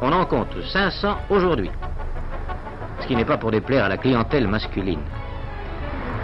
On 0.01 0.13
en 0.13 0.25
compte 0.25 0.55
500 0.71 1.17
aujourd'hui. 1.29 1.71
Ce 3.01 3.07
qui 3.07 3.17
n'est 3.17 3.25
pas 3.25 3.37
pour 3.37 3.51
déplaire 3.51 3.83
à 3.85 3.89
la 3.89 3.97
clientèle 3.97 4.47
masculine. 4.47 5.01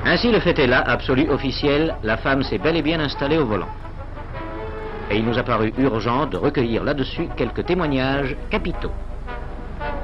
Ainsi, 0.05 0.31
le 0.31 0.39
fait 0.39 0.57
est 0.59 0.67
là, 0.67 0.81
absolu, 0.85 1.29
officiel, 1.29 1.95
la 2.03 2.15
femme 2.17 2.43
s'est 2.43 2.57
bel 2.57 2.77
et 2.77 2.81
bien 2.81 3.01
installée 3.01 3.37
au 3.37 3.45
volant. 3.45 3.69
Et 5.09 5.17
il 5.17 5.25
nous 5.25 5.37
a 5.37 5.43
paru 5.43 5.73
urgent 5.77 6.25
de 6.25 6.37
recueillir 6.37 6.83
là-dessus 6.83 7.27
quelques 7.35 7.65
témoignages 7.65 8.37
capitaux. 8.49 8.91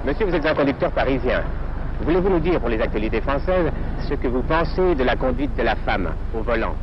Monsieur, 0.05 0.25
vous 0.25 0.35
êtes 0.35 0.45
un 0.45 0.55
conducteur 0.55 0.91
parisien. 0.91 1.43
Voulez-vous 2.01 2.29
nous 2.29 2.39
dire 2.39 2.59
pour 2.59 2.69
les 2.69 2.81
actualités 2.81 3.19
françaises 3.19 3.71
ce 4.07 4.13
que 4.13 4.27
vous 4.27 4.41
pensez 4.41 4.95
de 4.95 5.03
la 5.03 5.15
conduite 5.15 5.55
de 5.57 5.63
la 5.63 5.75
femme 5.75 6.09
au 6.33 6.41
volant? 6.41 6.75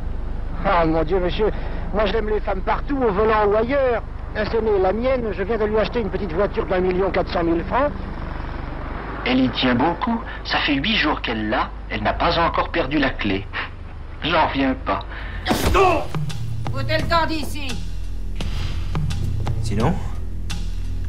Ah 0.63 0.85
mon 0.85 1.03
Dieu, 1.03 1.19
monsieur, 1.19 1.49
moi 1.93 2.05
j'aime 2.05 2.29
les 2.29 2.39
femmes 2.39 2.61
partout, 2.61 2.97
au 2.97 3.11
volant 3.11 3.47
ou 3.47 3.55
ailleurs. 3.55 4.03
Asséner 4.35 4.77
la 4.81 4.93
mienne, 4.93 5.31
je 5.31 5.41
viens 5.41 5.57
de 5.57 5.65
lui 5.65 5.77
acheter 5.77 6.01
une 6.01 6.09
petite 6.09 6.31
voiture 6.33 6.65
d'un 6.67 6.79
million 6.79 7.09
quatre 7.09 7.31
cent 7.33 7.43
mille 7.43 7.63
francs. 7.63 7.91
Elle 9.25 9.39
y 9.39 9.49
tient 9.49 9.73
beaucoup. 9.73 10.21
Ça 10.45 10.59
fait 10.59 10.75
huit 10.75 10.95
jours 10.95 11.19
qu'elle 11.21 11.49
l'a. 11.49 11.69
Elle 11.89 12.03
n'a 12.03 12.13
pas 12.13 12.37
encore 12.39 12.69
perdu 12.69 12.99
la 12.99 13.09
clé. 13.09 13.45
J'en 14.21 14.47
reviens 14.47 14.75
pas. 14.85 14.99
Foutez 15.45 16.97
le 16.97 17.09
temps 17.09 17.25
d'ici. 17.27 17.75
Sinon? 19.63 19.93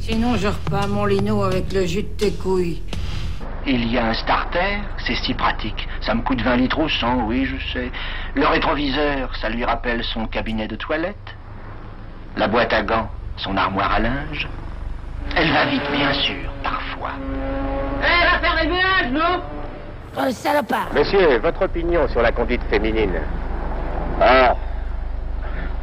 Sinon, 0.08 0.36
je 0.36 0.48
repars 0.48 0.88
mon 0.88 1.04
lino 1.04 1.42
avec 1.42 1.70
le 1.70 1.84
jus 1.84 2.02
de 2.02 2.08
tes 2.08 2.32
couilles. 2.32 2.80
Il 3.66 3.92
y 3.92 3.98
a 3.98 4.06
un 4.06 4.14
starter, 4.14 4.78
c'est 5.06 5.16
si 5.16 5.34
pratique. 5.34 5.86
Ça 6.00 6.14
me 6.14 6.22
coûte 6.22 6.40
20 6.40 6.56
litres 6.56 6.78
au 6.78 6.88
100, 6.88 7.26
oui, 7.26 7.44
je 7.44 7.72
sais. 7.74 7.90
Le 8.34 8.46
rétroviseur, 8.46 9.36
ça 9.36 9.50
lui 9.50 9.66
rappelle 9.66 10.02
son 10.02 10.26
cabinet 10.26 10.66
de 10.66 10.76
toilette. 10.76 11.36
La 12.38 12.48
boîte 12.48 12.72
à 12.72 12.82
gants, 12.82 13.10
son 13.36 13.54
armoire 13.58 13.92
à 13.92 13.98
linge. 13.98 14.48
Elle 15.36 15.52
va 15.52 15.66
vite, 15.66 15.90
bien 15.92 16.14
sûr, 16.14 16.50
parfois. 16.62 17.12
Eh, 18.00 18.32
va 18.32 18.38
faire 18.38 18.56
les 18.62 18.68
ménages, 18.70 19.12
non? 19.12 19.42
Oh, 20.16 20.30
salopard 20.30 20.88
Monsieur, 20.94 21.36
votre 21.36 21.60
opinion 21.60 22.08
sur 22.08 22.22
la 22.22 22.32
conduite 22.32 22.62
féminine 22.70 23.20
Ah, 24.22 24.54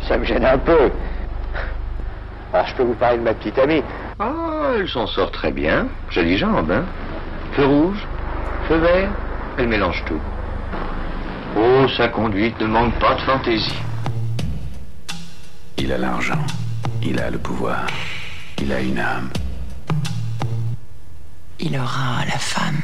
ça 0.07 0.17
me 0.17 0.25
gêne 0.25 0.45
un 0.45 0.57
peu. 0.57 0.89
Ah, 2.55 2.63
je 2.65 2.73
peux 2.73 2.83
vous 2.83 2.95
parler 2.95 3.19
de 3.19 3.23
ma 3.23 3.35
petite 3.35 3.59
amie. 3.59 3.83
Ah, 4.19 4.75
elle 4.77 4.87
s'en 4.87 5.07
sort 5.07 5.31
très 5.31 5.51
bien. 5.51 5.87
Jolie 6.09 6.37
jambe, 6.37 6.71
hein 6.71 6.85
Feu 7.53 7.65
rouge, 7.65 8.07
feu 8.67 8.77
vert, 8.77 9.11
elle 9.57 9.67
mélange 9.67 10.03
tout. 10.05 10.21
Oh, 11.57 11.85
sa 11.97 12.07
conduite 12.07 12.59
ne 12.61 12.67
manque 12.67 12.97
pas 12.99 13.15
de 13.15 13.21
fantaisie. 13.21 13.75
Il 15.77 15.91
a 15.91 15.97
l'argent. 15.97 16.43
Il 17.03 17.19
a 17.19 17.29
le 17.29 17.37
pouvoir. 17.37 17.85
Il 18.61 18.71
a 18.71 18.79
une 18.79 18.99
âme. 18.99 19.29
il 21.59 21.77
aura 21.77 22.25
la 22.25 22.37
femme. 22.37 22.81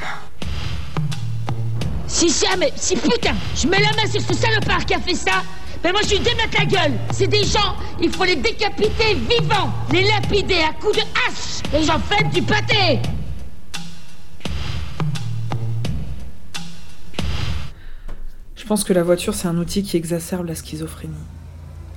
Si 2.07 2.29
jamais, 2.29 2.71
si 2.75 2.95
putain, 2.95 3.35
je 3.55 3.67
mets 3.67 3.79
la 3.79 3.91
main 3.93 4.09
sur 4.09 4.21
ce 4.21 4.33
salopard 4.33 4.85
qui 4.85 4.93
a 4.93 4.99
fait 4.99 5.15
ça, 5.15 5.43
ben 5.83 5.91
moi 5.91 6.01
je 6.03 6.15
lui 6.15 6.19
démette 6.19 6.57
la 6.57 6.65
gueule. 6.65 6.93
C'est 7.11 7.27
des 7.27 7.43
gens, 7.43 7.75
il 8.01 8.11
faut 8.11 8.23
les 8.23 8.35
décapiter 8.35 9.15
vivants, 9.15 9.73
les 9.91 10.03
lapider 10.03 10.61
à 10.61 10.73
coups 10.73 10.97
de 10.97 11.01
hache, 11.01 11.61
et 11.73 11.83
j'en 11.83 11.99
fais 11.99 12.23
du 12.25 12.41
pâté. 12.41 12.99
Je 18.55 18.65
pense 18.67 18.83
que 18.85 18.93
la 18.93 19.03
voiture, 19.03 19.33
c'est 19.33 19.47
un 19.47 19.57
outil 19.57 19.83
qui 19.83 19.97
exacerbe 19.97 20.45
la 20.45 20.55
schizophrénie. 20.55 21.13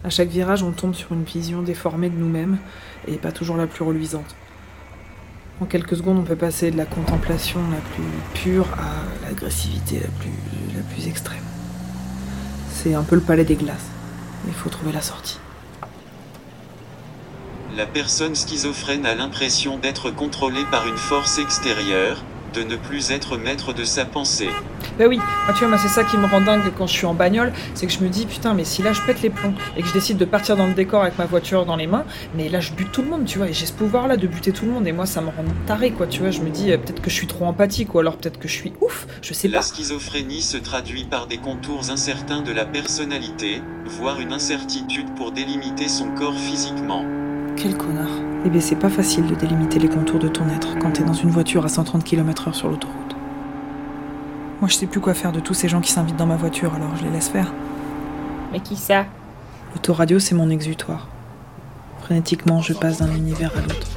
À 0.03 0.11
chaque 0.11 0.28
virage, 0.28 0.62
on 0.62 0.72
tombe 0.72 0.95
sur 0.95 1.12
une 1.12 1.22
vision 1.22 1.62
déformée 1.62 2.11
de 2.11 2.16
nous-mêmes 2.16 2.59
et 3.07 3.16
pas 3.16 3.32
toujours 3.32 3.57
la 3.57 3.66
plus 3.66 3.85
reluisante. 3.85 4.35
En 5.61 5.66
quelques 5.66 5.97
secondes, 5.97 6.18
on 6.18 6.24
peut 6.24 6.35
passer 6.35 6.72
de 6.72 6.76
la 6.76 6.85
contemplation 6.85 7.61
la 7.70 7.76
plus 7.95 8.43
pure 8.43 8.66
à 8.72 9.28
l'agressivité 9.28 10.01
la 10.01 10.09
plus, 10.09 10.32
la 10.76 10.82
plus 10.82 11.07
extrême. 11.07 11.53
C'est 12.85 12.93
un 12.93 13.03
peu 13.03 13.14
le 13.14 13.22
palais 13.22 13.45
des 13.45 13.55
glaces. 13.55 13.87
Il 14.47 14.53
faut 14.53 14.68
trouver 14.68 14.93
la 14.93 15.01
sortie. 15.01 15.39
La 17.78 17.87
personne 17.87 18.35
schizophrène 18.35 19.07
a 19.07 19.14
l'impression 19.14 19.78
d'être 19.78 20.11
contrôlée 20.11 20.66
par 20.70 20.87
une 20.87 20.99
force 20.99 21.39
extérieure, 21.39 22.22
de 22.55 22.62
ne 22.62 22.76
plus 22.76 23.11
être 23.11 23.36
maître 23.36 23.72
de 23.72 23.84
sa 23.84 24.05
pensée. 24.05 24.48
Bah 24.98 25.07
oui, 25.09 25.16
moi, 25.16 25.52
tu 25.55 25.61
vois, 25.61 25.68
moi 25.68 25.78
c'est 25.78 25.88
ça 25.88 26.05
qui 26.05 26.16
me 26.16 26.26
rend 26.26 26.40
dingue 26.40 26.62
quand 26.78 26.86
je 26.86 26.92
suis 26.92 27.07
en 27.07 27.14
bagnole, 27.14 27.52
c'est 27.74 27.86
que 27.86 27.92
je 27.92 27.98
me 28.00 28.09
dis 28.09 28.26
putain, 28.26 28.55
mais 28.55 28.64
si 28.64 28.82
là 28.82 28.92
je 28.92 29.00
pète 29.02 29.22
les 29.22 29.30
plombs 29.30 29.55
et 29.76 29.82
que 29.82 29.88
je 29.88 29.92
décide 29.92 30.18
de 30.18 30.24
partir 30.24 30.57
dans 30.57 30.66
le 30.66 30.74
décor 30.74 31.02
avec 31.02 31.18
ma 31.18 31.26
voiture 31.26 31.66
dans 31.66 31.76
les 31.76 31.86
mains, 31.86 32.05
mais 32.36 32.48
là 32.48 32.61
je 32.61 32.72
bute 32.72 32.92
tout 32.92 33.02
le 33.02 33.09
monde, 33.09 33.24
tu 33.24 33.38
vois, 33.38 33.48
et 33.48 33.52
j'ai 33.52 33.66
ce 33.66 33.72
pouvoir 33.72 34.07
là 34.07 34.16
de 34.16 34.26
buter 34.26 34.52
tout 34.52 34.66
le 34.66 34.70
monde 34.72 34.86
et 34.86 34.92
moi 34.92 35.07
ça 35.07 35.20
me 35.20 35.28
rend 35.28 35.44
taré 35.66 35.90
quoi, 35.90 36.07
tu 36.07 36.20
vois, 36.20 36.30
je 36.30 36.40
me 36.40 36.50
dis 36.50 36.70
euh, 36.70 36.78
peut-être 36.78 37.02
que 37.02 37.11
je 37.11 37.14
suis 37.14 37.26
trop 37.26 37.44
empathique 37.46 37.94
ou 37.94 37.98
alors 37.98 38.16
peut-être 38.16 38.38
que 38.38 38.46
je 38.48 38.55
suis 38.55 38.72
ouf, 38.80 39.07
je 39.22 39.34
sais 39.34 39.48
La 39.48 39.59
pas. 39.59 39.64
schizophrénie 39.64 40.42
se 40.42 40.57
traduit 40.57 41.05
par 41.05 41.26
des 41.26 41.38
contours 41.38 41.90
incertains 41.90 42.42
de 42.42 42.52
la 42.52 42.64
personnalité, 42.64 43.62
voire 43.86 44.20
une 44.20 44.32
incertitude 44.32 45.12
pour 45.16 45.32
délimiter 45.32 45.88
son 45.88 46.09
corps 46.14 46.38
physiquement. 46.38 47.05
Quel 47.57 47.76
connard. 47.76 48.09
Eh 48.44 48.50
bien 48.50 48.61
c'est 48.61 48.76
pas 48.76 48.90
facile 48.90 49.26
de 49.26 49.34
délimiter 49.34 49.78
les 49.78 49.88
contours 49.88 50.18
de 50.18 50.28
ton 50.28 50.48
être 50.48 50.78
quand 50.78 50.92
t'es 50.92 51.02
dans 51.02 51.14
une 51.14 51.30
voiture 51.30 51.64
à 51.64 51.68
130 51.68 52.05
km/h 52.05 52.52
sur 52.52 52.68
l'autoroute. 52.68 53.16
Moi 54.61 54.68
je 54.68 54.74
sais 54.74 54.86
plus 54.86 55.00
quoi 55.00 55.14
faire 55.14 55.32
de 55.32 55.40
tous 55.40 55.55
ces 55.55 55.68
gens 55.68 55.80
qui 55.80 55.90
s'invitent 55.90 56.16
dans 56.16 56.26
ma 56.26 56.36
voiture 56.36 56.74
alors 56.74 56.94
je 56.96 57.05
les 57.05 57.11
laisse 57.11 57.28
faire. 57.28 57.52
Mais 58.52 58.61
qui 58.61 58.76
ça? 58.76 59.07
L'autoradio 59.74 60.18
c'est 60.18 60.34
mon 60.34 60.50
exutoire. 60.50 61.09
Frénétiquement 62.02 62.61
je 62.61 62.74
passe 62.74 62.98
d'un 62.98 63.14
univers 63.14 63.52
à 63.57 63.61
l'autre. 63.61 63.88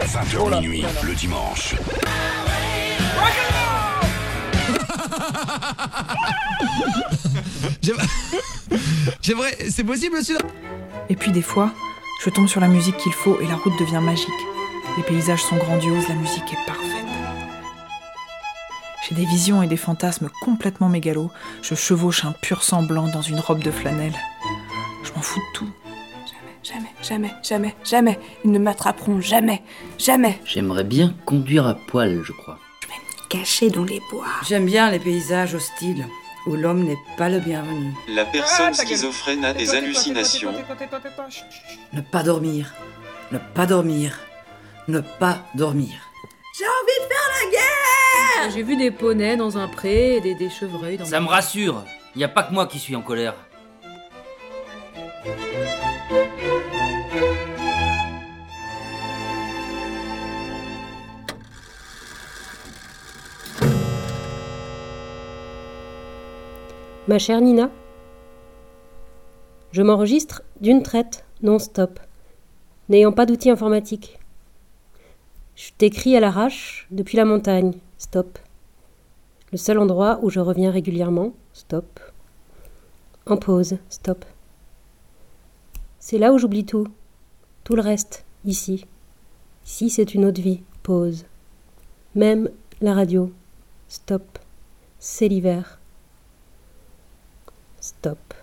«20h 0.10 0.60
minuit, 0.60 0.84
le 1.02 1.14
dimanche. 1.14 1.76
J'aimerais. 9.22 9.56
C'est 9.68 9.84
possible 9.84 10.22
celui-là 10.22 10.46
Et 11.08 11.16
puis 11.16 11.32
des 11.32 11.42
fois, 11.42 11.72
je 12.24 12.30
tombe 12.30 12.48
sur 12.48 12.60
la 12.60 12.68
musique 12.68 12.96
qu'il 12.96 13.12
faut 13.12 13.40
et 13.40 13.46
la 13.46 13.56
route 13.56 13.78
devient 13.78 14.00
magique. 14.02 14.28
Les 14.96 15.02
paysages 15.02 15.42
sont 15.42 15.56
grandioses, 15.56 16.08
la 16.08 16.14
musique 16.14 16.52
est 16.52 16.66
parfaite. 16.66 16.86
J'ai 19.08 19.14
des 19.14 19.24
visions 19.24 19.62
et 19.62 19.66
des 19.66 19.76
fantasmes 19.76 20.28
complètement 20.42 20.88
mégalos. 20.88 21.30
Je 21.62 21.74
chevauche 21.74 22.24
un 22.24 22.32
pur 22.32 22.62
sang 22.62 22.82
blanc 22.82 23.08
dans 23.08 23.22
une 23.22 23.40
robe 23.40 23.62
de 23.62 23.70
flanelle. 23.70 24.16
Je 25.02 25.12
m'en 25.12 25.22
fous 25.22 25.40
de 25.40 25.58
tout. 25.58 25.70
Jamais, 26.62 26.92
jamais, 27.02 27.32
jamais, 27.42 27.74
jamais. 27.84 28.18
Ils 28.44 28.52
ne 28.52 28.58
m'attraperont 28.58 29.20
jamais, 29.20 29.62
jamais. 29.98 30.38
J'aimerais 30.44 30.84
bien 30.84 31.14
conduire 31.24 31.66
à 31.66 31.74
poil, 31.74 32.20
je 32.22 32.32
crois. 32.32 32.58
Caché 33.30 33.70
dans 33.70 33.84
les 33.84 34.02
bois. 34.10 34.26
J'aime 34.48 34.66
bien 34.66 34.90
les 34.90 34.98
paysages 34.98 35.54
hostiles 35.54 36.04
où 36.46 36.56
l'homme 36.56 36.82
n'est 36.82 36.98
pas 37.16 37.28
le 37.28 37.38
bienvenu. 37.38 37.94
La 38.08 38.24
personne 38.24 38.74
schizophrène 38.74 39.44
a 39.44 39.54
des 39.54 39.72
hallucinations, 39.72 40.52
Ne 41.92 42.00
pas 42.00 42.24
dormir, 42.24 42.74
ne 43.30 43.38
pas 43.38 43.66
dormir, 43.66 44.18
ne 44.88 44.98
pas 44.98 45.44
dormir. 45.54 45.94
J'ai 46.58 46.64
envie 46.64 47.06
de 47.06 47.14
faire 47.14 47.30
la 47.44 47.50
guerre 47.52 48.52
J'ai 48.52 48.62
vu 48.64 48.76
des 48.76 48.90
poneys 48.90 49.36
dans 49.36 49.56
un 49.58 49.68
pré 49.68 50.16
et 50.16 50.20
des, 50.20 50.34
des 50.34 50.50
chevreuils 50.50 50.98
dans 50.98 51.04
Ça 51.04 51.20
me 51.20 51.28
rassure, 51.28 51.84
y 52.16 52.24
a 52.24 52.28
pas 52.28 52.42
que 52.42 52.52
moi 52.52 52.66
qui 52.66 52.80
suis 52.80 52.96
en 52.96 53.02
colère. 53.02 53.34
Ma 67.10 67.18
chère 67.18 67.40
Nina, 67.40 67.72
je 69.72 69.82
m'enregistre 69.82 70.44
d'une 70.60 70.84
traite, 70.84 71.24
non-stop, 71.42 71.98
n'ayant 72.88 73.10
pas 73.10 73.26
d'outil 73.26 73.50
informatique. 73.50 74.20
Je 75.56 75.70
t'écris 75.76 76.16
à 76.16 76.20
l'arrache 76.20 76.86
depuis 76.92 77.16
la 77.16 77.24
montagne, 77.24 77.72
stop. 77.98 78.38
Le 79.50 79.58
seul 79.58 79.80
endroit 79.80 80.20
où 80.22 80.30
je 80.30 80.38
reviens 80.38 80.70
régulièrement, 80.70 81.32
stop. 81.52 81.98
En 83.26 83.36
pause, 83.36 83.78
stop. 83.88 84.24
C'est 85.98 86.18
là 86.18 86.32
où 86.32 86.38
j'oublie 86.38 86.64
tout, 86.64 86.86
tout 87.64 87.74
le 87.74 87.82
reste, 87.82 88.24
ici. 88.44 88.86
Ici, 89.66 89.90
c'est 89.90 90.14
une 90.14 90.26
autre 90.26 90.40
vie, 90.40 90.62
pause. 90.84 91.24
Même 92.14 92.50
la 92.80 92.94
radio, 92.94 93.32
stop. 93.88 94.38
C'est 95.00 95.26
l'hiver. 95.26 95.79
Stop. 97.98 98.34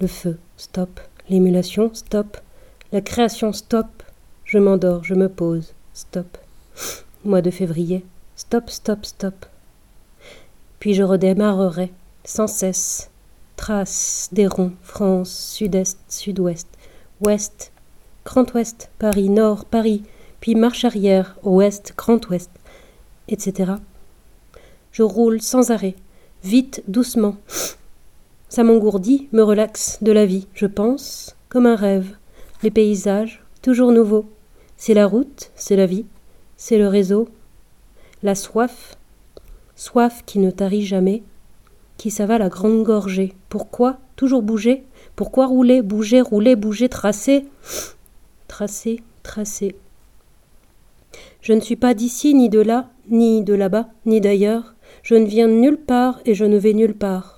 Le 0.00 0.08
feu, 0.08 0.38
stop. 0.56 1.00
L'émulation, 1.30 1.94
stop. 1.94 2.36
La 2.90 3.00
création, 3.00 3.52
stop. 3.52 4.02
Je 4.44 4.58
m'endors, 4.58 5.04
je 5.04 5.14
me 5.14 5.28
pose, 5.28 5.72
stop. 5.94 6.36
Mois 7.24 7.42
de 7.42 7.50
février, 7.52 8.04
stop, 8.34 8.70
stop, 8.70 9.06
stop. 9.06 9.46
Puis 10.80 10.94
je 10.94 11.04
redémarrerai, 11.04 11.92
sans 12.24 12.48
cesse. 12.48 13.08
Trace 13.56 14.28
des 14.32 14.48
ronds, 14.48 14.72
France, 14.82 15.30
sud-est, 15.54 15.98
sud-ouest, 16.08 16.66
ouest, 17.20 17.70
grand 18.24 18.52
ouest, 18.54 18.90
Paris, 18.98 19.28
nord, 19.28 19.64
Paris, 19.64 20.02
puis 20.40 20.56
marche 20.56 20.84
arrière, 20.84 21.36
ouest, 21.44 21.94
grand 21.96 22.28
ouest, 22.28 22.50
etc. 23.28 23.74
Je 24.90 25.04
roule 25.04 25.40
sans 25.40 25.70
arrêt, 25.70 25.94
vite, 26.42 26.82
doucement. 26.88 27.36
Ça 28.52 28.64
m'engourdit, 28.64 29.30
me 29.32 29.42
relaxe 29.42 29.96
de 30.02 30.12
la 30.12 30.26
vie, 30.26 30.46
je 30.52 30.66
pense, 30.66 31.36
comme 31.48 31.64
un 31.64 31.74
rêve. 31.74 32.18
Les 32.62 32.70
paysages, 32.70 33.42
toujours 33.62 33.92
nouveaux. 33.92 34.26
C'est 34.76 34.92
la 34.92 35.06
route, 35.06 35.50
c'est 35.54 35.74
la 35.74 35.86
vie, 35.86 36.04
c'est 36.58 36.76
le 36.76 36.86
réseau. 36.86 37.30
La 38.22 38.34
soif, 38.34 38.98
soif 39.74 40.22
qui 40.26 40.38
ne 40.38 40.50
tarit 40.50 40.84
jamais, 40.84 41.22
qui 41.96 42.10
s'avale 42.10 42.42
à 42.42 42.50
grande 42.50 42.82
gorgée. 42.82 43.34
Pourquoi 43.48 43.96
toujours 44.16 44.42
bouger? 44.42 44.84
Pourquoi 45.16 45.46
rouler, 45.46 45.80
bouger, 45.80 46.20
rouler, 46.20 46.54
bouger, 46.54 46.90
tracer? 46.90 47.46
Tracer, 48.48 49.00
tracer. 49.22 49.76
Je 51.40 51.54
ne 51.54 51.60
suis 51.60 51.76
pas 51.76 51.94
d'ici, 51.94 52.34
ni 52.34 52.50
de 52.50 52.60
là, 52.60 52.90
ni 53.08 53.42
de 53.42 53.54
là-bas, 53.54 53.88
ni 54.04 54.20
d'ailleurs. 54.20 54.74
Je 55.02 55.14
ne 55.14 55.24
viens 55.24 55.48
nulle 55.48 55.80
part 55.80 56.20
et 56.26 56.34
je 56.34 56.44
ne 56.44 56.58
vais 56.58 56.74
nulle 56.74 56.94
part. 56.94 57.31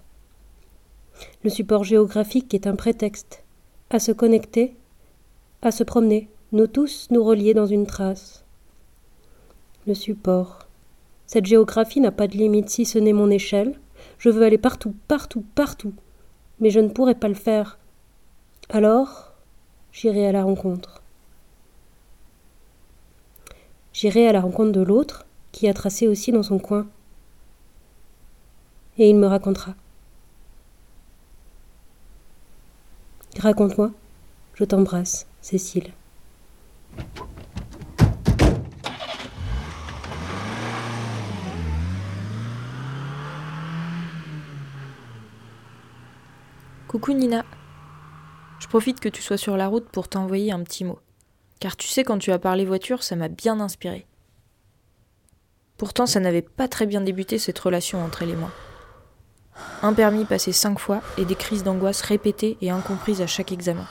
Le 1.45 1.51
support 1.51 1.85
géographique 1.85 2.55
est 2.55 2.67
un 2.67 2.75
prétexte 2.75 3.45
à 3.91 3.99
se 3.99 4.13
connecter, 4.13 4.75
à 5.61 5.73
se 5.73 5.85
promener, 5.85 6.31
nous 6.53 6.67
tous 6.67 7.09
nous 7.11 7.23
relier 7.23 7.53
dans 7.53 7.67
une 7.67 7.85
trace. 7.85 8.47
Le 9.87 9.93
support. 9.93 10.61
Cette 11.27 11.45
géographie 11.45 12.01
n'a 12.01 12.13
pas 12.13 12.29
de 12.29 12.39
limite 12.39 12.71
si 12.71 12.87
ce 12.87 12.99
n'est 12.99 13.13
mon 13.13 13.29
échelle. 13.29 13.79
Je 14.17 14.31
veux 14.31 14.43
aller 14.43 14.57
partout, 14.57 14.95
partout, 15.07 15.45
partout. 15.55 15.93
Mais 16.61 16.71
je 16.71 16.81
ne 16.81 16.89
pourrai 16.89 17.15
pas 17.15 17.29
le 17.29 17.35
faire. 17.35 17.79
Alors, 18.71 19.35
j'irai 19.93 20.27
à 20.27 20.33
la 20.33 20.45
rencontre. 20.45 21.03
J'irai 23.93 24.27
à 24.27 24.33
la 24.33 24.41
rencontre 24.41 24.73
de 24.73 24.81
l'autre 24.81 25.27
qui 25.53 25.69
a 25.69 25.75
tracé 25.75 26.09
aussi 26.09 26.33
dans 26.33 26.43
son 26.43 26.59
coin. 26.59 26.87
Et 28.97 29.11
il 29.11 29.17
me 29.17 29.27
racontera. 29.27 29.75
Raconte-moi. 33.39 33.91
Je 34.55 34.65
t'embrasse, 34.65 35.27
Cécile. 35.41 35.93
Coucou 46.89 47.13
Nina. 47.13 47.45
profite 48.69 49.01
que 49.01 49.09
tu 49.09 49.21
sois 49.21 49.37
sur 49.37 49.57
la 49.57 49.67
route 49.67 49.89
pour 49.89 50.09
t'envoyer 50.09 50.53
un 50.53 50.63
petit 50.63 50.85
mot. 50.85 51.01
Car 51.61 51.77
tu 51.77 51.89
sais, 51.89 52.05
quand 52.05 52.19
tu 52.19 52.31
as 52.31 52.39
parlé 52.39 52.65
voiture, 52.65 53.03
ça 53.03 53.17
m'a 53.17 53.29
bien 53.29 53.59
inspiré. 53.61 54.07
Pourtant, 55.77 56.07
ça 56.07 56.21
n'avait 56.21 56.43
pas 56.43 56.69
très 56.69 56.87
bien 56.87 57.01
débuté 57.01 57.39
cette 57.39 57.59
relation 57.59 58.03
entre 58.03 58.23
elle 58.23 58.31
et 58.31 58.37
moi. 58.37 58.51
Un 59.83 59.93
permis 59.93 60.25
passé 60.25 60.53
cinq 60.53 60.79
fois 60.79 61.03
et 61.19 61.25
des 61.25 61.35
crises 61.35 61.63
d'angoisse 61.63 62.03
répétées 62.03 62.57
et 62.61 62.71
incomprises 62.71 63.21
à 63.21 63.27
chaque 63.27 63.53
examen. 63.53 63.87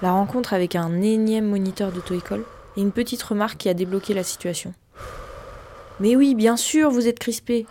La 0.00 0.12
rencontre 0.12 0.54
avec 0.54 0.74
un 0.74 1.00
énième 1.00 1.48
moniteur 1.48 1.92
d'auto-école 1.92 2.44
et 2.76 2.80
une 2.80 2.92
petite 2.92 3.22
remarque 3.22 3.58
qui 3.58 3.68
a 3.68 3.74
débloqué 3.74 4.14
la 4.14 4.24
situation. 4.24 4.74
Mais 6.00 6.16
oui, 6.16 6.34
bien 6.34 6.56
sûr, 6.56 6.90
vous 6.90 7.06
êtes 7.06 7.18
crispé. 7.18 7.66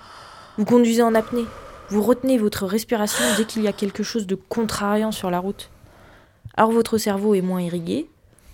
Vous 0.58 0.66
conduisez 0.66 1.02
en 1.02 1.16
apnée. 1.16 1.46
Vous 1.90 2.02
retenez 2.02 2.38
votre 2.38 2.66
respiration 2.66 3.24
dès 3.36 3.46
qu'il 3.46 3.64
y 3.64 3.68
a 3.68 3.74
quelque 3.74 4.04
chose 4.04 4.28
de 4.28 4.36
contrariant 4.36 5.12
sur 5.12 5.30
la 5.30 5.40
route. 5.40 5.70
Alors 6.56 6.72
votre 6.72 6.98
cerveau 6.98 7.34
est 7.34 7.42
moins 7.42 7.62
irrigué. 7.62 8.10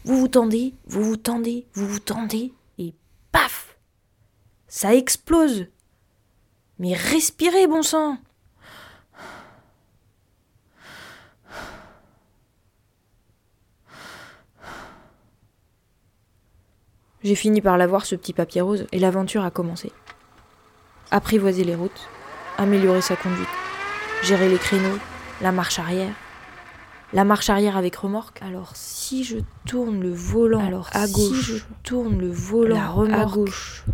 Vous 0.05 0.17
vous 0.17 0.27
tendez, 0.27 0.73
vous 0.87 1.03
vous 1.03 1.17
tendez, 1.17 1.67
vous 1.73 1.87
vous 1.87 1.99
tendez, 1.99 2.53
et 2.79 2.93
paf 3.31 3.77
Ça 4.67 4.95
explose 4.95 5.67
Mais 6.79 6.93
respirez, 6.93 7.67
bon 7.67 7.81
sang 7.81 8.17
J'ai 17.23 17.35
fini 17.35 17.61
par 17.61 17.77
l'avoir, 17.77 18.05
ce 18.05 18.15
petit 18.15 18.31
papier 18.31 18.61
rose, 18.61 18.85
et 18.91 18.99
l'aventure 18.99 19.43
a 19.43 19.51
commencé. 19.51 19.91
Apprivoiser 21.11 21.63
les 21.63 21.75
routes, 21.75 22.07
améliorer 22.57 23.01
sa 23.01 23.15
conduite, 23.15 23.47
gérer 24.23 24.47
les 24.47 24.57
créneaux, 24.57 24.97
la 25.41 25.51
marche 25.51 25.79
arrière. 25.79 26.13
La 27.13 27.23
marche 27.23 27.49
arrière 27.49 27.75
avec 27.75 27.95
remorque. 27.95 28.41
Alors 28.41 28.71
si 28.75 29.23
je 29.23 29.39
tourne 29.65 29.99
le 29.99 30.11
volant 30.11 30.65
Alors, 30.65 30.89
à 30.93 31.07
gauche, 31.07 31.13
si 31.15 31.41
je 31.41 31.57
tourne 31.83 32.17
le 32.19 32.29
volant 32.29 32.75
la 32.75 32.87
remorque, 32.87 33.19
à 33.19 33.25
gauche, 33.25 33.85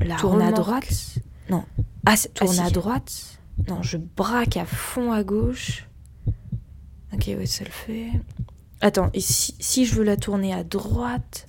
la 0.00 0.16
tourne 0.16 0.42
à 0.42 0.50
droite. 0.50 1.18
Non, 1.50 1.64
ah, 2.06 2.14
tourne 2.34 2.58
à 2.58 2.70
droite. 2.70 3.38
Non, 3.68 3.82
je 3.82 3.96
braque 3.98 4.56
à 4.56 4.64
fond 4.64 5.12
à 5.12 5.22
gauche. 5.22 5.86
Ok, 7.12 7.24
ouais, 7.28 7.46
ça 7.46 7.64
le 7.64 7.70
fait. 7.70 8.08
Attends, 8.80 9.10
et 9.14 9.20
si, 9.20 9.54
si 9.60 9.84
je 9.84 9.94
veux 9.94 10.04
la 10.04 10.16
tourner 10.16 10.52
à 10.52 10.64
droite, 10.64 11.46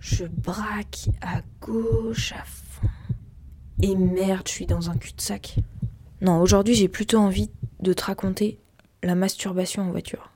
je 0.00 0.24
braque 0.24 1.08
à 1.20 1.42
gauche 1.60 2.32
à 2.32 2.42
fond. 2.44 2.88
Et 3.80 3.94
merde, 3.94 4.46
je 4.46 4.52
suis 4.52 4.66
dans 4.66 4.90
un 4.90 4.96
cul-de-sac. 4.96 5.56
Non, 6.20 6.40
aujourd'hui, 6.40 6.74
j'ai 6.74 6.88
plutôt 6.88 7.18
envie 7.18 7.50
de 7.80 7.92
te 7.92 8.04
raconter 8.04 8.58
la 9.02 9.14
masturbation 9.14 9.82
en 9.82 9.90
voiture. 9.90 10.32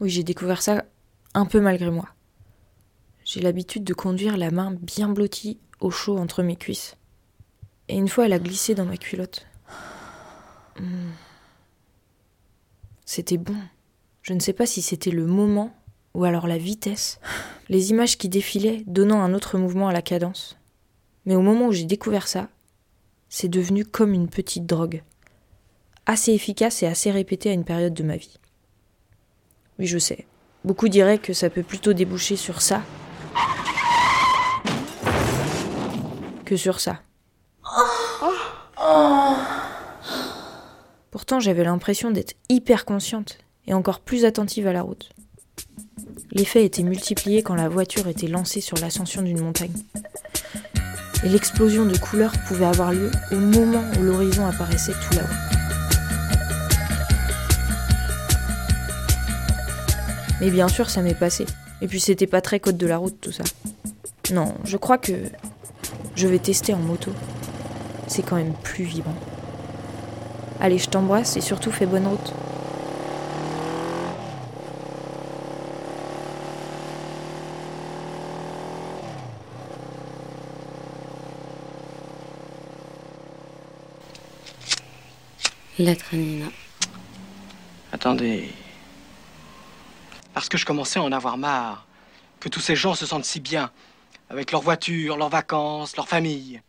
Oui, 0.00 0.08
j'ai 0.08 0.22
découvert 0.22 0.62
ça 0.62 0.84
un 1.34 1.44
peu 1.44 1.60
malgré 1.60 1.90
moi. 1.90 2.08
J'ai 3.24 3.40
l'habitude 3.40 3.84
de 3.84 3.92
conduire 3.92 4.38
la 4.38 4.50
main 4.50 4.72
bien 4.72 5.10
blottie 5.10 5.58
au 5.80 5.90
chaud 5.90 6.16
entre 6.16 6.42
mes 6.42 6.56
cuisses. 6.56 6.96
Et 7.88 7.96
une 7.96 8.08
fois, 8.08 8.26
elle 8.26 8.32
a 8.32 8.38
glissé 8.38 8.74
dans 8.74 8.84
ma 8.84 8.96
culotte. 8.96 9.46
Hmm. 10.78 11.10
C'était 13.04 13.38
bon. 13.38 13.56
Je 14.22 14.34
ne 14.34 14.40
sais 14.40 14.52
pas 14.52 14.66
si 14.66 14.82
c'était 14.82 15.10
le 15.10 15.26
moment 15.26 15.74
ou 16.14 16.24
alors 16.24 16.46
la 16.46 16.58
vitesse, 16.58 17.20
les 17.68 17.90
images 17.90 18.18
qui 18.18 18.28
défilaient 18.28 18.82
donnant 18.86 19.22
un 19.22 19.34
autre 19.34 19.56
mouvement 19.56 19.88
à 19.88 19.92
la 19.92 20.02
cadence. 20.02 20.58
Mais 21.24 21.36
au 21.36 21.42
moment 21.42 21.68
où 21.68 21.72
j'ai 21.72 21.84
découvert 21.84 22.28
ça, 22.28 22.48
c'est 23.28 23.48
devenu 23.48 23.84
comme 23.84 24.12
une 24.12 24.28
petite 24.28 24.66
drogue, 24.66 25.02
assez 26.06 26.32
efficace 26.32 26.82
et 26.82 26.86
assez 26.86 27.10
répétée 27.10 27.50
à 27.50 27.54
une 27.54 27.64
période 27.64 27.94
de 27.94 28.02
ma 28.02 28.16
vie. 28.16 28.38
Oui, 29.78 29.86
je 29.86 29.98
sais. 29.98 30.26
Beaucoup 30.64 30.88
diraient 30.88 31.18
que 31.18 31.32
ça 31.32 31.50
peut 31.50 31.62
plutôt 31.62 31.92
déboucher 31.92 32.36
sur 32.36 32.60
ça 32.60 32.82
que 36.44 36.56
sur 36.56 36.80
ça. 36.80 37.02
Pourtant, 41.10 41.40
j'avais 41.40 41.64
l'impression 41.64 42.10
d'être 42.10 42.34
hyper 42.48 42.84
consciente 42.84 43.38
et 43.66 43.74
encore 43.74 44.00
plus 44.00 44.24
attentive 44.24 44.66
à 44.66 44.72
la 44.72 44.82
route. 44.82 45.10
L'effet 46.32 46.64
était 46.64 46.82
multiplié 46.82 47.42
quand 47.42 47.54
la 47.54 47.68
voiture 47.68 48.06
était 48.06 48.26
lancée 48.26 48.60
sur 48.60 48.76
l'ascension 48.78 49.22
d'une 49.22 49.40
montagne. 49.40 49.72
Et 51.24 51.28
l'explosion 51.28 51.84
de 51.84 51.96
couleurs 51.98 52.32
pouvait 52.46 52.66
avoir 52.66 52.92
lieu 52.92 53.10
au 53.32 53.36
moment 53.36 53.82
où 53.98 54.02
l'horizon 54.02 54.46
apparaissait 54.46 54.92
tout 54.92 55.16
là-haut. 55.16 55.48
Mais 60.40 60.50
bien 60.50 60.68
sûr, 60.68 60.88
ça 60.88 61.02
m'est 61.02 61.18
passé. 61.18 61.46
Et 61.80 61.88
puis 61.88 62.00
c'était 62.00 62.26
pas 62.26 62.40
très 62.40 62.60
côte 62.60 62.76
de 62.76 62.86
la 62.86 62.98
route 62.98 63.20
tout 63.20 63.32
ça. 63.32 63.44
Non, 64.32 64.54
je 64.64 64.76
crois 64.76 64.98
que 64.98 65.12
je 66.14 66.28
vais 66.28 66.38
tester 66.38 66.74
en 66.74 66.78
moto. 66.78 67.10
C'est 68.08 68.22
quand 68.22 68.36
même 68.36 68.54
plus 68.54 68.84
vibrant. 68.84 69.14
Allez, 70.60 70.78
je 70.78 70.88
t'embrasse 70.88 71.36
et 71.36 71.40
surtout 71.40 71.70
fais 71.70 71.86
bonne 71.86 72.06
route. 72.06 72.32
Lettre 85.78 86.06
à 86.12 86.16
Nina. 86.16 86.46
Attendez. 87.92 88.52
Parce 90.34 90.48
que 90.48 90.58
je 90.58 90.66
commençais 90.66 90.98
à 90.98 91.02
en 91.02 91.12
avoir 91.12 91.38
marre. 91.38 91.86
Que 92.40 92.48
tous 92.48 92.60
ces 92.60 92.74
gens 92.74 92.94
se 92.94 93.06
sentent 93.06 93.24
si 93.24 93.38
bien. 93.38 93.70
Avec 94.28 94.50
leurs 94.50 94.62
voitures, 94.62 95.16
leurs 95.16 95.28
vacances, 95.28 95.96
leurs 95.96 96.08
familles. 96.08 96.62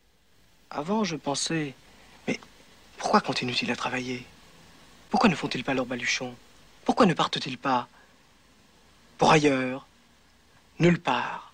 Avant, 0.72 1.04
je 1.04 1.16
pensais. 1.16 1.74
Mais 2.28 2.40
pourquoi 2.98 3.22
continuent-ils 3.22 3.72
à 3.72 3.76
travailler? 3.76 4.26
Pourquoi 5.10 5.30
ne 5.30 5.36
font-ils 5.36 5.64
pas 5.64 5.74
leur 5.74 5.86
baluchon? 5.86 6.36
Pourquoi 6.86 7.06
ne 7.06 7.14
partent-ils 7.14 7.58
pas? 7.58 7.88
Pour 9.18 9.32
ailleurs 9.32 9.88
Nulle 10.80 11.02
part. 11.02 11.54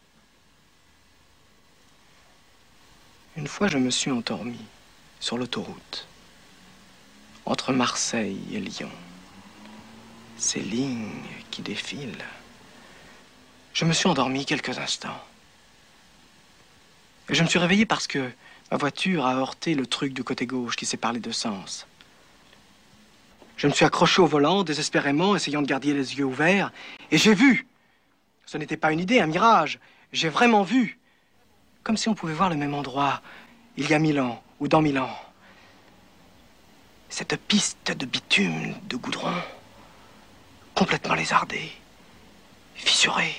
Une 3.38 3.48
fois, 3.48 3.68
je 3.68 3.78
me 3.78 3.90
suis 3.90 4.12
endormi 4.12 4.60
sur 5.20 5.38
l'autoroute 5.38 6.08
entre 7.46 7.74
Marseille 7.74 8.42
et 8.52 8.60
Lyon. 8.60 8.92
Ces 10.38 10.60
lignes 10.60 11.24
qui 11.52 11.62
défilent. 11.62 12.26
Je 13.74 13.86
me 13.86 13.94
suis 13.94 14.08
endormi 14.08 14.46
quelques 14.46 14.78
instants. 14.78 15.22
Et 17.30 17.36
je 17.36 17.44
me 17.44 17.48
suis 17.48 17.60
réveillé 17.60 17.86
parce 17.86 18.08
que 18.08 18.32
ma 18.72 18.78
voiture 18.78 19.26
a 19.26 19.36
heurté 19.36 19.76
le 19.76 19.86
truc 19.86 20.14
du 20.14 20.24
côté 20.24 20.46
gauche 20.46 20.76
qui 20.76 20.86
sépare 20.86 21.14
les 21.14 21.20
deux 21.20 21.32
sens. 21.32 21.88
Je 23.58 23.68
me 23.68 23.74
suis 23.74 23.86
accroché 23.86 24.22
au 24.22 24.26
volant, 24.26 24.64
désespérément, 24.64 25.36
essayant 25.36 25.62
de 25.62 25.68
garder 25.68 25.94
les 25.94 26.18
yeux 26.18 26.26
ouverts, 26.26 26.72
et 27.12 27.18
j'ai 27.18 27.34
vu. 27.34 27.68
Ce 28.46 28.58
n'était 28.58 28.78
pas 28.78 28.92
une 28.92 29.00
idée, 29.00 29.20
un 29.20 29.28
mirage. 29.28 29.80
J'ai 30.12 30.30
vraiment 30.30 30.64
vu. 30.64 31.00
Comme 31.84 31.98
si 31.98 32.10
on 32.10 32.16
pouvait 32.16 32.34
voir 32.34 32.50
le 32.50 32.56
même 32.56 32.74
endroit 32.74 33.22
il 33.78 33.90
y 33.90 33.94
a 33.94 34.00
mille 34.00 34.20
ans 34.20 34.42
ou 34.60 34.68
dans 34.68 34.82
mille 34.82 35.00
ans. 35.00 35.16
Cette 37.10 37.36
piste 37.36 37.92
de 37.92 38.06
bitume, 38.06 38.74
de 38.90 38.98
goudron, 38.98 39.34
complètement 40.74 41.16
lézardée, 41.16 41.72
fissurée, 42.76 43.36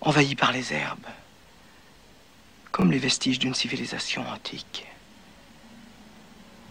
envahie 0.00 0.34
par 0.34 0.52
les 0.52 0.72
herbes, 0.72 1.06
comme 2.72 2.90
les 2.92 2.98
vestiges 2.98 3.38
d'une 3.38 3.54
civilisation 3.54 4.28
antique. 4.28 4.86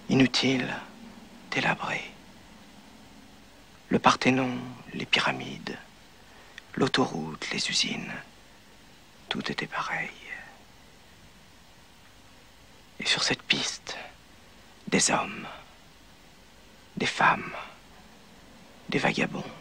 Inutile, 0.09 0.73
délabrée. 1.51 2.11
Le 3.89 3.99
Parthénon, 3.99 4.57
les 4.93 5.05
pyramides, 5.05 5.77
l'autoroute, 6.75 7.49
les 7.51 7.69
usines, 7.69 8.13
tout 9.29 9.51
était 9.51 9.67
pareil. 9.67 10.09
Et 12.99 13.05
sur 13.05 13.23
cette 13.23 13.43
piste, 13.43 13.97
des 14.87 15.11
hommes 15.11 15.47
des 16.99 17.05
femmes, 17.05 17.51
des 18.89 18.99
vagabonds, 18.99 19.51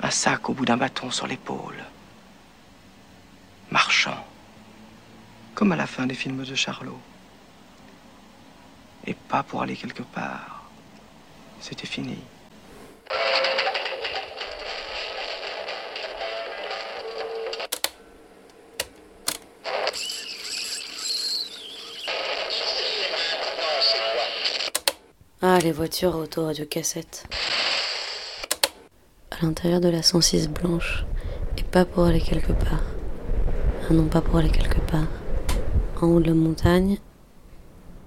un 0.00 0.10
sac 0.10 0.48
au 0.48 0.54
bout 0.54 0.64
d'un 0.64 0.76
bâton 0.76 1.10
sur 1.10 1.26
l'épaule, 1.26 1.82
marchant, 3.70 4.24
comme 5.54 5.72
à 5.72 5.76
la 5.76 5.86
fin 5.86 6.06
des 6.06 6.14
films 6.14 6.44
de 6.44 6.54
Charlot. 6.54 6.98
Et 9.06 9.14
pas 9.14 9.42
pour 9.42 9.62
aller 9.62 9.76
quelque 9.76 10.02
part. 10.02 10.64
C'était 11.60 11.86
fini. 11.86 12.18
Ah, 25.46 25.58
les 25.58 25.72
voitures 25.72 26.16
auto 26.16 26.50
cassette. 26.70 27.26
l'intérieur 29.42 29.80
de 29.80 29.88
la 29.90 30.02
106 30.02 30.48
blanche 30.48 31.04
et 31.58 31.62
pas 31.62 31.84
pour 31.84 32.04
aller 32.04 32.20
quelque 32.20 32.52
part. 32.52 32.82
Ah 33.88 33.92
non, 33.92 34.06
pas 34.06 34.22
pour 34.22 34.38
aller 34.38 34.50
quelque 34.50 34.80
part. 34.80 35.23
En 36.02 36.08
haut 36.08 36.20
de 36.20 36.26
la 36.26 36.34
montagne, 36.34 36.98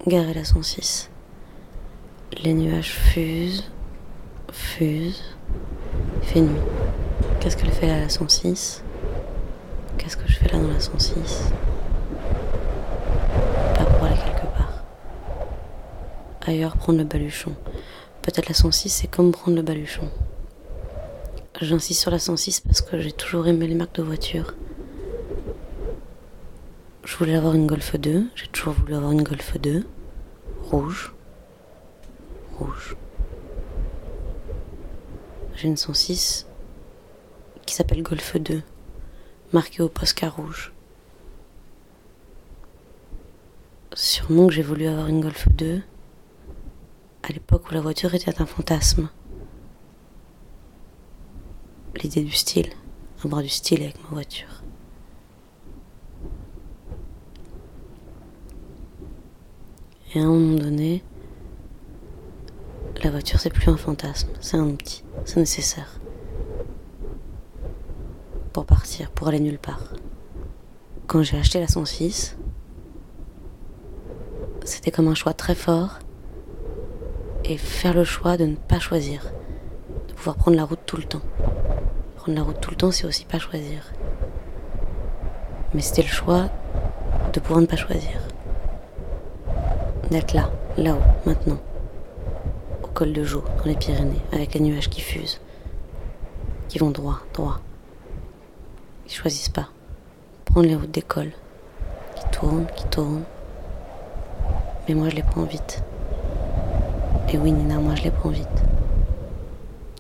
garé 0.06 0.34
la 0.34 0.44
106. 0.44 1.10
Les 2.44 2.54
nuages 2.54 2.92
fusent, 2.92 3.64
fusent. 4.52 5.24
Il 6.22 6.28
fait 6.28 6.42
nuit. 6.42 6.60
Qu'est-ce 7.40 7.56
qu'elle 7.56 7.72
fait 7.72 7.88
là, 7.88 8.02
la 8.02 8.10
106 8.10 8.84
Qu'est-ce 9.98 10.18
que 10.18 10.28
je 10.28 10.36
fais 10.38 10.50
là 10.50 10.60
dans 10.60 10.68
la 10.68 10.80
106 10.80 11.52
Pas 13.76 13.86
pour 13.86 14.04
aller 14.04 14.16
quelque 14.18 14.48
part. 14.58 14.84
Ailleurs, 16.46 16.76
prendre 16.76 17.00
le 17.00 17.06
baluchon. 17.06 17.56
Peut-être 18.22 18.50
la 18.50 18.54
106, 18.54 18.90
c'est 18.90 19.08
comme 19.08 19.32
prendre 19.32 19.56
le 19.56 19.64
baluchon. 19.64 20.10
J'insiste 21.62 22.02
sur 22.02 22.12
la 22.12 22.20
106 22.20 22.60
parce 22.60 22.82
que 22.82 23.00
j'ai 23.00 23.14
toujours 23.14 23.48
aimé 23.48 23.66
les 23.66 23.76
marques 23.76 23.96
de 23.96 24.04
voitures. 24.04 24.54
Je 27.08 27.16
voulais 27.16 27.36
avoir 27.36 27.56
une 27.56 27.68
Golf 27.68 27.96
2, 27.96 28.26
j'ai 28.36 28.48
toujours 28.48 28.74
voulu 28.74 28.94
avoir 28.94 29.14
une 29.14 29.24
Golf 29.24 29.58
2, 29.58 29.88
rouge, 30.64 31.14
rouge. 32.60 32.98
J'ai 35.56 35.70
une 35.70 35.78
106 35.78 36.48
qui 37.66 37.74
s'appelle 37.74 38.04
Golf 38.04 38.36
2, 38.36 38.62
marquée 39.54 39.84
au 39.84 39.88
Posca 39.88 40.28
rouge. 40.28 40.74
Sûrement 43.94 44.48
que 44.48 44.54
j'ai 44.54 44.62
voulu 44.62 44.86
avoir 44.88 45.08
une 45.08 45.22
Golf 45.22 45.48
2 45.48 45.82
à 47.24 47.28
l'époque 47.30 47.72
où 47.72 47.74
la 47.74 47.82
voiture 47.82 48.14
était 48.16 48.42
un 48.42 48.46
fantasme. 48.46 49.08
L'idée 52.04 52.24
du 52.24 52.34
style, 52.34 52.74
avoir 53.24 53.42
du 53.42 53.50
style 53.50 53.82
avec 53.84 53.96
ma 54.04 54.10
voiture. 54.10 54.57
À 60.18 60.22
un 60.22 60.26
moment 60.26 60.58
donné, 60.58 61.04
la 63.04 63.12
voiture 63.12 63.40
c'est 63.40 63.52
plus 63.52 63.70
un 63.70 63.78
fantasme, 63.78 64.30
c'est 64.40 64.58
un 64.58 64.66
outil, 64.66 65.04
c'est 65.26 65.38
nécessaire. 65.38 66.00
Pour 68.52 68.66
partir, 68.66 69.12
pour 69.12 69.28
aller 69.28 69.40
nulle 69.40 69.60
part. 69.60 69.94
Quand 71.06 71.22
j'ai 71.22 71.38
acheté 71.38 71.60
la 71.60 71.68
106, 71.68 72.36
c'était 74.66 74.90
comme 74.90 75.08
un 75.08 75.14
choix 75.14 75.34
très 75.34 75.54
fort 75.54 76.00
et 77.46 77.58
faire 77.58 77.94
le 77.94 78.04
choix 78.04 78.38
de 78.38 78.48
ne 78.48 78.56
pas 78.56 78.80
choisir, 78.80 79.22
de 80.08 80.14
pouvoir 80.14 80.36
prendre 80.36 80.58
la 80.58 80.64
route 80.64 80.82
tout 80.88 80.98
le 80.98 81.04
temps. 81.04 81.22
Prendre 82.16 82.36
la 82.36 82.44
route 82.44 82.60
tout 82.60 82.72
le 82.72 82.78
temps, 82.78 82.92
c'est 82.92 83.06
aussi 83.06 83.26
pas 83.26 83.38
choisir. 83.38 83.84
Mais 85.76 85.82
c'était 85.82 86.02
le 86.02 86.08
choix 86.08 86.50
de 87.34 87.40
pouvoir 87.40 87.62
ne 87.62 87.68
pas 87.68 87.76
choisir 87.76 88.20
d'être 90.10 90.34
là, 90.34 90.50
là-haut, 90.78 91.02
maintenant, 91.26 91.60
au 92.84 92.88
col 92.88 93.14
de 93.14 93.24
Jaux, 93.24 93.44
dans 93.58 93.66
les 93.66 93.76
Pyrénées, 93.76 94.22
avec 94.32 94.54
les 94.54 94.60
nuages 94.62 94.90
qui 94.90 95.02
fusent, 95.02 95.40
qui 96.70 96.80
vont 96.80 96.92
droit, 96.92 97.20
droit. 97.34 97.60
Ils 99.06 99.12
choisissent 99.12 99.50
pas. 99.50 99.70
Prendre 100.46 100.68
les 100.68 100.76
routes 100.76 100.92
d'école, 100.92 101.32
qui 102.16 102.24
tournent, 102.32 102.68
qui 102.76 102.86
tournent. 102.86 103.24
Mais 104.88 104.96
moi, 104.96 105.10
je 105.10 105.16
les 105.16 105.24
prends 105.24 105.44
vite. 105.44 105.84
Et 107.30 107.38
oui, 107.38 107.52
Nina, 107.52 107.78
moi, 107.78 107.96
je 107.96 108.04
les 108.04 108.12
prends 108.12 108.30
vite. 108.30 108.48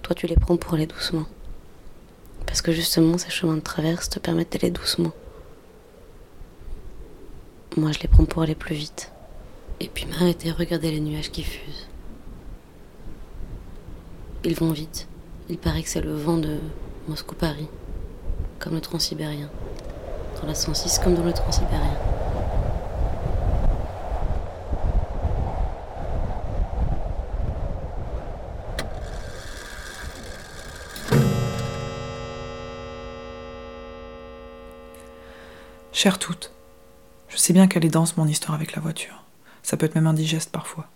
Toi, 0.02 0.16
tu 0.16 0.28
les 0.28 0.36
prends 0.36 0.56
pour 0.56 0.74
aller 0.76 0.88
doucement. 0.88 1.26
Parce 2.46 2.62
que 2.62 2.72
justement, 2.72 3.18
ces 3.18 3.30
chemins 3.30 3.56
de 3.56 3.62
traverse 3.62 4.10
te 4.10 4.20
permettent 4.20 4.54
d'aller 4.54 4.72
doucement. 4.72 5.12
Moi, 7.76 7.92
je 7.92 8.00
les 8.00 8.08
prends 8.08 8.26
pour 8.26 8.42
aller 8.42 8.56
plus 8.56 8.76
vite. 8.76 9.12
Et 9.80 9.90
puis 9.90 10.06
m'arrêter 10.08 10.52
regarder 10.52 10.92
les 10.92 11.00
nuages 11.00 11.32
qui 11.32 11.44
fusent. 11.44 11.88
Ils 14.44 14.56
vont 14.56 14.72
vite. 14.72 15.08
Il 15.50 15.58
paraît 15.58 15.84
que 15.84 15.90
c'est 15.90 16.02
le 16.02 16.16
vent 16.16 16.38
de 16.38 16.58
Moscou-Paris, 17.08 17.68
comme 18.60 18.74
le 18.74 18.82
transsibérien. 18.82 19.50
Dans 20.42 20.48
la 20.48 20.56
106 20.56 21.00
comme 21.00 21.16
dans 21.16 21.24
le 21.24 21.34
transsibérien. 21.34 21.98
Chère 35.92 36.20
toute, 36.20 36.52
je 37.28 37.38
sais 37.38 37.54
bien 37.54 37.68
qu'elle 37.68 37.84
est 37.84 37.90
dense 37.90 38.18
mon 38.18 38.28
histoire 38.28 38.54
avec 38.54 38.76
la 38.76 38.82
voiture. 38.82 39.27
Ça 39.68 39.76
peut 39.76 39.86
être 39.86 39.96
même 39.96 40.08
indigeste 40.08 40.50
parfois. 40.50 40.88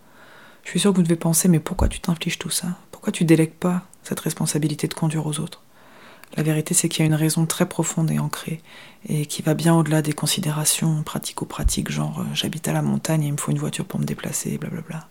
Je 0.63 0.69
suis 0.69 0.79
sûre 0.79 0.91
que 0.91 0.95
vous 0.95 1.03
devez 1.03 1.17
penser, 1.17 1.49
mais 1.49 1.59
pourquoi 1.59 1.89
tu 1.89 1.99
t'infliges 1.99 2.39
tout 2.39 2.49
ça? 2.49 2.67
Pourquoi 2.89 3.11
tu 3.11 3.25
délègues 3.25 3.51
pas 3.51 3.81
cette 4.01 4.21
responsabilité 4.21 4.87
de 4.87 4.93
conduire 4.93 5.27
aux 5.27 5.41
autres? 5.41 5.61
La 6.37 6.43
vérité, 6.43 6.73
c'est 6.73 6.87
qu'il 6.87 7.01
y 7.01 7.03
a 7.03 7.05
une 7.05 7.13
raison 7.13 7.45
très 7.45 7.67
profonde 7.67 8.09
et 8.11 8.19
ancrée, 8.19 8.61
et 9.09 9.25
qui 9.25 9.41
va 9.41 9.55
bien 9.55 9.75
au-delà 9.75 10.01
des 10.01 10.13
considérations 10.13 11.03
pratico-pratiques, 11.03 11.91
genre 11.91 12.21
euh, 12.21 12.25
j'habite 12.33 12.65
à 12.69 12.71
la 12.71 12.81
montagne 12.81 13.23
et 13.23 13.27
il 13.27 13.33
me 13.33 13.37
faut 13.37 13.51
une 13.51 13.59
voiture 13.59 13.83
pour 13.83 13.99
me 13.99 14.05
déplacer, 14.05 14.57
blablabla. 14.57 15.05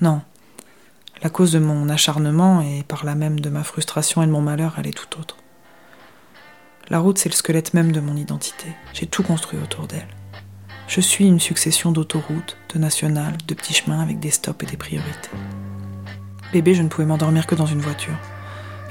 Non. 0.00 0.22
La 1.22 1.28
cause 1.28 1.52
de 1.52 1.58
mon 1.58 1.90
acharnement, 1.90 2.62
et 2.62 2.82
par 2.82 3.04
là 3.04 3.14
même 3.14 3.40
de 3.40 3.50
ma 3.50 3.62
frustration 3.62 4.22
et 4.22 4.26
de 4.26 4.32
mon 4.32 4.40
malheur, 4.40 4.76
elle 4.78 4.86
est 4.86 4.96
tout 4.96 5.20
autre. 5.20 5.36
La 6.88 7.00
route, 7.00 7.18
c'est 7.18 7.28
le 7.28 7.34
squelette 7.34 7.74
même 7.74 7.92
de 7.92 8.00
mon 8.00 8.16
identité. 8.16 8.68
J'ai 8.94 9.06
tout 9.06 9.22
construit 9.22 9.58
autour 9.58 9.86
d'elle. 9.86 10.08
Je 10.88 11.00
suis 11.00 11.26
une 11.26 11.40
succession 11.40 11.90
d'autoroutes, 11.90 12.56
de 12.72 12.78
nationales, 12.78 13.36
de 13.48 13.54
petits 13.54 13.74
chemins 13.74 14.00
avec 14.00 14.20
des 14.20 14.30
stops 14.30 14.62
et 14.62 14.66
des 14.70 14.76
priorités. 14.76 15.30
Bébé, 16.52 16.74
je 16.74 16.82
ne 16.82 16.88
pouvais 16.88 17.06
m'endormir 17.06 17.46
que 17.46 17.56
dans 17.56 17.66
une 17.66 17.80
voiture. 17.80 18.16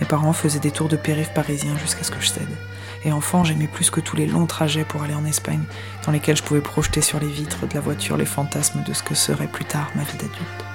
Mes 0.01 0.05
parents 0.05 0.33
faisaient 0.33 0.59
des 0.59 0.71
tours 0.71 0.89
de 0.89 0.97
périph' 0.97 1.33
parisiens 1.33 1.77
jusqu'à 1.77 2.03
ce 2.03 2.11
que 2.11 2.19
je 2.19 2.27
cède. 2.27 2.57
Et 3.05 3.13
enfant, 3.13 3.45
j'aimais 3.45 3.67
plus 3.67 3.89
que 3.91 4.01
tous 4.01 4.17
les 4.17 4.25
longs 4.25 4.45
trajets 4.45 4.83
pour 4.83 5.03
aller 5.03 5.13
en 5.13 5.25
Espagne, 5.25 5.63
dans 6.05 6.11
lesquels 6.11 6.35
je 6.35 6.43
pouvais 6.43 6.59
projeter 6.59 7.01
sur 7.01 7.19
les 7.19 7.29
vitres 7.29 7.65
de 7.65 7.73
la 7.73 7.79
voiture 7.79 8.17
les 8.17 8.25
fantasmes 8.25 8.83
de 8.83 8.93
ce 8.93 9.03
que 9.03 9.15
serait 9.15 9.47
plus 9.47 9.65
tard 9.65 9.89
ma 9.95 10.03
vie 10.03 10.17
d'adulte. 10.17 10.65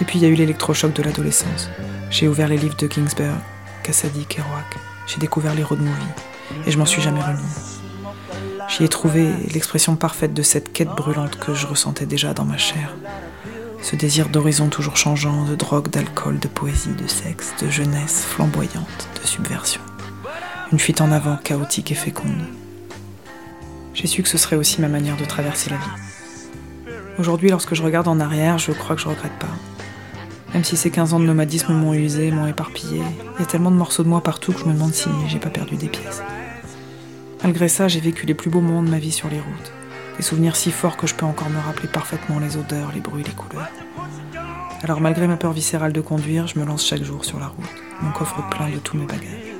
Et 0.00 0.04
puis 0.04 0.18
il 0.18 0.22
y 0.22 0.26
a 0.26 0.28
eu 0.28 0.34
l'électrochoc 0.34 0.92
de 0.92 1.02
l'adolescence. 1.02 1.70
J'ai 2.10 2.28
ouvert 2.28 2.48
les 2.48 2.58
livres 2.58 2.76
de 2.76 2.90
Ginsberg, 2.90 3.38
Cassady, 3.82 4.26
Kerouac. 4.26 4.76
J'ai 5.06 5.18
découvert 5.18 5.54
les 5.54 5.62
road 5.62 5.80
movies. 5.80 6.66
Et 6.66 6.70
je 6.70 6.78
m'en 6.78 6.86
suis 6.86 7.00
jamais 7.00 7.22
remis. 7.22 7.73
J'y 8.68 8.84
ai 8.84 8.88
trouvé 8.88 9.30
l'expression 9.52 9.96
parfaite 9.96 10.34
de 10.34 10.42
cette 10.42 10.72
quête 10.72 10.88
brûlante 10.88 11.38
que 11.38 11.54
je 11.54 11.66
ressentais 11.66 12.06
déjà 12.06 12.34
dans 12.34 12.44
ma 12.44 12.56
chair. 12.56 12.94
Ce 13.82 13.96
désir 13.96 14.28
d'horizon 14.28 14.68
toujours 14.68 14.96
changeant, 14.96 15.44
de 15.44 15.54
drogue, 15.54 15.88
d'alcool, 15.88 16.38
de 16.38 16.48
poésie, 16.48 16.94
de 16.94 17.06
sexe, 17.06 17.52
de 17.60 17.68
jeunesse 17.68 18.24
flamboyante, 18.24 19.08
de 19.20 19.26
subversion. 19.26 19.82
Une 20.72 20.78
fuite 20.78 21.00
en 21.00 21.12
avant 21.12 21.36
chaotique 21.36 21.92
et 21.92 21.94
féconde. 21.94 22.44
J'ai 23.92 24.06
su 24.06 24.22
que 24.22 24.28
ce 24.28 24.38
serait 24.38 24.56
aussi 24.56 24.80
ma 24.80 24.88
manière 24.88 25.16
de 25.16 25.24
traverser 25.24 25.70
la 25.70 25.76
vie. 25.76 26.94
Aujourd'hui, 27.18 27.50
lorsque 27.50 27.74
je 27.74 27.82
regarde 27.82 28.08
en 28.08 28.18
arrière, 28.18 28.58
je 28.58 28.72
crois 28.72 28.96
que 28.96 29.02
je 29.02 29.08
regrette 29.08 29.38
pas. 29.38 29.46
Même 30.54 30.64
si 30.64 30.76
ces 30.76 30.90
15 30.90 31.14
ans 31.14 31.20
de 31.20 31.26
nomadisme 31.26 31.74
m'ont 31.74 31.94
usé, 31.94 32.30
m'ont 32.30 32.46
éparpillé, 32.46 33.02
il 33.36 33.40
y 33.40 33.42
a 33.42 33.46
tellement 33.46 33.70
de 33.70 33.76
morceaux 33.76 34.02
de 34.02 34.08
moi 34.08 34.22
partout 34.22 34.52
que 34.52 34.60
je 34.60 34.64
me 34.64 34.72
demande 34.72 34.94
si 34.94 35.08
j'ai 35.28 35.38
pas 35.38 35.50
perdu 35.50 35.76
des 35.76 35.88
pièces. 35.88 36.22
Malgré 37.44 37.68
ça, 37.68 37.88
j'ai 37.88 38.00
vécu 38.00 38.24
les 38.24 38.32
plus 38.32 38.48
beaux 38.48 38.62
moments 38.62 38.82
de 38.82 38.88
ma 38.88 38.98
vie 38.98 39.12
sur 39.12 39.28
les 39.28 39.38
routes. 39.38 39.72
Des 40.16 40.22
souvenirs 40.22 40.56
si 40.56 40.70
forts 40.72 40.96
que 40.96 41.06
je 41.06 41.14
peux 41.14 41.26
encore 41.26 41.50
me 41.50 41.58
rappeler 41.58 41.88
parfaitement 41.88 42.38
les 42.38 42.56
odeurs, 42.56 42.90
les 42.94 43.00
bruits, 43.00 43.22
les 43.22 43.32
couleurs. 43.32 43.68
Alors 44.82 45.02
malgré 45.02 45.26
ma 45.26 45.36
peur 45.36 45.52
viscérale 45.52 45.92
de 45.92 46.00
conduire, 46.00 46.46
je 46.46 46.58
me 46.58 46.64
lance 46.64 46.86
chaque 46.86 47.02
jour 47.02 47.22
sur 47.22 47.38
la 47.38 47.48
route, 47.48 47.68
mon 48.00 48.12
coffre 48.12 48.42
plein 48.48 48.70
de 48.70 48.78
tous 48.78 48.96
mes 48.96 49.04
bagages. 49.04 49.52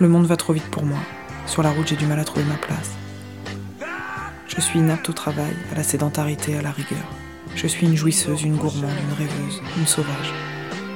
Le 0.00 0.08
monde 0.08 0.26
va 0.26 0.36
trop 0.36 0.52
vite 0.52 0.68
pour 0.72 0.84
moi. 0.84 0.98
Sur 1.46 1.62
la 1.62 1.70
route, 1.70 1.86
j'ai 1.86 1.96
du 1.96 2.06
mal 2.06 2.18
à 2.18 2.24
trouver 2.24 2.46
ma 2.46 2.56
place. 2.56 2.90
Je 4.48 4.60
suis 4.60 4.80
inapte 4.80 5.08
au 5.08 5.12
travail, 5.12 5.54
à 5.72 5.76
la 5.76 5.84
sédentarité, 5.84 6.58
à 6.58 6.62
la 6.62 6.72
rigueur. 6.72 7.06
Je 7.54 7.68
suis 7.68 7.86
une 7.86 7.96
jouisseuse, 7.96 8.42
une 8.42 8.56
gourmande, 8.56 8.90
une 9.08 9.16
rêveuse, 9.24 9.62
une 9.78 9.86
sauvage. 9.86 10.32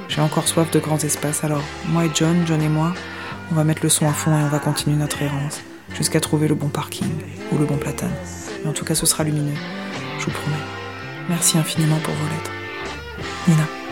J'ai 0.09 0.19
encore 0.19 0.49
soif 0.49 0.69
de 0.71 0.79
grands 0.79 0.97
espaces, 0.97 1.45
alors 1.45 1.63
moi 1.87 2.05
et 2.05 2.11
John, 2.13 2.43
John 2.45 2.61
et 2.61 2.69
moi, 2.69 2.93
on 3.51 3.55
va 3.55 3.63
mettre 3.63 3.83
le 3.83 3.89
son 3.89 4.07
à 4.07 4.13
fond 4.13 4.37
et 4.37 4.43
on 4.43 4.49
va 4.49 4.59
continuer 4.59 4.95
notre 4.97 5.21
errance 5.21 5.61
jusqu'à 5.95 6.19
trouver 6.19 6.47
le 6.47 6.55
bon 6.55 6.67
parking 6.67 7.09
ou 7.51 7.57
le 7.57 7.65
bon 7.65 7.77
platane. 7.77 8.13
Mais 8.63 8.69
en 8.69 8.73
tout 8.73 8.85
cas, 8.85 8.95
ce 8.95 9.05
sera 9.05 9.23
lumineux, 9.23 9.57
je 10.19 10.25
vous 10.25 10.31
promets. 10.31 10.55
Merci 11.29 11.57
infiniment 11.57 11.99
pour 12.03 12.13
vos 12.13 12.29
lettres. 12.29 12.51
Nina. 13.47 13.86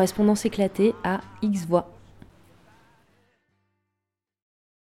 Correspondance 0.00 0.46
éclatée 0.46 0.94
à 1.04 1.20
X 1.42 1.66
voix. 1.66 1.99